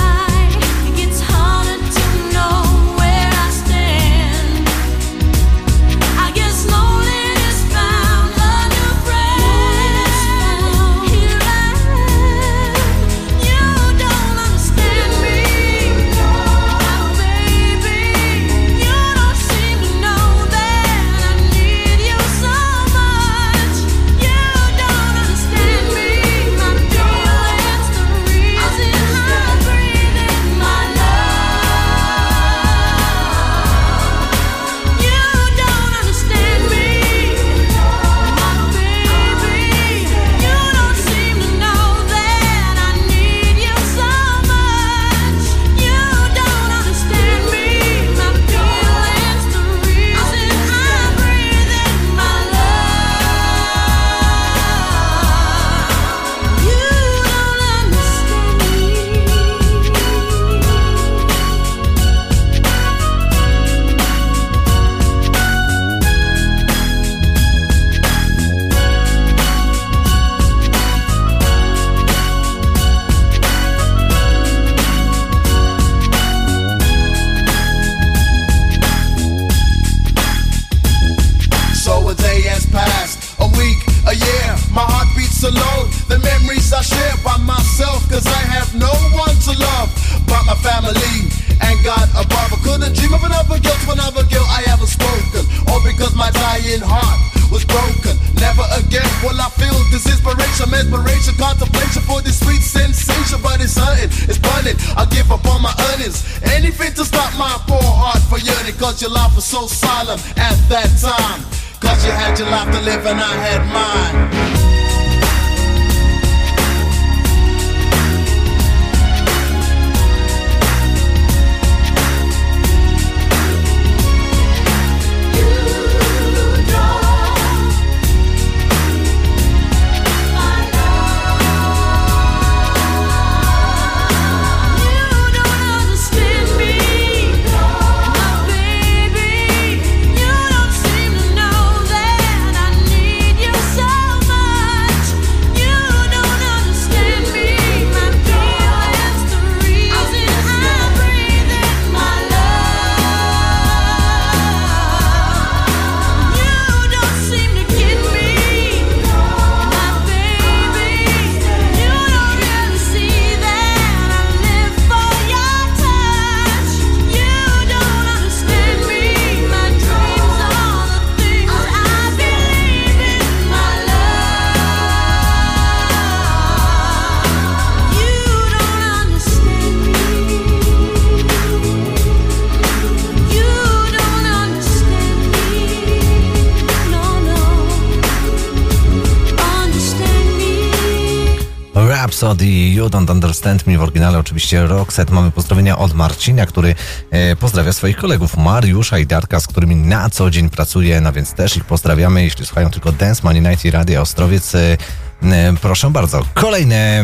melodii 192.31 192.73
You 192.73 192.89
Don't 192.89 193.11
Understand 193.11 193.67
Me 193.67 193.77
w 193.77 193.81
oryginale 193.81 194.19
oczywiście 194.19 194.67
Roxette. 194.67 195.13
Mamy 195.13 195.31
pozdrowienia 195.31 195.77
od 195.77 195.93
Marcina, 195.93 196.45
który 196.45 196.75
e, 197.11 197.35
pozdrawia 197.35 197.73
swoich 197.73 197.97
kolegów 197.97 198.37
Mariusza 198.37 198.99
i 198.99 199.05
Darka, 199.05 199.39
z 199.39 199.47
którymi 199.47 199.75
na 199.75 200.09
co 200.09 200.29
dzień 200.29 200.49
pracuje, 200.49 201.01
no 201.01 201.11
więc 201.11 201.33
też 201.33 201.57
ich 201.57 201.65
pozdrawiamy. 201.65 202.23
Jeśli 202.23 202.45
słuchają 202.45 202.69
tylko 202.69 202.91
Dance 202.91 203.21
Money 203.23 203.41
Night 203.41 203.65
i 203.65 203.71
Radia 203.71 204.01
Ostrowiec, 204.01 204.55
e, 204.55 204.77
e 205.23 205.53
proszę 205.61 205.89
bardzo, 205.89 206.25
kolejne 206.33 206.75
e, 206.75 207.03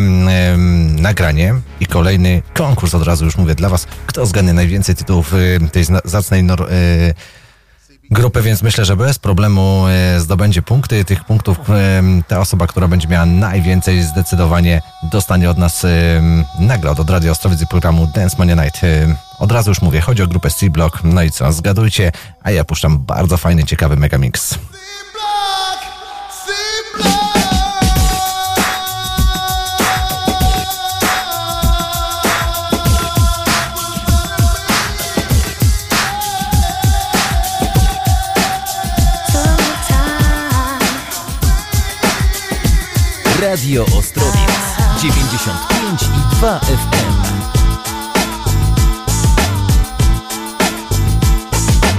nagranie 0.88 1.56
i 1.80 1.86
kolejny 1.86 2.42
konkurs 2.54 2.96
od 2.96 3.04
razu 3.04 3.26
już 3.26 3.38
mówię 3.38 3.56
dla 3.56 3.70
Was. 3.70 3.88
Kto 4.06 4.26
zgadnie 4.26 4.54
najwięcej 4.54 4.96
tytułów 4.96 5.34
e, 5.34 5.70
tej 5.70 5.84
zacnej 6.06 6.44
nor, 6.44 6.62
e, 6.62 6.68
grupy, 8.12 8.42
więc 8.42 8.64
myślę, 8.64 8.86
że 8.86 8.96
bez 8.96 9.20
problemu 9.20 9.86
e, 9.88 10.20
zdobędzie 10.20 10.62
punkty. 10.62 11.06
Tych 11.06 11.24
punktów 11.24 11.58
e, 11.70 12.04
ta 12.28 12.40
osoba, 12.40 12.68
która 12.68 12.88
będzie 12.88 13.08
miała 13.08 13.26
najwięcej, 13.26 14.04
zdecydowanie 14.04 14.82
dostanie 15.04 15.50
od 15.50 15.58
nas 15.58 15.86
e, 15.86 15.90
nagrodę 16.60 17.02
od 17.02 17.10
Radio 17.10 17.32
Ostrowiec 17.32 17.62
i 17.62 17.68
programu 17.68 18.08
Dance 18.08 18.36
Mania 18.40 18.56
Night. 18.56 18.82
Od 19.40 19.52
razu 19.52 19.72
już 19.72 19.82
mówię, 19.82 20.02
chodzi 20.02 20.24
o 20.24 20.28
grupę 20.28 20.50
C-Block. 20.50 21.04
No 21.04 21.24
i 21.24 21.32
co, 21.32 21.52
zgadujcie, 21.54 22.12
a 22.44 22.52
ja 22.52 22.64
puszczam 22.64 22.98
bardzo 22.98 23.38
fajny, 23.38 23.64
ciekawy 23.64 23.96
megamix. 23.96 24.52
mix. 24.52 24.87
Radio 43.50 43.86
Ostrowiec 43.96 44.76
95 44.98 46.10
i 46.16 46.36
2 46.36 46.60
FM. 46.60 47.57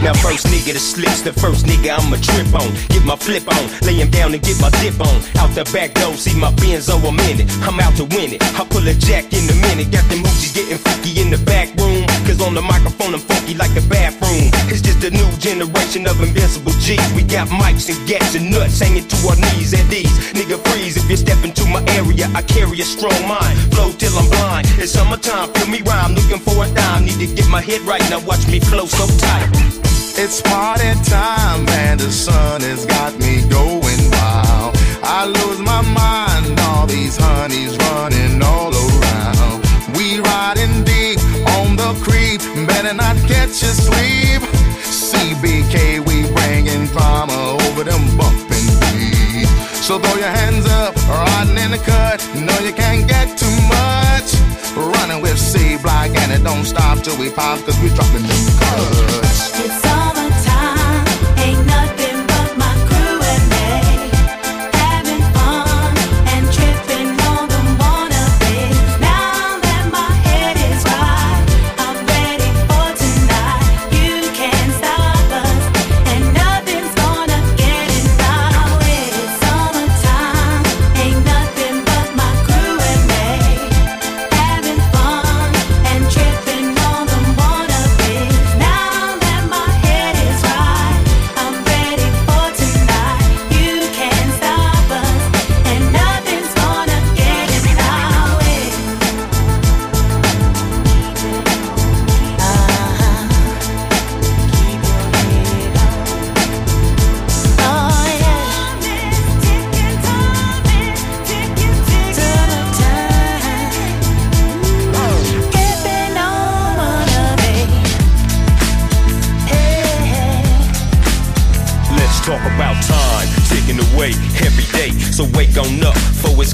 Now 0.02 0.14
first 0.14 0.46
nigga 0.46 0.72
to 0.72 0.78
slips, 0.78 1.22
the 1.22 1.32
first 1.32 1.66
nigga 1.66 1.98
I'ma 1.98 2.22
trip 2.22 2.54
on. 2.54 2.70
Get 2.94 3.04
my 3.04 3.16
flip 3.16 3.42
on, 3.50 3.64
lay 3.82 3.98
him 3.98 4.10
down 4.10 4.32
and 4.32 4.42
get 4.42 4.60
my 4.62 4.70
dip 4.78 4.94
on. 5.02 5.18
Out 5.42 5.50
the 5.58 5.66
back 5.74 5.94
door, 5.98 6.14
see 6.14 6.38
my 6.38 6.54
Benzo 6.62 7.02
a 7.02 7.10
minute. 7.10 7.50
I'm 7.66 7.80
out 7.82 7.98
to 7.98 8.04
win 8.14 8.30
it. 8.30 8.40
I 8.54 8.62
pull 8.62 8.86
a 8.86 8.94
jack 8.94 9.34
in 9.34 9.42
a 9.50 9.56
minute. 9.66 9.90
Got 9.90 10.06
them 10.06 10.22
hoochies 10.22 10.54
getting 10.54 10.78
freaky 10.78 11.18
in 11.18 11.34
the 11.34 11.40
back 11.42 11.74
room. 11.74 12.06
Cause 12.30 12.38
on 12.38 12.54
the 12.54 12.62
microphone 12.62 13.14
I'm 13.14 13.20
funky 13.20 13.58
like 13.58 13.74
the 13.74 13.82
bathroom. 13.90 14.54
It's 14.70 14.80
just 14.80 15.02
a 15.02 15.10
new 15.10 15.26
generation 15.42 16.06
of 16.06 16.22
invincible 16.22 16.72
G's. 16.78 17.02
We 17.18 17.26
got 17.26 17.50
mics 17.50 17.90
and 17.90 17.98
gats 18.06 18.38
and 18.38 18.54
nuts 18.54 18.78
hanging 18.78 19.02
to 19.02 19.16
our 19.26 19.34
knees 19.34 19.74
and 19.74 19.88
these. 19.90 20.14
Nigga 20.30 20.62
freeze 20.70 20.94
if 20.94 21.10
you 21.10 21.18
step 21.18 21.42
into 21.42 21.66
my 21.66 21.82
area. 21.98 22.30
I 22.38 22.42
carry 22.46 22.78
a 22.78 22.86
strong 22.86 23.18
mind, 23.26 23.58
flow 23.74 23.90
till 23.98 24.14
I'm 24.14 24.30
blind. 24.30 24.70
It's 24.78 24.94
summertime, 24.94 25.50
feel 25.58 25.66
me 25.66 25.82
rhyme, 25.82 26.14
looking 26.14 26.38
for 26.38 26.54
a 26.62 26.70
dime. 26.70 27.04
Need 27.04 27.18
to 27.18 27.26
get 27.34 27.50
my 27.50 27.60
head 27.60 27.82
right 27.82 28.04
now. 28.06 28.22
Watch 28.22 28.46
me 28.46 28.60
flow 28.60 28.86
so 28.86 29.04
tight. 29.18 29.87
It's 30.20 30.42
party 30.42 30.90
time 31.04 31.68
and 31.86 32.00
the 32.00 32.10
sun 32.10 32.62
has 32.62 32.84
got 32.86 33.16
me 33.20 33.46
going 33.48 34.02
wild. 34.10 34.74
I 35.06 35.24
lose 35.24 35.60
my 35.60 35.80
mind, 35.94 36.58
all 36.58 36.88
these 36.88 37.16
honeys 37.16 37.78
running 37.86 38.42
all 38.42 38.74
around. 38.74 39.62
We 39.94 40.18
riding 40.18 40.82
deep 40.82 41.22
on 41.54 41.76
the 41.76 41.94
creep, 42.02 42.42
better 42.66 42.94
not 42.94 43.14
catch 43.30 43.62
you 43.62 43.70
sleep. 43.70 44.42
CBK, 44.90 46.02
we 46.02 46.26
bringing 46.34 46.86
drama 46.90 47.56
over 47.70 47.84
them 47.84 48.02
bumping 48.18 48.68
beats. 48.90 49.54
So 49.86 50.00
throw 50.00 50.18
your 50.18 50.34
hands 50.34 50.66
up, 50.66 50.96
riding 51.06 51.56
in 51.62 51.70
the 51.70 51.78
cut. 51.78 52.18
No, 52.34 52.58
you 52.66 52.72
can't 52.72 53.06
get 53.06 53.38
too 53.38 53.56
much. 53.70 54.34
Running 54.74 55.22
with 55.22 55.38
C 55.38 55.78
Block 55.78 56.10
and 56.10 56.32
it 56.32 56.42
don't 56.42 56.64
stop 56.64 57.04
till 57.04 57.16
we 57.18 57.30
pop, 57.30 57.64
cause 57.64 57.78
we 57.78 57.88
dropping 57.94 58.26
them 58.26 58.44
cuts. 58.58 59.87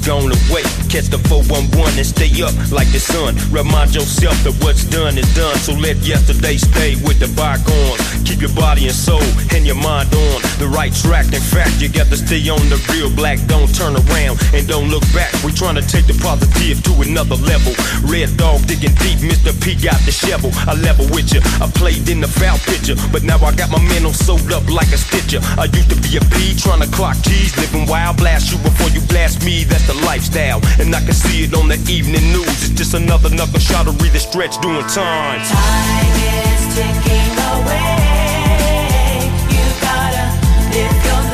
Gone 0.04 0.30
away. 0.30 0.62
Catch 0.92 1.08
the 1.08 1.18
411 1.28 1.73
and 1.96 2.06
stay 2.06 2.30
up 2.42 2.54
like 2.70 2.90
the 2.90 2.98
sun. 2.98 3.38
Remind 3.50 3.94
yourself 3.94 4.34
that 4.42 4.54
what's 4.62 4.84
done 4.84 5.16
is 5.18 5.28
done. 5.34 5.54
So 5.62 5.72
let 5.74 5.96
yesterday 6.02 6.56
stay 6.56 6.96
with 7.06 7.22
the 7.22 7.30
bygones. 7.38 8.02
Keep 8.26 8.42
your 8.42 8.54
body 8.54 8.86
and 8.90 8.96
soul 8.96 9.22
and 9.54 9.66
your 9.66 9.78
mind 9.78 10.10
on 10.10 10.42
the 10.58 10.66
right 10.66 10.92
track. 10.92 11.30
In 11.30 11.42
fact, 11.42 11.78
you 11.80 11.88
got 11.88 12.10
to 12.10 12.18
stay 12.18 12.42
on 12.50 12.62
the 12.66 12.78
real 12.90 13.10
black. 13.14 13.38
Don't 13.46 13.70
turn 13.70 13.94
around 13.94 14.42
and 14.50 14.66
don't 14.66 14.90
look 14.90 15.06
back. 15.14 15.30
We 15.46 15.52
trying 15.52 15.78
to 15.78 15.86
take 15.86 16.06
the 16.10 16.18
positive 16.18 16.82
to 16.82 16.92
another 17.06 17.38
level. 17.38 17.72
Red 18.10 18.34
dog 18.36 18.66
digging 18.66 18.94
deep, 18.98 19.22
Mr. 19.22 19.54
P 19.62 19.78
got 19.78 20.00
the 20.02 20.12
shovel. 20.12 20.50
I 20.66 20.74
level 20.74 21.06
with 21.14 21.30
you. 21.30 21.40
I 21.62 21.70
played 21.70 22.08
in 22.10 22.18
the 22.20 22.28
foul 22.28 22.58
picture, 22.66 22.98
but 23.14 23.22
now 23.22 23.38
I 23.38 23.54
got 23.54 23.70
my 23.70 23.82
mental 23.94 24.12
sewed 24.12 24.50
up 24.50 24.66
like 24.66 24.90
a 24.90 24.98
stitcher. 24.98 25.38
I 25.54 25.70
used 25.70 25.90
to 25.94 25.98
be 26.02 26.18
a 26.18 26.24
P 26.34 26.58
trying 26.58 26.82
to 26.82 26.90
clock 26.90 27.16
G's, 27.22 27.54
living 27.56 27.86
wild. 27.86 28.18
Blast 28.18 28.50
you 28.50 28.58
before 28.58 28.90
you 28.90 29.00
blast 29.06 29.44
me. 29.44 29.62
That's 29.64 29.86
the 29.86 29.94
lifestyle, 30.02 30.60
and 30.80 30.90
I 30.94 31.00
can 31.04 31.14
see 31.14 31.44
it 31.44 31.54
on 31.54 31.68
the 31.68 31.83
evening 31.88 32.32
news. 32.32 32.46
It's 32.46 32.70
just 32.70 32.94
another 32.94 33.30
knuckle 33.30 33.58
shot 33.58 33.84
to 33.86 33.92
read 34.02 34.12
the 34.12 34.20
stretch 34.20 34.58
doing 34.60 34.86
time. 34.86 35.40
Time 35.44 36.16
is 36.16 36.74
ticking 36.74 37.36
away. 37.52 39.20
You 39.50 39.64
gotta 39.80 40.26
live 40.70 41.04
your 41.04 41.22
life 41.22 41.33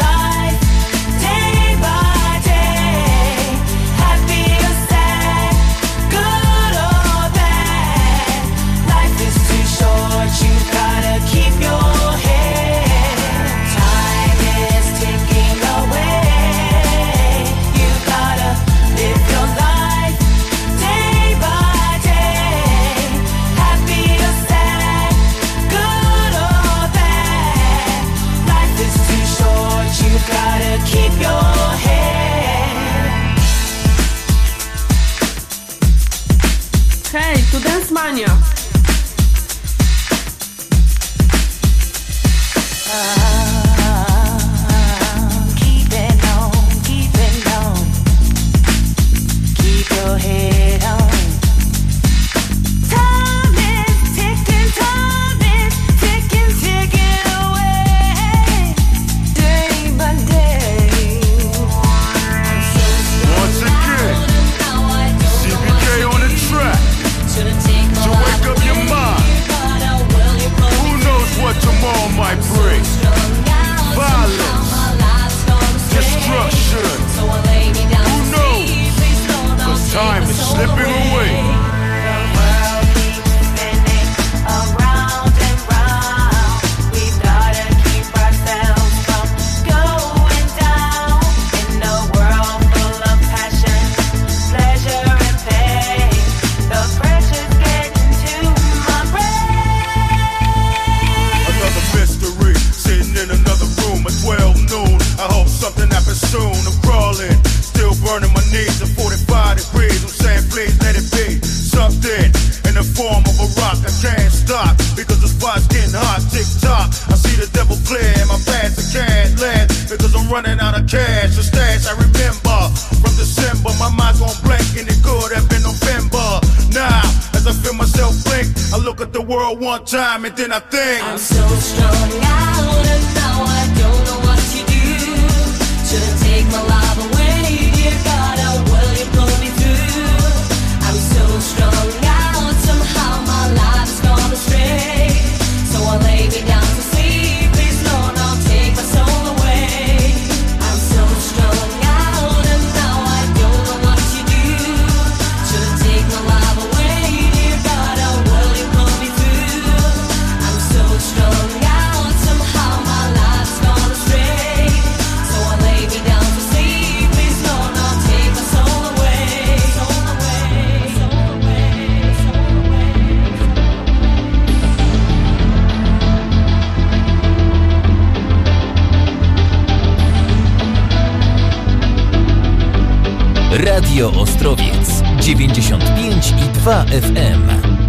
Radio 183.61 184.11
Ostrowiec 184.11 185.03
95 185.21 186.35
i 186.39 186.49
2 186.53 186.85
FM. 187.03 187.80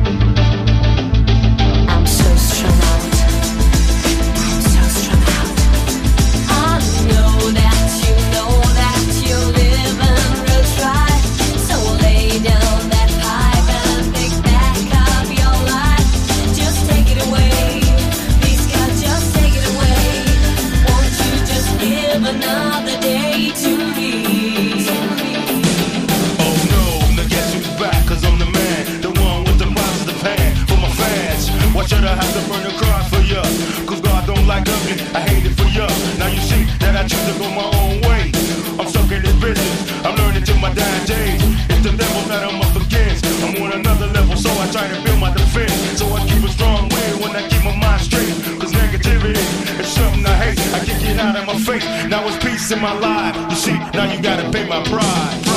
in 52.71 52.81
my 52.81 52.93
life. 52.93 53.35
You 53.49 53.55
see, 53.55 53.73
now 53.73 54.11
you 54.11 54.21
gotta 54.21 54.49
pay 54.49 54.67
my 54.67 54.81
pride. 54.83 55.50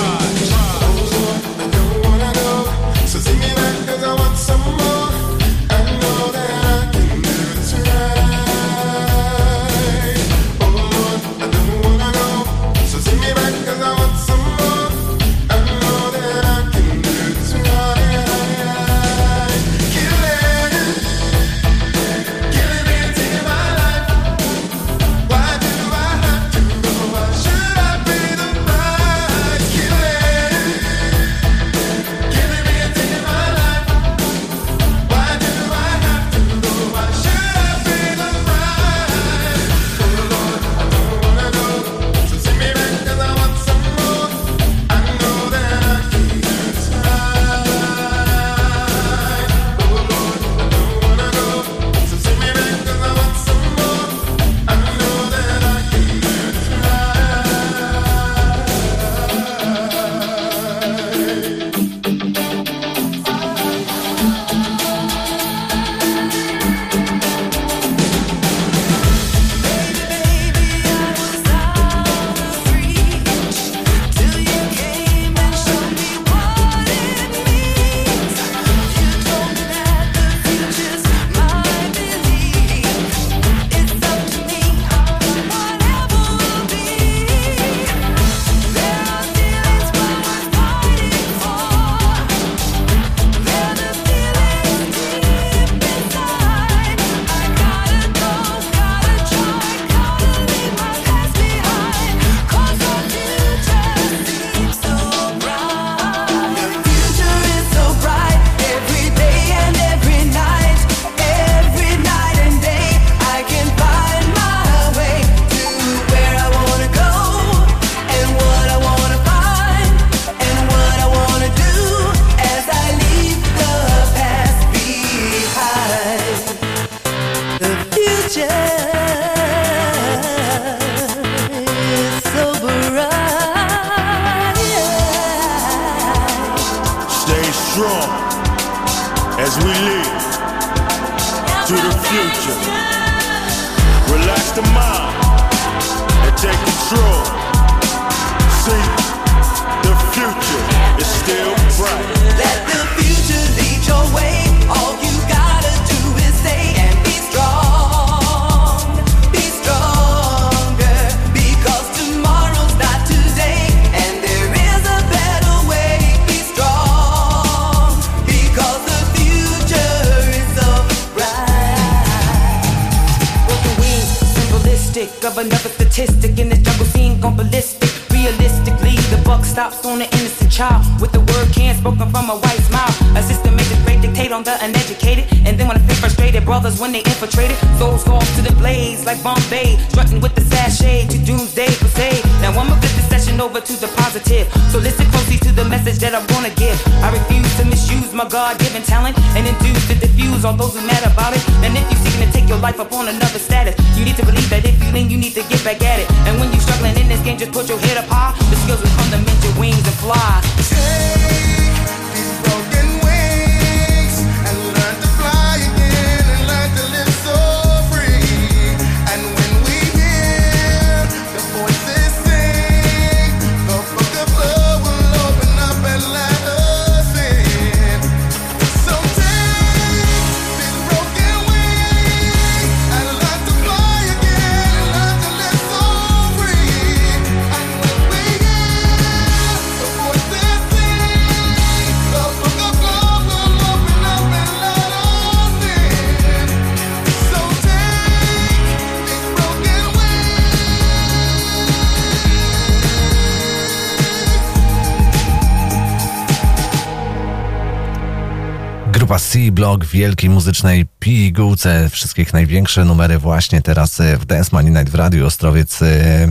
W 259.65 259.87
wielkiej 259.87 260.31
muzycznej 260.31 260.87
pigułce. 260.99 261.89
Wszystkich 261.91 262.33
największe 262.33 262.85
numery 262.85 263.19
właśnie 263.19 263.63
teraz 263.63 264.01
e, 264.01 264.17
w 264.17 264.25
Dance 264.25 264.51
Money 264.53 264.71
Night 264.71 264.91
w 264.91 264.95
Radiu 264.95 265.27
Ostrowiec 265.27 265.83
e, 265.83 266.29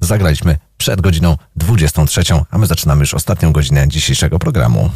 zagraliśmy 0.00 0.58
przed 0.76 1.00
godziną 1.00 1.36
23, 1.56 2.22
a 2.50 2.58
my 2.58 2.66
zaczynamy 2.66 3.00
już 3.00 3.14
ostatnią 3.14 3.52
godzinę 3.52 3.88
dzisiejszego 3.88 4.38
programu. 4.38 4.90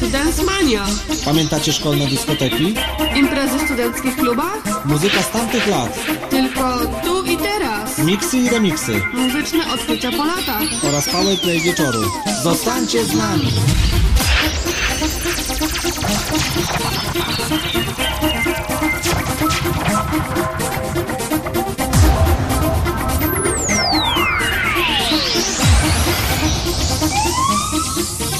Tu 0.00 0.06
Dance 0.10 0.42
Mania. 0.42 0.84
Pamiętacie 1.24 1.72
szkolne 1.72 2.06
dyskoteki? 2.06 2.74
Imprezy 3.16 3.58
w 3.58 3.62
studenckich 3.62 4.16
klubach? 4.16 4.84
Muzyka 4.84 5.22
z 5.22 5.30
tamtych 5.30 5.66
lat. 5.66 5.98
Tylko 6.30 6.78
tu 7.04 7.24
i 7.24 7.36
teraz. 7.36 7.98
Miksy 7.98 8.38
i 8.38 8.48
remiksy. 8.48 9.02
Muzyczne 9.14 9.72
odkrycia 9.74 10.10
po 10.10 10.24
latach. 10.24 10.62
Oraz 10.88 11.08
powerplay 11.08 11.60
wieczoru. 11.60 12.00
Zostańcie 12.42 13.04
z 13.04 13.14
nami. 13.14 13.52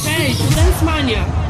Hej, 0.05 0.35
tu 0.35 0.55
Dance 0.55 0.85
Mania. 0.85 1.48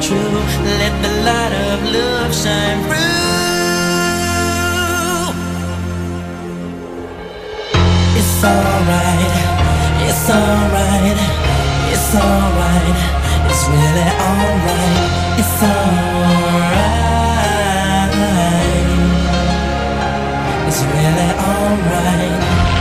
True. 0.00 0.16
Let 0.80 0.94
the 1.02 1.12
light 1.28 1.52
of 1.68 1.80
love 1.92 2.32
shine 2.34 2.80
through. 2.84 3.20
It's 8.20 8.44
alright, 8.44 9.34
it's 10.08 10.30
alright, 10.30 11.18
it's 11.92 12.14
alright, 12.14 12.96
it's 13.50 13.64
really 13.68 14.08
alright, 14.28 14.96
it's 15.40 15.62
alright, 15.62 16.50
it's 20.68 20.80
really 20.82 21.30
alright. 21.48 22.79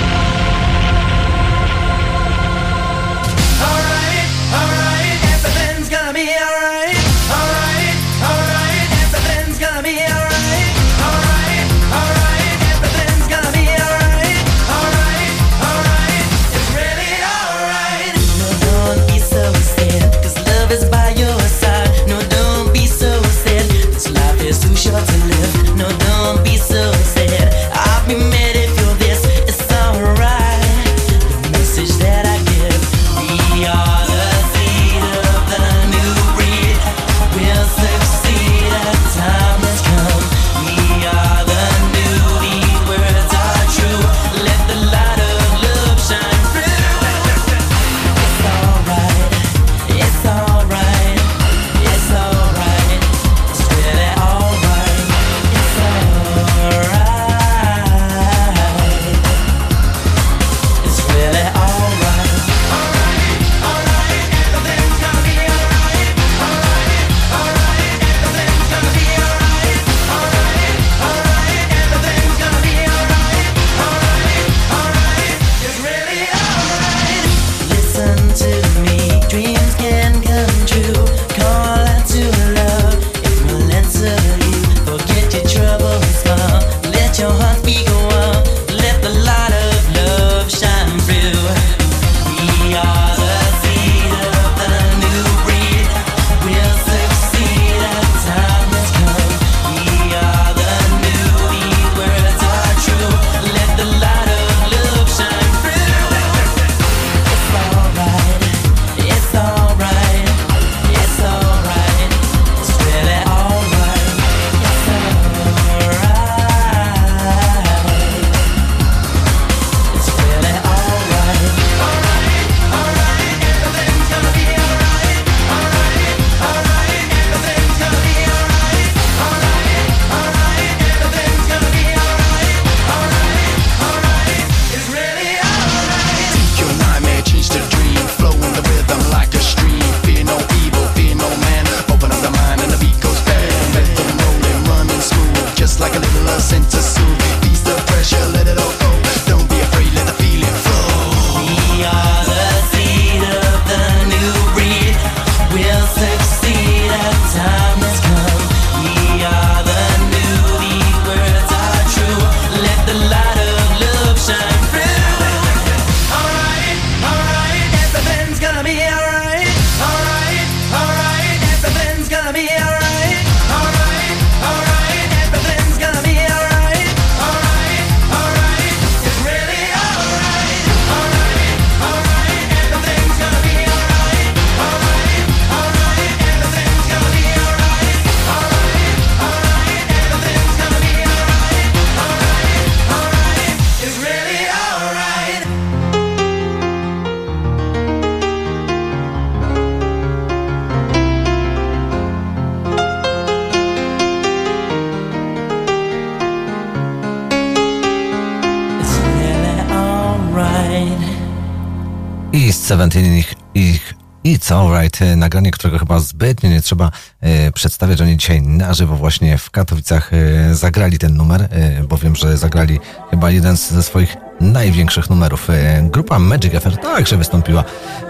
Seventeen 212.79 213.17
ich, 213.17 213.35
ich 213.53 213.93
It's 214.25 214.51
Alright, 214.51 215.01
e, 215.01 215.15
nagranie, 215.15 215.51
którego 215.51 215.79
chyba 215.79 215.99
zbytnio 215.99 216.49
nie 216.49 216.61
trzeba 216.61 216.91
e, 217.21 217.51
przedstawiać. 217.51 218.01
Oni 218.01 218.17
dzisiaj 218.17 218.41
na 218.41 218.73
żywo 218.73 218.95
właśnie 218.95 219.37
w 219.37 219.51
Katowicach 219.51 220.11
e, 220.13 220.55
zagrali 220.55 220.97
ten 220.97 221.17
numer, 221.17 221.41
e, 221.41 221.83
bo 221.83 221.97
wiem, 221.97 222.15
że 222.15 222.37
zagrali 222.37 222.79
chyba 223.11 223.31
jeden 223.31 223.57
z, 223.57 223.71
ze 223.71 223.83
swoich 223.83 224.17
największych 224.41 225.09
numerów. 225.09 225.47
Grupa 225.83 226.19
Magic 226.19 226.55
Affair 226.55 226.77
także 226.77 227.17
wystąpiła 227.17 227.63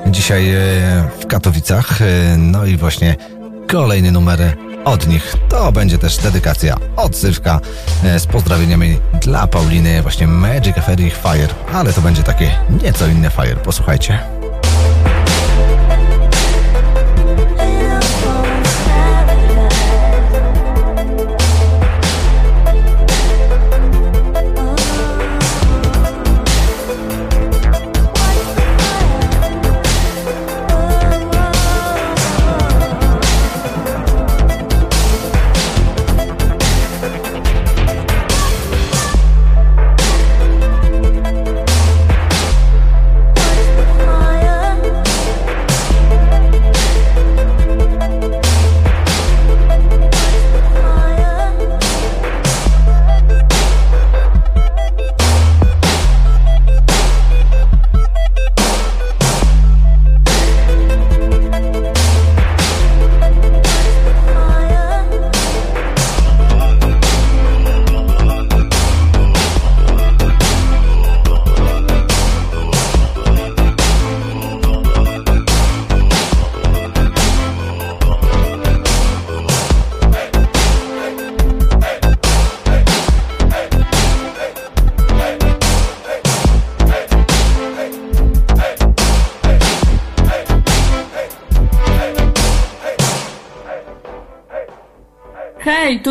dzisiaj 0.08 0.54
w 1.20 1.26
Katowicach. 1.28 2.00
No 2.38 2.66
i 2.66 2.78
właśnie 2.78 3.16
kolejny 3.68 4.12
numer 4.12 4.58
od 4.86 5.08
nich. 5.08 5.36
To 5.50 5.72
będzie 5.72 5.98
też 5.98 6.18
dedykacja, 6.18 6.78
odsywka 6.96 7.60
e, 8.04 8.20
z 8.20 8.26
pozdrowieniami 8.26 8.98
dla 9.22 9.48
Pauliny, 9.48 10.02
właśnie 10.02 10.28
Magic 10.28 10.78
Affair 10.78 11.00
i 11.00 11.10
Fire, 11.10 11.48
ale 11.74 11.94
to 11.94 12.02
będzie 12.02 12.24
takie 12.24 12.52
nieco 12.84 13.08
inne 13.08 13.30
Fire. 13.30 13.56
Posłuchajcie. 13.56 14.39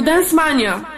Dance 0.09 0.33
Mania. 0.33 0.98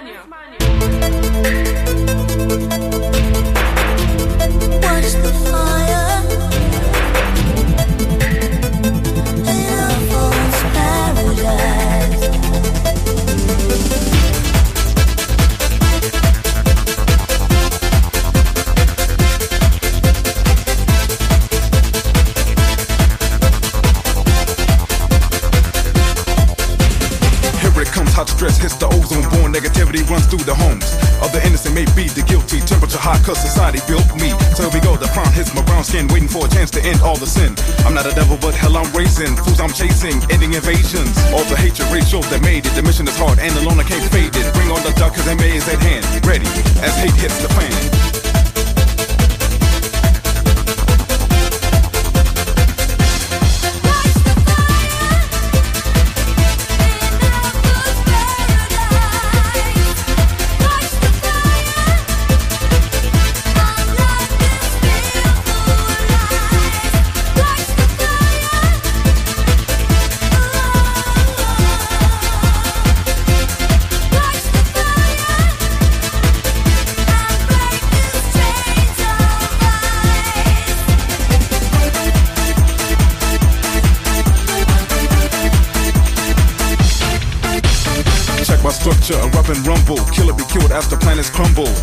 Cause 33.31 33.43
society 33.43 33.79
built 33.87 34.11
me. 34.19 34.35
So 34.59 34.67
here 34.67 34.75
we 34.75 34.81
go 34.81 34.97
the 34.97 35.07
crown 35.15 35.33
hits 35.33 35.55
my 35.55 35.63
brown 35.63 35.85
skin 35.85 36.09
waiting 36.09 36.29
for 36.29 36.47
a 36.47 36.51
chance 36.51 36.71
to 36.73 36.83
end 36.83 37.01
all 37.01 37.17
the 37.17 37.27
sin. 37.27 37.55
I'm 37.87 37.95
not 37.95 38.07
a 38.07 38.15
devil 38.15 38.37
but 38.41 38.55
hell 38.55 38.77
I'm 38.77 38.91
racing 38.93 39.37
fools 39.37 39.61
I'm 39.61 39.73
chasing 39.73 40.19
ending 40.35 40.55
invasions. 40.55 41.15
All 41.31 41.47
the 41.47 41.57
hatred 41.57 41.89
ratios 41.95 42.29
that 42.31 42.43
made 42.43 42.67
it. 42.67 42.75
The 42.75 42.83
mission 42.83 43.07
is 43.07 43.17
hard 43.17 43.39
and 43.39 43.55
alone 43.63 43.79
I 43.79 43.85
can't 43.85 44.03
fade 44.11 44.35
it. 44.35 44.47
Bring 44.55 44.71
on 44.71 44.83
the 44.83 44.93
dark 44.99 45.15
cause 45.15 45.27
MA 45.27 45.47
is 45.47 45.69
at 45.69 45.79
hand. 45.79 46.05
Ready 46.27 46.51
as 46.83 46.95
hate 46.99 47.15
hits 47.15 47.39
the 47.43 47.49
fan 47.55 48.00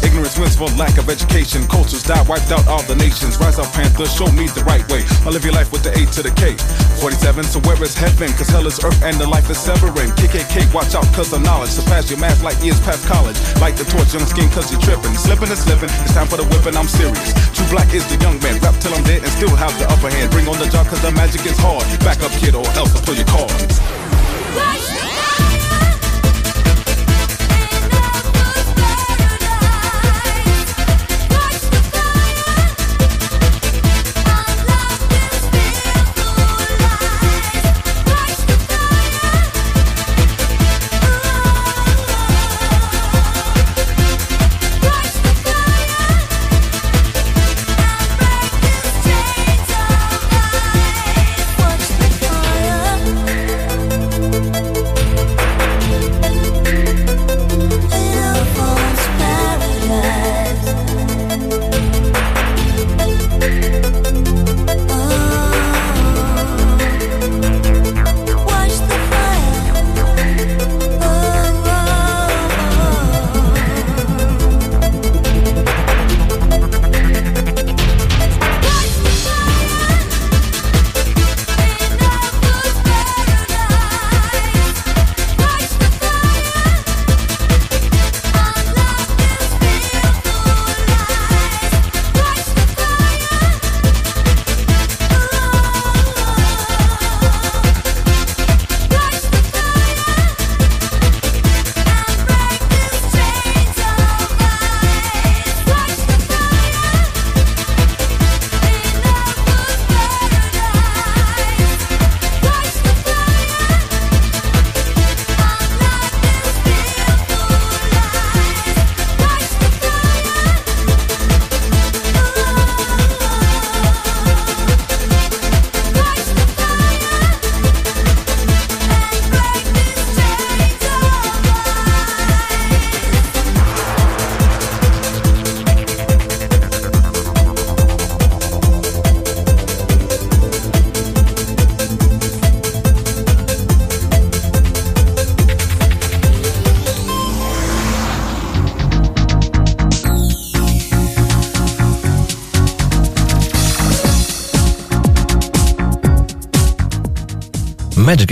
Ignorance 0.02 0.38
wins 0.40 0.56
for 0.56 0.70
lack 0.80 0.98
of 0.98 1.10
education. 1.10 1.68
Cultures 1.68 2.04
die, 2.04 2.22
wiped 2.26 2.52
out 2.52 2.66
all 2.68 2.82
the 2.84 2.96
nations. 2.96 3.38
Rise 3.38 3.60
up, 3.60 3.70
Panthers, 3.74 4.14
show 4.14 4.30
me 4.32 4.48
the 4.50 4.64
right 4.64 4.86
way. 4.90 5.04
I 5.26 5.30
live 5.30 5.44
your 5.44 5.54
life 5.54 5.72
with 5.72 5.84
the 5.84 5.92
A 5.94 6.06
to 6.18 6.22
the 6.24 6.34
K. 6.34 6.56
47, 7.02 7.44
so 7.44 7.60
where 7.68 7.78
is 7.84 7.94
heaven? 7.94 8.30
Cause 8.34 8.50
hell 8.50 8.66
is 8.66 8.80
earth 8.84 8.98
and 9.04 9.18
the 9.18 9.28
life 9.28 9.50
is 9.50 9.58
severing. 9.58 10.10
KKK, 10.18 10.74
watch 10.74 10.96
out 10.96 11.06
cause 11.14 11.34
of 11.34 11.42
knowledge. 11.42 11.70
Surpass 11.70 12.10
your 12.10 12.20
math 12.20 12.42
like 12.44 12.58
years 12.64 12.80
past 12.82 13.06
college. 13.06 13.38
Light 13.62 13.78
the 13.78 13.86
torch, 13.86 14.14
young 14.14 14.26
skin 14.26 14.50
cause 14.50 14.72
you're 14.72 14.82
tripping. 14.82 15.14
Slipping 15.14 15.50
and 15.50 15.60
slipping, 15.60 15.92
it's 16.02 16.14
time 16.14 16.28
for 16.28 16.38
the 16.38 16.48
whipping, 16.50 16.78
I'm 16.78 16.90
serious. 16.90 17.34
True 17.54 17.68
black 17.70 17.94
is 17.94 18.06
the 18.10 18.18
young 18.24 18.42
man. 18.42 18.58
Rap 18.62 18.76
till 18.82 18.94
I'm 18.94 19.04
dead 19.04 19.22
and 19.22 19.32
still 19.38 19.54
have 19.56 19.74
the 19.78 19.86
upper 19.90 20.10
hand. 20.10 20.32
Bring 20.32 20.48
on 20.48 20.58
the 20.58 20.70
job 20.70 20.88
cause 20.88 21.02
the 21.02 21.12
magic 21.12 21.46
is 21.46 21.58
hard. 21.62 21.86
Back 22.02 22.22
up, 22.26 22.32
kid, 22.42 22.56
or 22.56 22.66
else 22.78 22.94
I'll 22.96 23.04
pull 23.06 23.16
your 23.16 23.30
cards. 23.30 23.77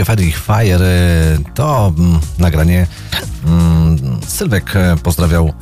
Fire 0.06 0.24
i 0.24 0.32
Fire 0.32 1.38
to 1.53 1.93
mm, 1.98 2.19
nagranie 2.40 2.88
mm, 3.45 4.19
Sylwek 4.27 4.75
e, 4.75 4.95
pozdrawiał 5.03 5.53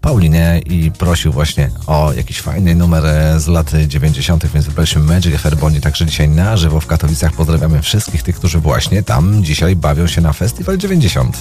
Paulinę 0.00 0.58
i 0.58 0.90
prosił 0.90 1.32
właśnie 1.32 1.70
o 1.86 2.12
jakiś 2.12 2.40
fajny 2.40 2.74
numer 2.74 3.06
e, 3.06 3.40
z 3.40 3.46
lat 3.46 3.72
90., 3.86 4.46
więc 4.46 4.66
wybraliśmy 4.66 5.02
Magic 5.02 5.40
Fair, 5.40 5.56
bo 5.56 5.66
oni 5.66 5.80
także 5.80 6.06
dzisiaj 6.06 6.28
na 6.28 6.56
żywo 6.56 6.80
w 6.80 6.86
Katowicach. 6.86 7.32
Pozdrawiamy 7.32 7.82
wszystkich 7.82 8.22
tych, 8.22 8.36
którzy 8.36 8.58
właśnie 8.58 9.02
tam 9.02 9.44
dzisiaj 9.44 9.76
bawią 9.76 10.06
się 10.06 10.20
na 10.20 10.32
Festiwal 10.32 10.78
90. 10.78 11.38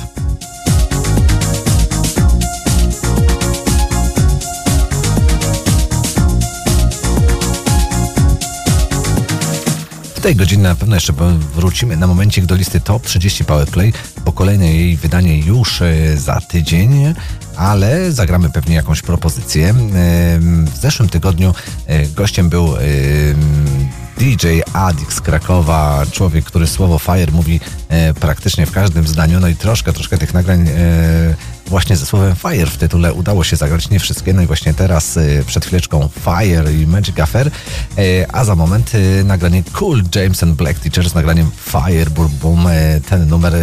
W 10.20 10.22
tej 10.22 10.36
godzinie 10.36 10.64
na 10.64 10.76
pewno 10.76 10.96
jeszcze 10.96 11.14
wrócimy 11.56 11.98
na 11.98 12.08
momencik 12.08 12.46
do 12.46 12.56
listy 12.56 12.82
Top 12.82 13.06
30 13.06 13.46
Powerplay, 13.46 13.94
bo 14.26 14.32
kolejne 14.32 14.74
jej 14.74 14.98
wydanie 14.98 15.40
już 15.40 15.82
e, 15.82 16.18
za 16.18 16.42
tydzień, 16.42 17.14
ale 17.56 18.12
zagramy 18.12 18.50
pewnie 18.50 18.76
jakąś 18.76 19.02
propozycję. 19.02 19.70
E, 19.70 19.74
W 20.66 20.78
zeszłym 20.82 21.10
tygodniu 21.10 21.54
e, 21.86 22.06
gościem 22.06 22.50
był 22.50 22.74
DJ 24.18 24.48
Adik 24.74 25.14
z 25.14 25.22
Krakowa, 25.22 26.06
człowiek, 26.12 26.46
który 26.46 26.68
słowo 26.68 27.00
Fire 27.00 27.32
mówi 27.32 27.60
praktycznie 28.20 28.66
w 28.66 28.72
każdym 28.72 29.08
zdaniu, 29.08 29.40
no 29.40 29.48
i 29.48 29.56
troszkę, 29.56 29.94
troszkę 29.94 30.18
tych 30.18 30.34
nagrań 30.34 30.70
właśnie 31.70 31.98
ze 31.98 32.06
słowem 32.06 32.36
Fire 32.36 32.66
w 32.66 32.78
tytule 32.78 33.14
udało 33.14 33.44
się 33.44 33.56
zagrać, 33.56 33.90
nie 33.90 34.00
wszystkie, 34.00 34.34
no 34.34 34.42
i 34.42 34.46
właśnie 34.46 34.74
teraz 34.74 35.18
e, 35.18 35.44
przed 35.46 35.66
chwileczką 35.66 36.10
Fire 36.24 36.74
i 36.74 36.88
Magic 36.88 37.20
Affair, 37.20 37.52
e, 37.98 38.36
a 38.36 38.46
za 38.46 38.56
moment 38.56 38.92
e, 38.96 39.24
nagranie 39.24 39.64
Cool 39.74 40.04
James 40.16 40.44
and 40.44 40.56
Black 40.56 40.80
Teacher 40.80 41.10
z 41.10 41.14
nagraniem 41.14 41.52
Fire 41.66 42.10
Boom 42.42 42.68
ten 43.10 43.28
numer 43.28 43.54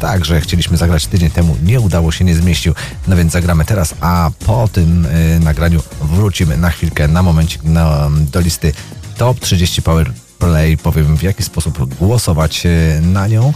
Także 0.00 0.40
chcieliśmy 0.40 0.76
zagrać 0.76 1.06
tydzień 1.06 1.30
temu, 1.30 1.56
nie 1.62 1.80
udało 1.80 2.12
się, 2.12 2.24
nie 2.24 2.34
zmieścił, 2.34 2.74
no 3.08 3.16
więc 3.16 3.32
zagramy 3.32 3.64
teraz, 3.64 3.94
a 4.00 4.30
po 4.46 4.68
tym 4.68 5.06
nagraniu 5.40 5.80
wrócimy 6.02 6.56
na 6.56 6.70
chwilkę, 6.70 7.08
na 7.08 7.22
momencik 7.22 7.64
na, 7.64 8.10
do 8.32 8.40
listy 8.40 8.72
Top 9.16 9.40
30 9.40 9.82
Power 9.82 10.12
Play. 10.38 10.76
Powiem 10.76 11.16
w 11.16 11.22
jaki 11.22 11.42
sposób 11.42 11.94
głosować 11.94 12.62
na 13.02 13.26
nią, 13.26 13.52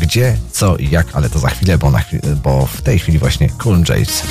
gdzie, 0.00 0.36
co 0.52 0.76
i 0.76 0.90
jak, 0.90 1.06
ale 1.12 1.30
to 1.30 1.38
za 1.38 1.48
chwilę, 1.48 1.78
bo, 1.78 1.92
bo 2.42 2.66
w 2.66 2.82
tej 2.82 2.98
chwili 2.98 3.18
właśnie 3.18 3.48
Cool 3.48 3.82
Jays. 3.88 4.22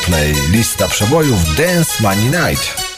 Coldplay. 0.00 0.34
Lista 0.50 0.88
przebojów 0.88 1.56
Dance 1.56 2.02
Money 2.02 2.24
Night. 2.24 2.90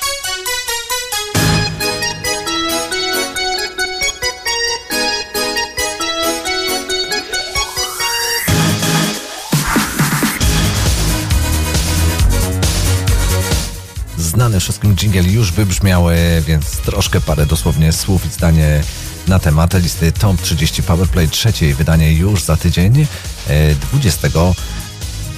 znany 14.18 14.60
wszystkim 14.60 14.96
dżingiel 14.96 15.32
już 15.32 15.52
wybrzmiały, 15.52 16.16
więc 16.46 16.70
troszkę 16.70 17.20
parę 17.20 17.46
dosłownie 17.46 17.92
słów 17.92 18.26
i 18.26 18.28
zdanie 18.28 18.82
na 19.28 19.38
temat 19.38 19.82
listy 19.82 20.12
Tom 20.12 20.36
30 20.36 20.82
Powerplay 20.82 21.28
trzeciej 21.28 21.74
wydanie 21.74 22.12
już 22.12 22.42
za 22.42 22.56
tydzień 22.56 23.06
e, 23.48 23.74
20 23.74 24.28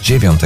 9 0.05 0.41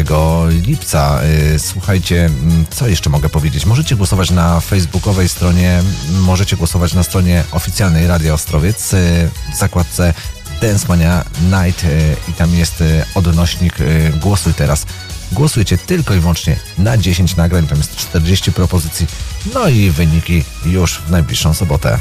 lipca. 0.67 1.21
Y, 1.55 1.59
słuchajcie, 1.59 2.25
mm, 2.25 2.65
co 2.71 2.89
jeszcze 2.89 3.11
mogę 3.11 3.29
powiedzieć? 3.29 3.67
Możecie 3.67 3.97
głosować 3.97 4.31
na 4.31 4.61
facebookowej 4.61 5.29
stronie, 5.29 5.83
możecie 6.11 6.57
głosować 6.57 6.95
na 6.95 7.03
stronie 7.03 7.45
oficjalnej 7.53 8.07
Radia 8.07 8.35
Ostrowiec 8.35 8.93
y, 8.93 9.31
w 9.55 9.59
zakładce 9.59 10.15
Densmania 10.61 11.25
Night 11.43 11.85
y, 11.85 12.17
i 12.29 12.33
tam 12.33 12.55
jest 12.55 12.85
odnośnik 13.15 13.75
Głosuj 14.21 14.55
Teraz. 14.55 14.87
Głosujcie 15.33 15.79
tylko 15.79 16.15
i 16.15 16.21
wyłącznie 16.21 16.57
na 16.79 16.99
10 16.99 17.37
nagrań, 17.37 17.67
tam 17.67 17.79
jest 17.79 17.97
40 17.97 18.53
propozycji, 18.53 19.07
no 19.55 19.69
i 19.69 19.91
wyniki 19.91 20.45
już 20.67 20.99
w 20.99 21.11
najbliższą 21.11 21.55
sobotę. 21.55 21.99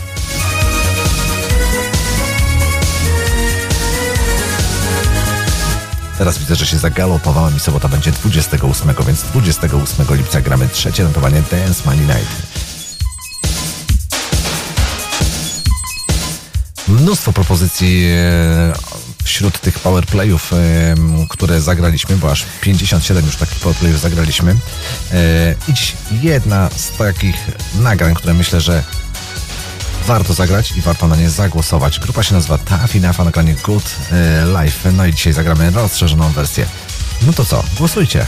Teraz 6.18 6.38
widzę, 6.38 6.56
że 6.56 6.66
się 6.66 6.78
zagalopowałem 6.78 7.58
i 7.58 7.60
sobota 7.60 7.88
będzie 7.88 8.12
28, 8.12 8.94
więc 9.08 9.22
28 9.22 10.06
lipca 10.18 10.42
gramy 10.42 10.70
trzecie 10.70 11.04
notowanie 11.04 11.44
Dance 11.52 11.84
Money 11.86 12.06
Night. 12.06 12.58
Mnóstwo 16.88 17.34
propozycji 17.34 18.06
e, 18.12 18.74
wśród 19.24 19.60
tych 19.60 19.80
powerplayów, 19.80 20.54
e, 20.54 20.58
które 21.30 21.62
zagraliśmy, 21.62 22.16
bo 22.16 22.32
aż 22.32 22.46
57 22.62 23.26
już 23.26 23.36
takich 23.36 23.60
powerplayów 23.60 24.00
zagraliśmy. 24.00 24.56
E, 25.14 25.56
I 25.68 25.74
dziś 25.74 25.96
jedna 26.22 26.70
z 26.76 26.98
takich 26.98 27.36
nagrań, 27.80 28.16
które 28.16 28.34
myślę, 28.34 28.62
że 28.62 28.84
warto 30.08 30.34
zagrać 30.34 30.72
i 30.72 30.82
warto 30.82 31.08
na 31.08 31.16
nie 31.16 31.30
zagłosować. 31.30 32.00
Grupa 32.00 32.24
się 32.24 32.34
nazywa 32.34 32.58
Tough 32.58 32.96
Enough, 32.96 33.20
a 33.20 33.24
nagranie 33.24 33.56
Good 33.66 33.96
e, 34.12 34.64
Life. 34.64 34.92
No 34.92 35.06
i 35.06 35.14
dzisiaj 35.14 35.34
zagramy 35.34 35.72
rozszerzoną 35.72 36.32
wersję. 36.32 36.66
No 37.28 37.34
to 37.34 37.46
co? 37.46 37.64
Głosujcie. 37.78 38.26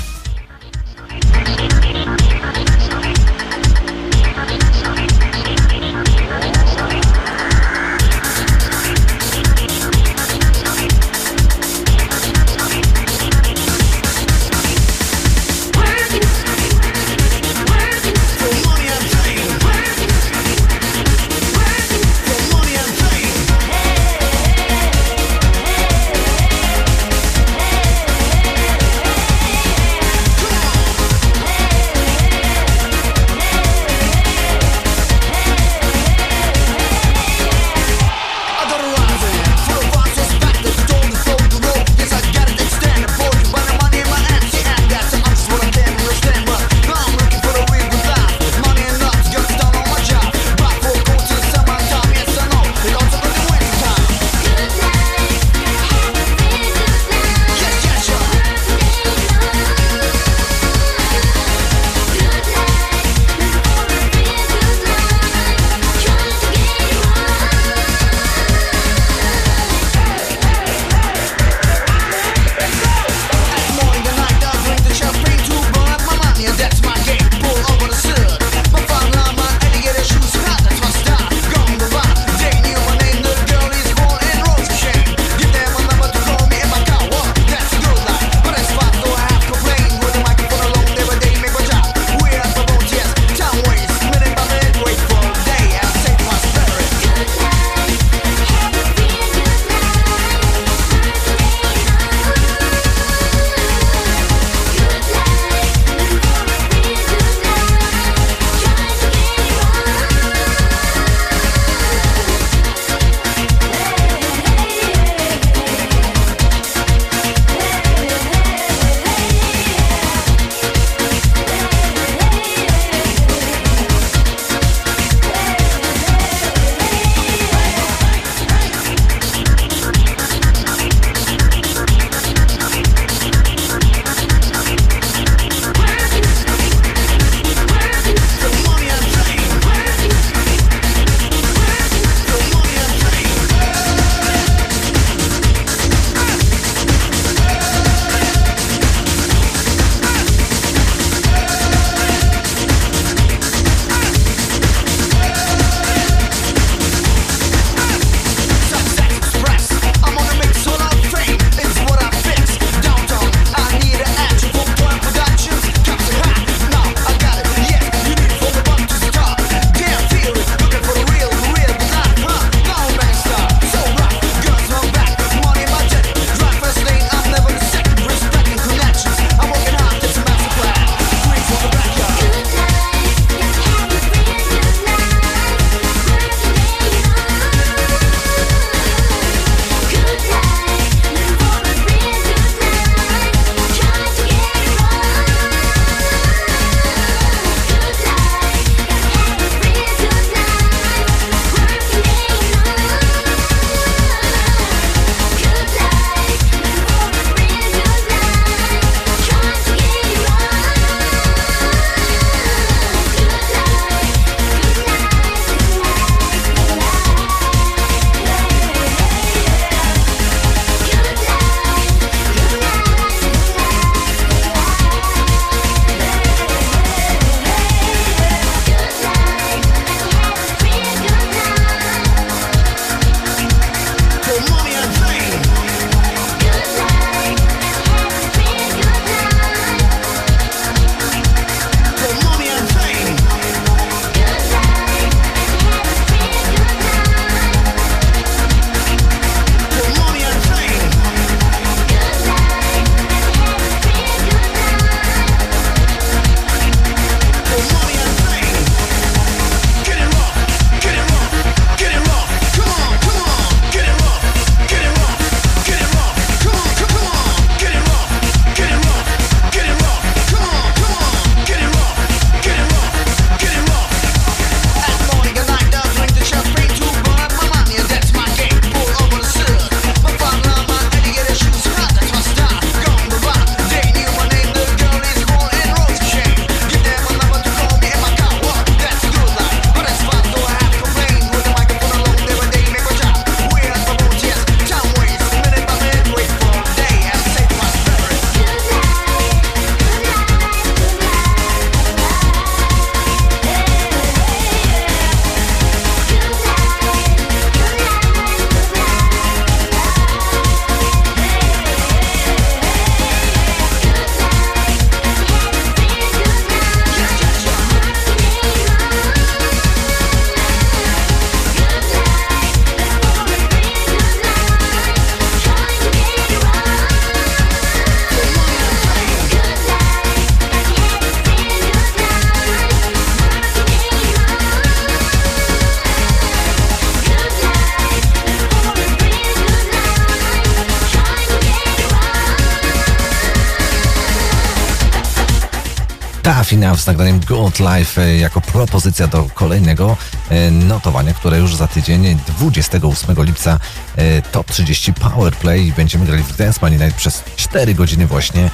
Z 346.79 346.87
nagraniem 346.87 347.19
Good 347.19 347.59
Life 347.59 348.01
e, 348.01 348.17
jako 348.17 348.41
propozycja 348.41 349.07
do 349.07 349.23
kolejnego 349.33 349.97
e, 350.29 350.51
notowania, 350.51 351.13
które 351.13 351.39
już 351.39 351.55
za 351.55 351.67
tydzień 351.67 352.19
28 352.27 353.25
lipca 353.25 353.59
e, 353.95 354.21
Top 354.21 354.51
30 354.51 354.93
Powerplay 354.93 355.73
będziemy 355.77 356.05
grali 356.05 356.23
w 356.23 356.37
Dance 356.37 356.59
Money 356.61 356.79
Night 356.79 356.97
przez 356.97 357.23
4 357.35 357.73
godziny 357.73 358.07
właśnie 358.07 358.49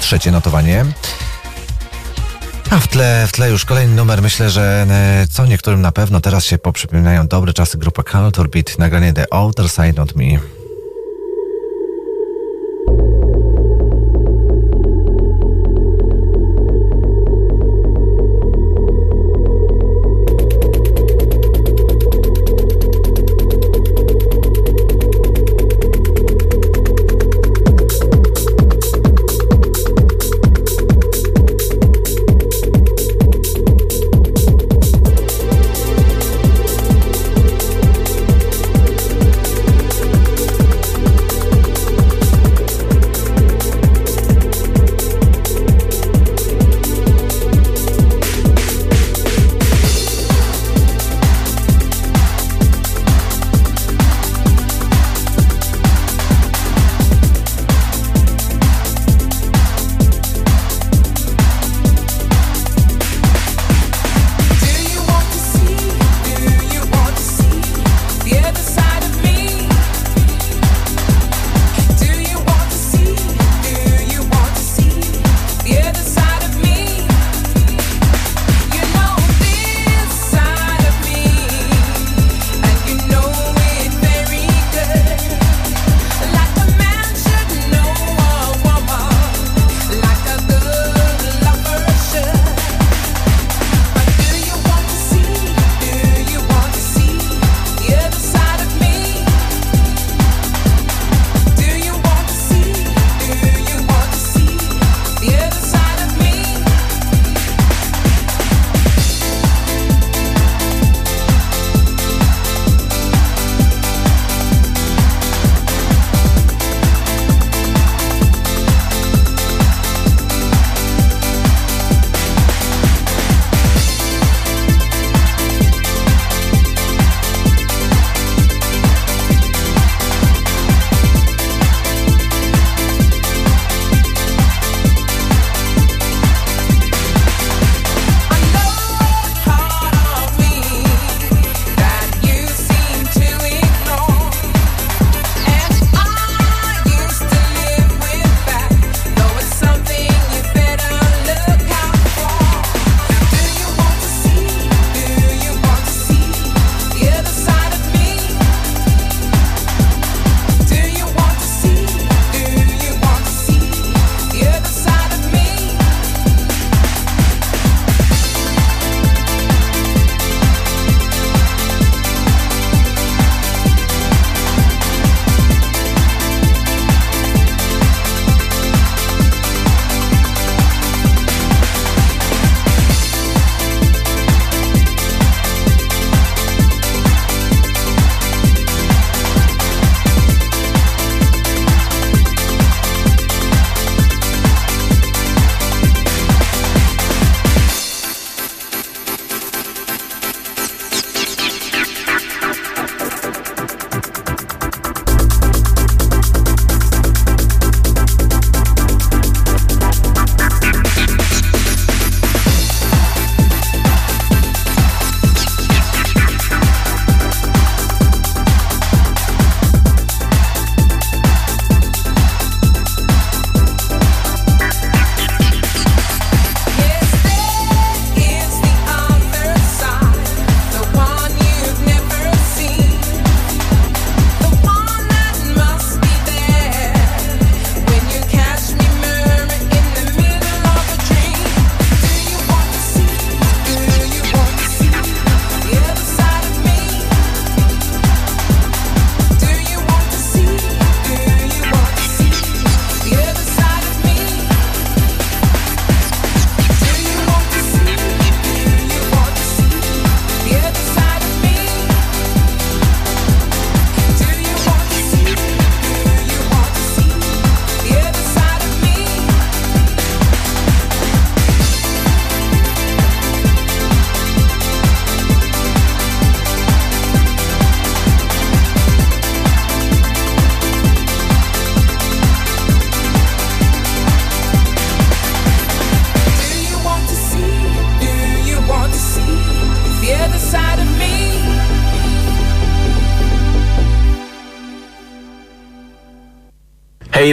trzecie 0.00 0.30
notowanie. 0.30 0.84
A 2.70 2.78
w 2.78 2.88
tle, 2.88 3.26
w 3.28 3.32
tle 3.32 3.50
już 3.50 3.64
kolejny 3.64 3.94
numer. 3.94 4.22
Myślę, 4.22 4.50
że 4.50 4.86
co 5.30 5.46
niektórym 5.46 5.80
na 5.80 5.92
pewno 5.92 6.20
teraz 6.20 6.44
się 6.44 6.58
poprzypominają 6.58 7.26
dobre 7.26 7.52
czasy 7.52 7.78
grupa 7.78 8.02
Culture 8.02 8.48
Beat, 8.50 8.78
nagranie 8.78 9.12
The 9.12 9.34
Outer 9.34 9.68
Side 9.68 10.02
of 10.02 10.14
Me. 10.14 10.61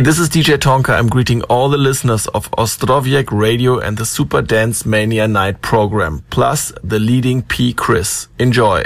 This 0.02 0.18
is 0.18 0.30
DJ 0.30 0.58
Tonka. 0.58 0.98
I'm 0.98 1.10
greeting 1.10 1.42
all 1.44 1.68
the 1.68 1.78
listeners 1.78 2.26
of 2.28 2.50
Ostroviec 2.52 3.34
Radio 3.34 3.80
and 3.80 3.98
the 3.98 4.06
Super 4.06 4.42
Dance 4.42 4.86
Mania 4.86 5.28
Night 5.28 5.62
program, 5.62 6.24
plus 6.30 6.72
the 6.82 7.00
leading 7.00 7.42
P. 7.42 7.74
Chris. 7.74 8.30
Enjoy. 8.40 8.86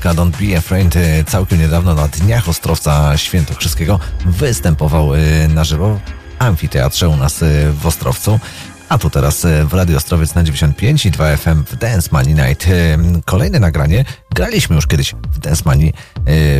Tonka 0.00 0.22
Don't 0.22 0.36
Be 0.36 0.58
Afraid 0.58 0.96
e, 0.96 1.24
całkiem 1.24 1.58
niedawno 1.58 1.94
na 1.94 2.08
Dniach 2.08 2.48
Ostrowca 2.48 3.16
Świętokrzyskiego 3.16 4.00
występował 4.26 5.14
e, 5.14 5.18
na 5.48 5.64
żywo 5.64 6.00
w 6.38 6.42
amfiteatrze 6.42 7.08
u 7.08 7.16
nas 7.16 7.42
e, 7.42 7.46
w 7.72 7.86
Ostrowcu. 7.86 8.40
A 8.88 8.98
tu 8.98 9.10
teraz 9.10 9.46
w 9.64 9.74
Radio 9.74 9.96
Ostrowiec 9.96 10.34
na 10.34 10.42
95 10.42 11.06
i 11.06 11.10
2 11.10 11.36
FM 11.36 11.64
w 11.64 11.76
Dance 11.76 12.08
Money 12.12 12.34
Night. 12.34 12.66
Kolejne 13.24 13.60
nagranie. 13.60 14.04
Graliśmy 14.34 14.76
już 14.76 14.86
kiedyś 14.86 15.14
w 15.32 15.38
Dance 15.38 15.62
Money. 15.64 15.92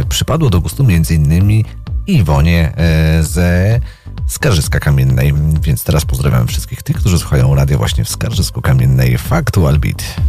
Przypadło 0.08 0.50
do 0.50 0.60
gustu 0.60 0.86
innymi 1.10 1.64
Iwonie 2.06 2.72
ze 3.20 3.80
Skarżyska 4.26 4.80
Kamiennej. 4.80 5.34
Więc 5.62 5.84
teraz 5.84 6.04
pozdrawiam 6.04 6.46
wszystkich 6.46 6.82
tych, 6.82 6.96
którzy 6.96 7.18
słuchają 7.18 7.54
radio 7.54 7.78
właśnie 7.78 8.04
w 8.04 8.08
Skarżysku 8.08 8.62
Kamiennej. 8.62 9.18
Factual 9.18 9.78
Beat. 9.78 10.19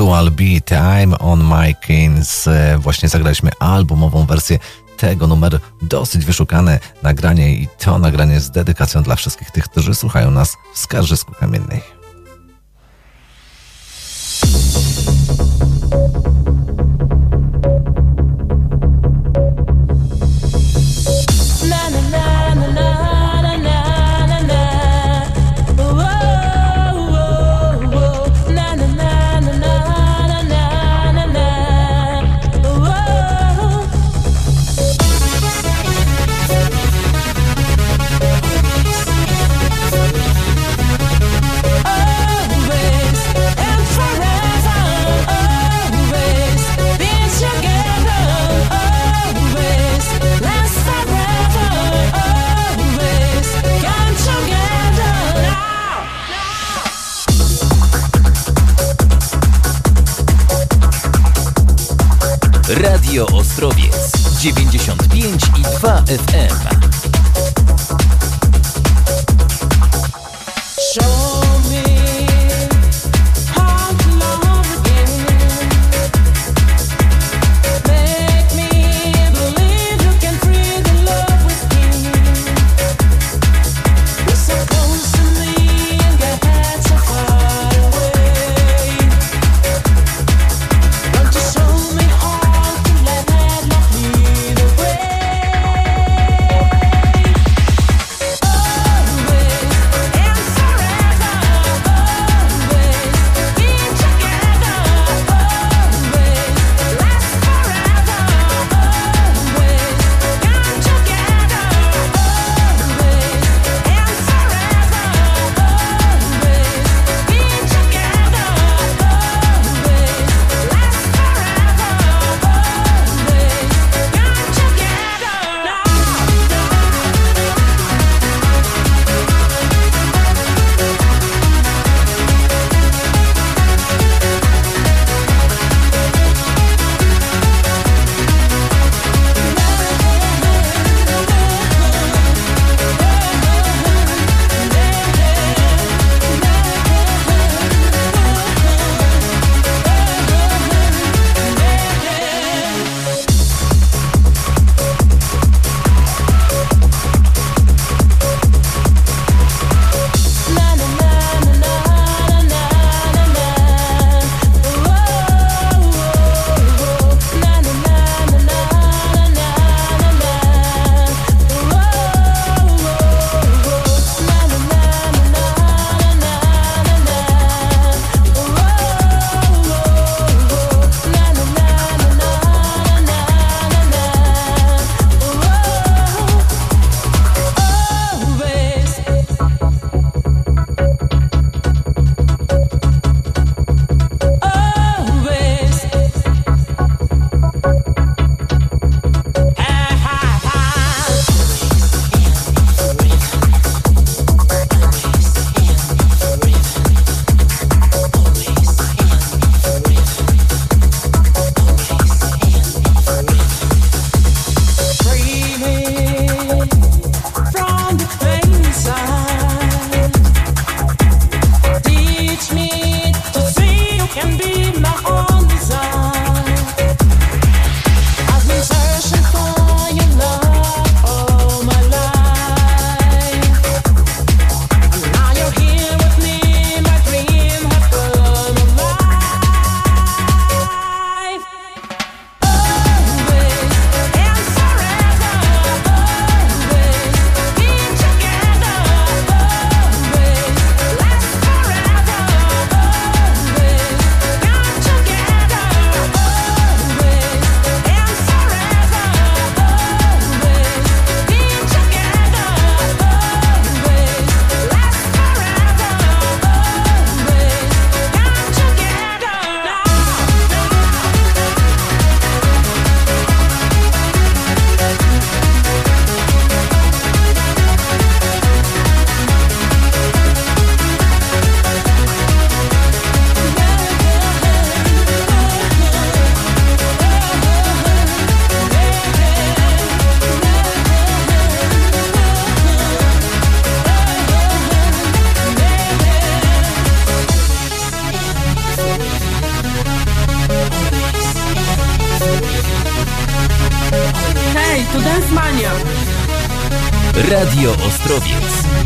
Actual 0.00 0.30
Beat 0.30 0.64
Time 0.64 1.18
on 1.18 1.44
My 1.44 1.74
Kings. 1.74 2.46
E, 2.46 2.78
właśnie 2.78 3.08
zagraliśmy 3.08 3.50
albumową 3.58 4.26
wersję 4.26 4.58
tego 4.96 5.26
numeru. 5.26 5.58
Dosyć 5.82 6.24
wyszukane 6.24 6.80
nagranie 7.02 7.54
i 7.54 7.68
to 7.78 7.98
nagranie 7.98 8.40
z 8.40 8.50
dedykacją 8.50 9.02
dla 9.02 9.16
wszystkich 9.16 9.50
tych, 9.50 9.64
którzy 9.64 9.94
słuchają 9.94 10.30
nas 10.30 10.56
w 10.74 10.78
Skarżysku 10.78 11.32
Kamiennej. 11.40 11.99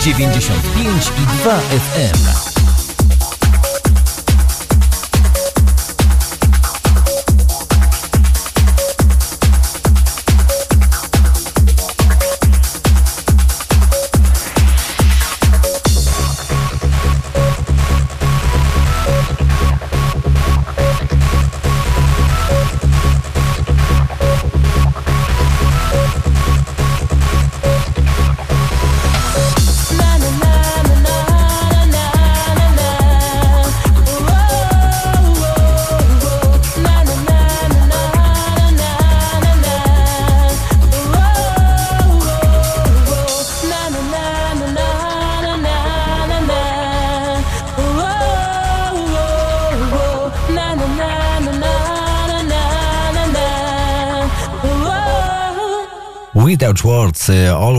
95 0.04 0.70
i 0.76 0.84
2 0.84 1.60
FM. 1.70 1.83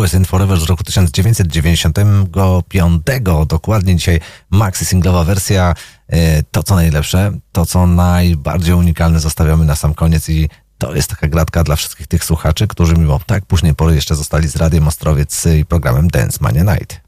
Always 0.06 0.16
and 0.16 0.27
Forever 0.27 0.59
z 0.59 0.64
roku 0.64 0.84
1995. 0.84 3.48
Dokładnie 3.48 3.95
dzisiaj 3.95 4.19
maxi 4.50 4.85
singlowa 4.85 5.24
wersja. 5.24 5.74
E, 6.08 6.43
to 6.43 6.64
co 6.64 6.75
najlepsze, 6.75 7.32
to 7.51 7.66
co 7.66 7.88
najbardziej 7.88 8.74
unikalne 8.74 9.19
zostawiamy 9.19 9.66
na 9.66 9.75
sam 9.75 9.93
koniec 9.93 10.30
i 10.30 10.50
to 10.77 10.95
jest 10.95 11.09
taka 11.09 11.27
gratka 11.27 11.64
dla 11.64 11.75
wszystkich 11.75 12.08
tych 12.08 12.24
słuchaczy, 12.24 12.67
którzy 12.67 12.93
mimo 12.93 13.19
tak 13.25 13.45
późnej 13.45 13.75
pory 13.75 13.95
jeszcze 13.95 14.16
zostali 14.16 14.48
z 14.48 14.56
Radiem 14.56 14.88
Ostrowiec 14.88 15.45
i 15.45 15.66
programem 15.66 16.08
Dance 16.08 16.38
Mania 16.42 16.64
Night. 16.64 17.05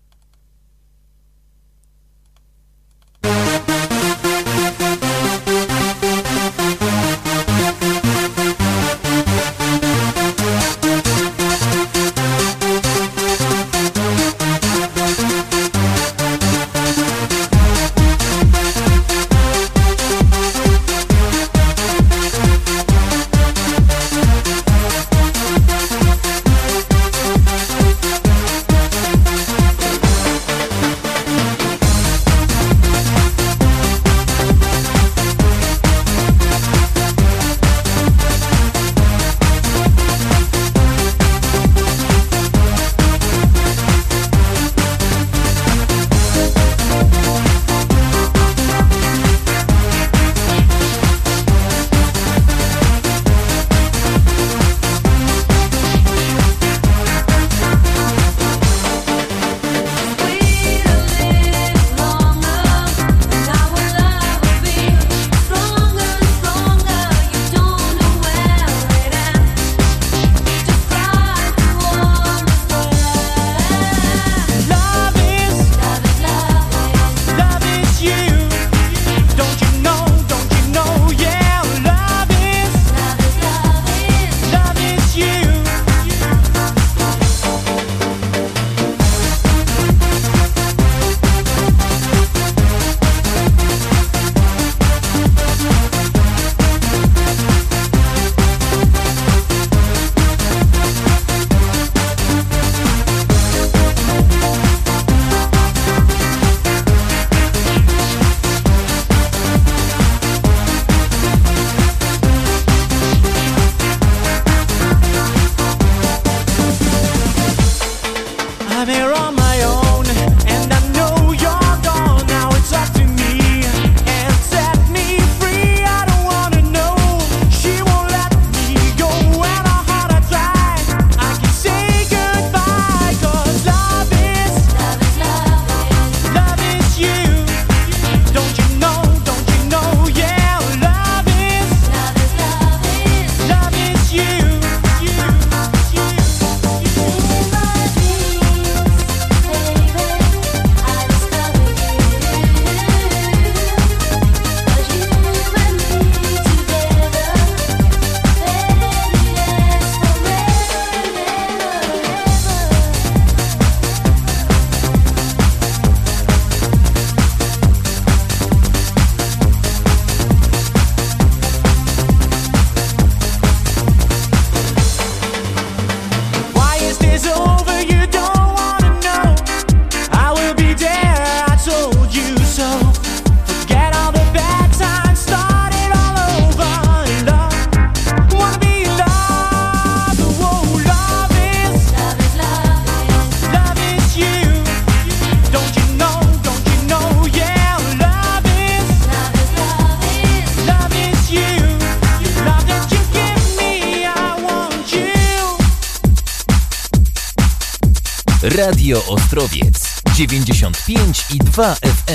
Radio 208.88 209.04
Ostrowiec 209.08 210.02
95 210.16 211.26
i 211.34 211.38
2 211.38 211.76
FM. 211.82 212.07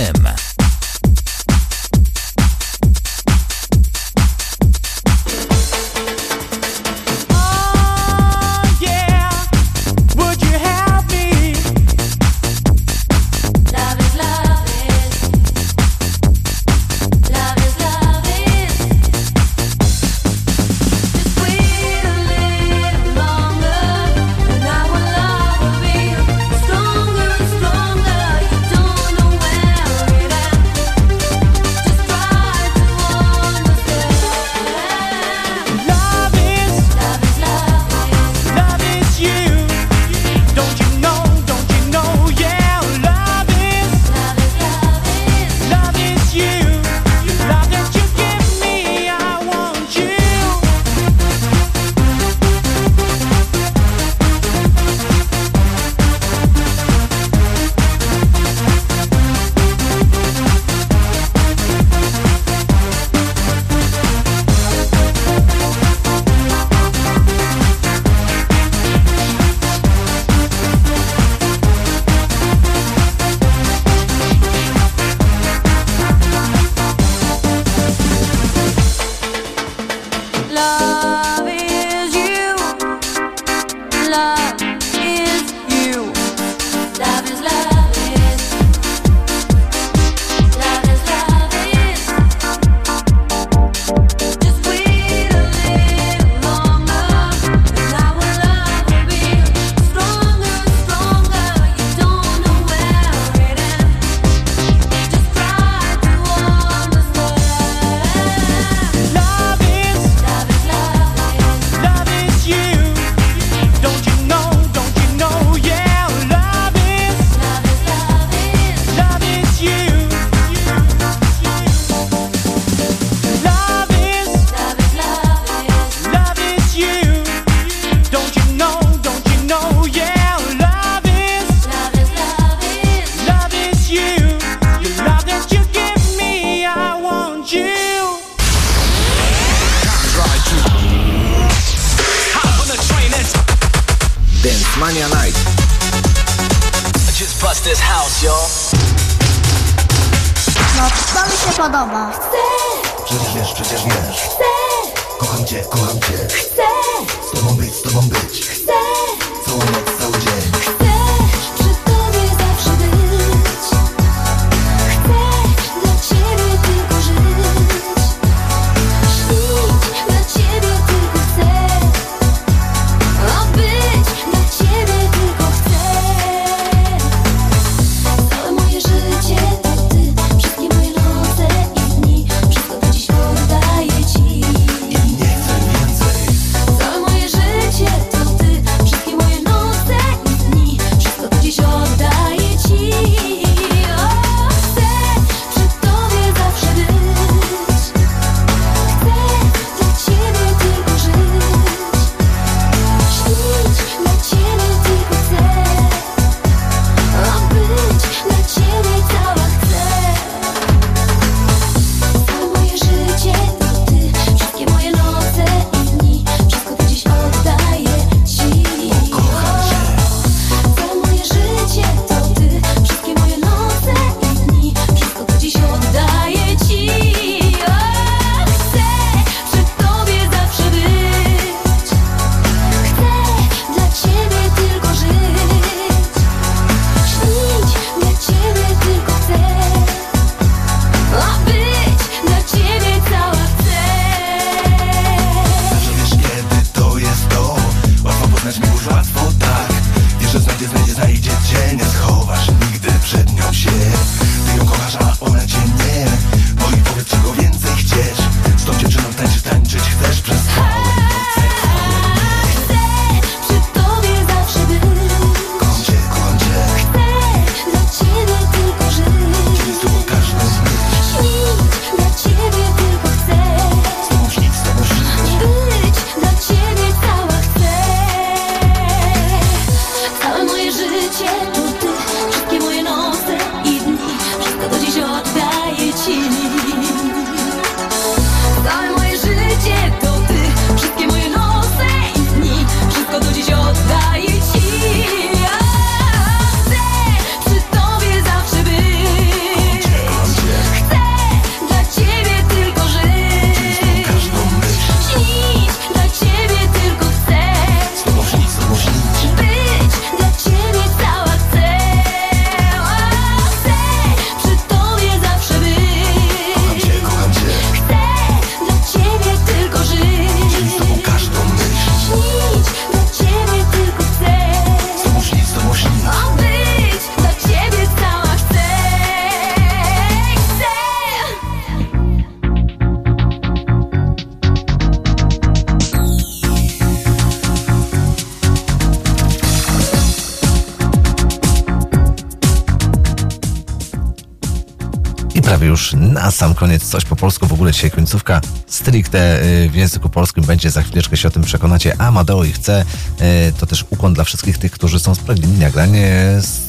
Ogóle 347.63 347.73
dzisiaj 347.73 347.91
końcówka 347.91 348.41
stricte 348.67 349.43
y, 349.45 349.69
w 349.69 349.75
języku 349.75 350.09
polskim 350.09 350.45
będzie. 350.45 350.71
Za 350.71 350.83
chwileczkę 350.83 351.17
się 351.17 351.29
o 351.29 351.31
tym 351.31 351.43
przekonacie. 351.43 352.01
Amadeo 352.01 352.45
i 352.45 352.53
chce. 352.53 352.85
y, 353.21 353.53
To 353.59 353.67
też 353.67 353.85
ukłon 353.91 354.15
dla 354.15 354.25
wszystkich 354.25 354.59
tych, 354.59 354.73
którzy 354.73 355.01
są 355.01 355.15
spragnieni 355.15 355.59
nagranie 355.59 356.39
z 356.41 356.61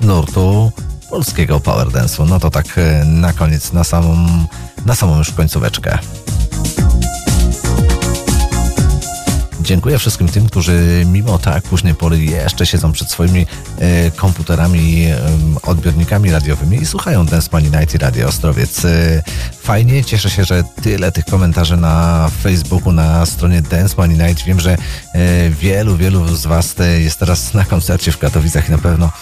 nurtu 0.00 0.72
polskiego 1.10 1.60
power 1.60 1.88
dance'u. 1.88 2.28
No 2.28 2.40
to 2.40 2.50
tak 2.50 2.78
y, 2.78 3.04
na 3.04 3.32
koniec, 3.32 3.72
na 3.72 3.84
samą, 3.84 4.46
na 4.86 4.94
samą 4.94 5.18
już 5.18 5.30
końcóweczkę. 5.30 5.98
Dziękuję 9.60 9.98
wszystkim 9.98 10.28
tym, 10.28 10.46
którzy 10.46 11.04
mimo 11.06 11.38
tak 11.38 11.62
późnej 11.62 11.94
pory 11.94 12.18
jeszcze 12.24 12.66
siedzą 12.66 12.92
przed 12.92 13.10
swoimi 13.10 13.46
komputerami, 14.16 15.06
odbiornikami 15.62 16.30
radiowymi 16.30 16.82
i 16.82 16.86
słuchają 16.86 17.26
Dance 17.26 17.48
Money 17.52 17.70
Night 17.70 17.94
i 17.94 17.98
Radio 17.98 18.28
Ostrowiec. 18.28 18.82
Fajnie, 19.66 20.04
cieszę 20.04 20.30
się, 20.30 20.44
że 20.44 20.64
tyle 20.82 21.12
tych 21.12 21.24
komentarzy 21.24 21.76
na 21.76 22.28
Facebooku, 22.42 22.92
na 22.92 23.26
stronie 23.26 23.62
Dance 23.62 23.94
Money 23.98 24.28
Night. 24.28 24.44
Wiem, 24.44 24.60
że 24.60 24.76
e, 25.14 25.50
wielu, 25.50 25.96
wielu 25.96 26.36
z 26.36 26.46
Was 26.46 26.80
e, 26.80 27.00
jest 27.00 27.18
teraz 27.18 27.54
na 27.54 27.64
koncercie 27.64 28.12
w 28.12 28.18
Katowicach 28.18 28.68
i 28.68 28.72
na 28.72 28.78
pewno 28.78 29.12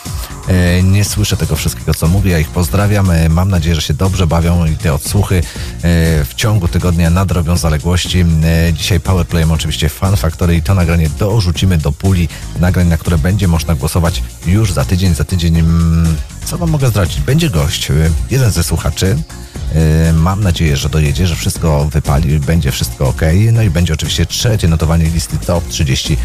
e, 0.48 0.82
nie 0.82 1.04
słyszę 1.04 1.36
tego 1.36 1.56
wszystkiego, 1.56 1.94
co 1.94 2.08
mówię. 2.08 2.30
Ja 2.30 2.38
ich 2.38 2.48
pozdrawiam. 2.48 3.10
Mam 3.30 3.50
nadzieję, 3.50 3.74
że 3.74 3.82
się 3.82 3.94
dobrze 3.94 4.26
bawią 4.26 4.66
i 4.66 4.76
te 4.76 4.94
odsłuchy 4.94 5.42
w 6.24 6.30
ciągu 6.36 6.68
tygodnia 6.68 7.10
nadrobią 7.10 7.56
zaległości. 7.56 8.24
Dzisiaj 8.72 9.00
Powerplayem 9.00 9.52
oczywiście 9.52 9.88
Fan 9.88 10.16
Factory 10.16 10.56
i 10.56 10.62
to 10.62 10.74
nagranie 10.74 11.10
dorzucimy 11.18 11.78
do 11.78 11.92
puli 11.92 12.28
nagrań, 12.60 12.88
na 12.88 12.96
które 12.96 13.18
będzie 13.18 13.48
można 13.48 13.74
głosować 13.74 14.22
już 14.46 14.72
za 14.72 14.84
tydzień. 14.84 15.14
Za 15.14 15.24
tydzień, 15.24 15.58
mm, 15.58 16.16
co 16.44 16.58
Wam 16.58 16.70
mogę 16.70 16.88
zdradzić? 16.88 17.20
Będzie 17.20 17.50
gość, 17.50 17.88
jeden 18.30 18.50
ze 18.50 18.64
słuchaczy. 18.64 19.16
E, 19.74 20.12
Mam 20.12 20.42
nadzieję, 20.42 20.76
że 20.76 20.88
dojedzie, 20.88 21.26
że 21.26 21.36
wszystko 21.36 21.84
wypali, 21.84 22.40
będzie 22.40 22.70
wszystko 22.70 23.08
ok. 23.08 23.20
No 23.52 23.62
i 23.62 23.70
będzie 23.70 23.94
oczywiście 23.94 24.26
trzecie 24.26 24.68
notowanie 24.68 25.04
listy 25.04 25.38
Top 25.38 25.68
30 25.68 26.16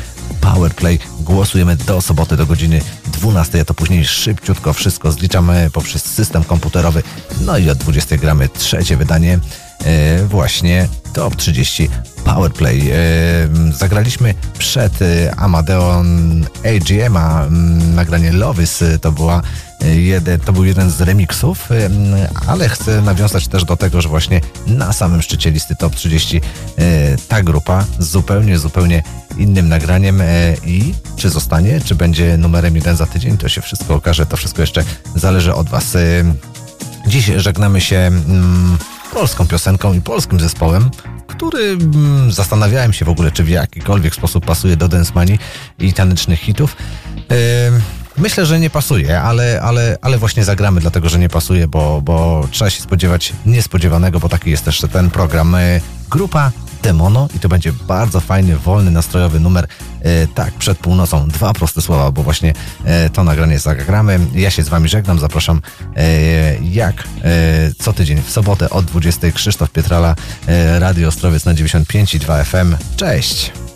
Powerplay. 0.41 0.99
Głosujemy 1.19 1.75
do 1.75 2.01
soboty 2.01 2.37
do 2.37 2.45
godziny 2.45 2.81
12, 3.13 3.61
a 3.61 3.65
to 3.65 3.73
później 3.73 4.05
szybciutko 4.05 4.73
wszystko 4.73 5.11
zliczamy 5.11 5.69
poprzez 5.73 6.03
system 6.05 6.43
komputerowy. 6.43 7.03
No 7.41 7.57
i 7.57 7.69
od 7.69 7.77
20 7.77 8.17
gramy 8.17 8.49
trzecie 8.49 8.97
wydanie 8.97 9.39
e, 9.85 10.23
właśnie 10.25 10.87
Top 11.13 11.35
30 11.35 11.89
Powerplay. 12.25 12.91
E, 12.91 12.95
zagraliśmy 13.73 14.33
przed 14.57 14.93
Amadeon 15.37 16.45
AGM, 16.65 17.17
a 17.17 17.45
mm, 17.45 17.95
nagranie 17.95 18.31
Lovis 18.31 18.83
to 19.01 19.11
była 19.11 19.41
to 20.45 20.53
był 20.53 20.65
jeden 20.65 20.91
z 20.91 21.01
remixów, 21.01 21.71
em, 21.71 21.93
ale 22.47 22.69
chcę 22.69 23.01
nawiązać 23.01 23.47
też 23.47 23.65
do 23.65 23.77
tego, 23.77 24.01
że 24.01 24.09
właśnie 24.09 24.41
na 24.67 24.93
samym 24.93 25.21
szczycie 25.21 25.51
listy 25.51 25.75
Top 25.75 25.95
30 25.95 26.41
e, 26.77 27.17
ta 27.27 27.43
grupa 27.43 27.85
zupełnie, 27.99 28.59
zupełnie 28.59 29.03
innym 29.37 29.69
nagraniem 29.69 30.21
e, 30.21 30.25
i 30.65 30.93
czy 31.15 31.29
zostanie, 31.29 31.81
czy 31.81 31.95
będzie 31.95 32.37
numerem 32.37 32.75
jeden 32.75 32.95
za 32.95 33.05
tydzień, 33.05 33.37
to 33.37 33.49
się 33.49 33.61
wszystko 33.61 33.95
okaże, 33.95 34.25
to 34.25 34.37
wszystko 34.37 34.61
jeszcze 34.61 34.83
zależy 35.15 35.53
od 35.53 35.69
Was. 35.69 35.95
E, 35.95 35.99
Dziś 37.07 37.25
żegnamy 37.35 37.81
się 37.81 37.97
mm, 37.97 38.77
polską 39.13 39.47
piosenką 39.47 39.93
i 39.93 40.01
polskim 40.01 40.39
zespołem, 40.39 40.89
który 41.27 41.63
mm, 41.63 42.31
zastanawiałem 42.31 42.93
się 42.93 43.05
w 43.05 43.09
ogóle, 43.09 43.31
czy 43.31 43.43
w 43.43 43.49
jakikolwiek 43.49 44.15
sposób 44.15 44.45
pasuje 44.45 44.77
do 44.77 44.87
Densmani 44.87 45.39
i 45.79 45.93
tanecznych 45.93 46.39
hitów. 46.39 46.75
Ym, 47.67 47.81
Myślę, 48.19 48.45
że 48.45 48.59
nie 48.59 48.69
pasuje, 48.69 49.21
ale, 49.21 49.61
ale, 49.61 49.97
ale 50.01 50.17
właśnie 50.17 50.43
zagramy, 50.43 50.81
dlatego 50.81 51.09
że 51.09 51.19
nie 51.19 51.29
pasuje, 51.29 51.67
bo, 51.67 52.01
bo 52.01 52.47
trzeba 52.51 52.69
się 52.69 52.81
spodziewać 52.81 53.33
niespodziewanego, 53.45 54.19
bo 54.19 54.29
taki 54.29 54.51
jest 54.51 54.65
też 54.65 54.81
ten 54.91 55.09
program. 55.09 55.55
Y, 55.55 55.81
Grupa 56.09 56.51
Demono 56.83 57.27
i 57.35 57.39
to 57.39 57.49
będzie 57.49 57.73
bardzo 57.73 58.19
fajny, 58.19 58.57
wolny, 58.57 58.91
nastrojowy 58.91 59.39
numer. 59.39 59.67
E, 60.01 60.27
tak, 60.27 60.53
przed 60.53 60.77
północą 60.77 61.27
dwa 61.27 61.53
proste 61.53 61.81
słowa, 61.81 62.11
bo 62.11 62.23
właśnie 62.23 62.53
e, 62.85 63.09
to 63.09 63.23
nagranie 63.23 63.59
zagramy. 63.59 64.19
Ja 64.35 64.51
się 64.51 64.63
z 64.63 64.69
Wami 64.69 64.89
żegnam, 64.89 65.19
zapraszam 65.19 65.61
e, 65.95 66.55
jak 66.63 67.03
e, 67.23 67.31
co 67.79 67.93
tydzień 67.93 68.21
w 68.21 68.29
sobotę 68.29 68.69
od 68.69 68.85
20 68.85 69.31
Krzysztof 69.31 69.69
Pietrala, 69.69 70.15
e, 70.47 70.79
Radio 70.79 71.07
Ostrowiec 71.07 71.45
na 71.45 71.53
95 71.53 72.15
i 72.15 72.19
2 72.19 72.43
FM. 72.43 72.75
Cześć! 72.95 73.68